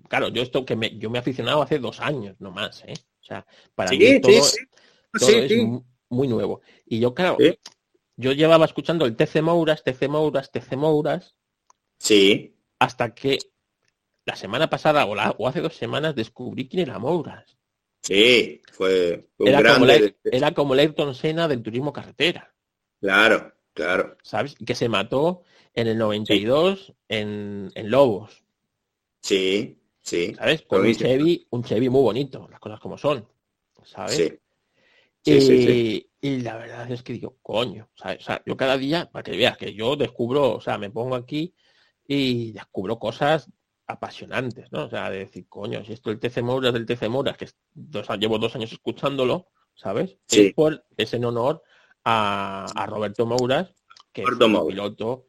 claro, 0.08 0.28
yo 0.28 0.42
esto 0.42 0.64
que 0.64 0.76
me, 0.76 0.96
yo 0.96 1.10
me 1.10 1.18
he 1.18 1.20
aficionado 1.20 1.60
hace 1.60 1.78
dos 1.78 2.00
años, 2.00 2.36
no 2.38 2.50
más, 2.50 2.82
¿eh? 2.86 2.94
O 3.20 3.24
sea, 3.24 3.46
para 3.74 3.90
mí 3.90 4.20
todo, 4.20 4.32
es 4.32 4.56
muy 6.08 6.28
nuevo. 6.28 6.62
Y 6.86 7.00
yo, 7.00 7.14
claro, 7.14 7.36
yo 8.16 8.32
llevaba 8.32 8.64
escuchando 8.64 9.04
el 9.04 9.14
TC 9.14 9.42
Mouras, 9.42 9.82
TC 9.82 10.08
Mouras, 10.08 10.50
TC 10.50 10.76
Mouras. 10.76 11.36
Sí. 11.98 12.56
Hasta 12.78 13.14
que 13.14 13.38
la 14.24 14.36
semana 14.36 14.70
pasada 14.70 15.04
o, 15.04 15.48
hace 15.48 15.60
dos 15.60 15.76
semanas 15.76 16.14
descubrí 16.14 16.68
quién 16.68 16.88
era 16.88 16.98
Mouras. 16.98 17.55
Sí, 18.06 18.62
fue, 18.70 19.28
era, 19.40 19.74
como 19.74 19.86
la, 19.86 20.14
era 20.22 20.54
como 20.54 20.74
Ayrton 20.74 21.12
Senna 21.12 21.48
del 21.48 21.60
turismo 21.60 21.92
carretera. 21.92 22.54
Claro, 23.00 23.52
claro. 23.74 24.16
¿Sabes? 24.22 24.54
Que 24.54 24.76
se 24.76 24.88
mató 24.88 25.42
en 25.74 25.88
el 25.88 25.98
92 25.98 26.94
en, 27.08 27.72
en 27.74 27.90
Lobos. 27.90 28.44
Sí, 29.20 29.82
sí. 30.02 30.32
¿Sabes? 30.36 30.62
Con 30.62 30.86
un 30.86 30.94
Chevy, 30.94 31.48
un 31.50 31.64
Chevy 31.64 31.88
muy 31.88 32.02
bonito, 32.02 32.46
las 32.48 32.60
cosas 32.60 32.78
como 32.78 32.96
son. 32.96 33.26
¿Sabes? 33.82 34.38
Sí. 35.24 36.08
y, 36.20 36.38
la 36.42 36.56
verdad 36.56 36.88
es 36.92 37.02
que 37.02 37.14
digo, 37.14 37.38
coño, 37.42 37.88
o 37.92 38.20
sea, 38.20 38.40
yo 38.46 38.56
cada 38.56 38.78
día, 38.78 39.10
para 39.10 39.24
que 39.24 39.36
veas 39.36 39.56
que 39.56 39.74
yo 39.74 39.96
descubro, 39.96 40.52
o 40.52 40.60
sea, 40.60 40.78
me 40.78 40.90
pongo 40.90 41.16
aquí 41.16 41.52
y 42.06 42.52
descubro 42.52 43.00
cosas 43.00 43.50
apasionantes, 43.86 44.70
¿no? 44.72 44.86
O 44.86 44.90
sea, 44.90 45.10
de 45.10 45.18
decir, 45.18 45.46
coño, 45.48 45.84
si 45.84 45.92
esto 45.92 46.10
el 46.10 46.18
TC 46.18 46.42
Moura 46.42 46.72
del 46.72 46.86
TC 46.86 47.08
Moura, 47.08 47.34
que 47.34 47.48
llevo 48.18 48.38
dos 48.38 48.54
años 48.56 48.72
escuchándolo, 48.72 49.48
¿sabes? 49.74 50.16
Sí. 50.26 50.46
Es, 50.46 50.54
por, 50.54 50.84
es 50.96 51.14
en 51.14 51.24
honor 51.24 51.62
a, 52.04 52.86
Roberto 52.88 53.26
Mouras, 53.26 53.72
que 54.12 54.22
fue 54.22 54.46
un 54.46 54.68
piloto, 54.68 55.26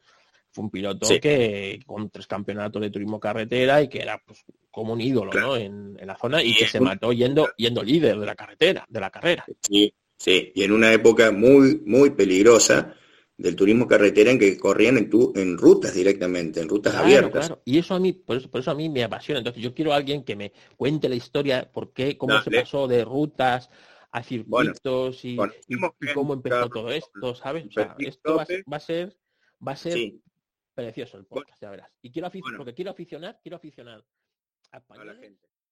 fue 0.50 0.64
un 0.64 0.70
piloto 0.70 1.08
que 1.20 1.80
con 1.86 2.10
tres 2.10 2.26
campeonatos 2.26 2.82
de 2.82 2.90
turismo 2.90 3.20
carretera 3.20 3.82
y 3.82 3.88
que 3.88 4.00
era 4.00 4.20
pues, 4.24 4.44
como 4.70 4.92
un 4.92 5.00
ídolo, 5.00 5.32
¿no? 5.32 5.56
En, 5.56 5.96
la 6.04 6.16
zona 6.16 6.42
y 6.42 6.54
que 6.54 6.66
se 6.66 6.80
mató 6.80 7.12
yendo, 7.12 7.48
yendo 7.56 7.82
líder 7.82 8.18
de 8.18 8.26
la 8.26 8.34
carretera, 8.34 8.84
de 8.88 9.00
la 9.00 9.10
carrera. 9.10 9.44
Sí, 9.62 9.92
sí, 10.16 10.52
y 10.54 10.62
en 10.62 10.72
una 10.72 10.92
época 10.92 11.30
muy, 11.30 11.82
muy 11.84 12.10
peligrosa 12.10 12.94
del 13.38 13.54
turismo 13.54 13.86
carretera 13.86 14.32
en 14.32 14.38
que 14.38 14.58
corrían 14.58 14.98
en, 14.98 15.08
tu, 15.08 15.32
en 15.36 15.56
rutas 15.56 15.94
directamente, 15.94 16.60
en 16.60 16.68
rutas 16.68 16.96
abiertas. 16.96 17.46
Claro. 17.46 17.62
Y 17.64 17.78
eso 17.78 17.94
a 17.94 18.00
mí, 18.00 18.12
por 18.12 18.36
eso, 18.36 18.50
por 18.50 18.60
eso 18.60 18.72
a 18.72 18.74
mí 18.74 18.88
me 18.88 19.04
apasiona. 19.04 19.38
Entonces 19.38 19.62
yo 19.62 19.72
quiero 19.72 19.92
a 19.92 19.96
alguien 19.96 20.24
que 20.24 20.34
me 20.34 20.52
cuente 20.76 21.08
la 21.08 21.14
historia, 21.14 21.70
por 21.70 21.92
qué, 21.92 22.18
cómo 22.18 22.42
se 22.42 22.50
pasó 22.50 22.88
de 22.88 23.04
rutas 23.04 23.70
a 24.10 24.22
circuitos 24.24 25.24
y, 25.24 25.36
cómo 26.14 26.34
empezó 26.34 26.68
todo 26.68 26.90
esto, 26.90 27.34
¿sabes? 27.36 27.66
O 27.66 27.70
sea, 27.70 27.94
esto 27.98 28.36
va, 28.36 28.42
a 28.42 28.80
ser, 28.80 29.16
va 29.66 29.72
a 29.72 29.76
ser 29.76 29.96
precioso 30.74 31.16
el 31.16 31.26
podcast, 31.26 31.62
ya 31.62 31.70
verás. 31.70 31.90
Y 32.02 32.10
quiero 32.10 32.26
aficionar, 32.26 32.58
porque 32.58 32.74
quiero 32.74 32.90
aficionar, 32.90 33.38
quiero 33.40 33.56
aficionar 33.56 34.04
a, 34.72 34.78
a 34.78 35.04
la 35.04 35.14
gente. 35.14 35.47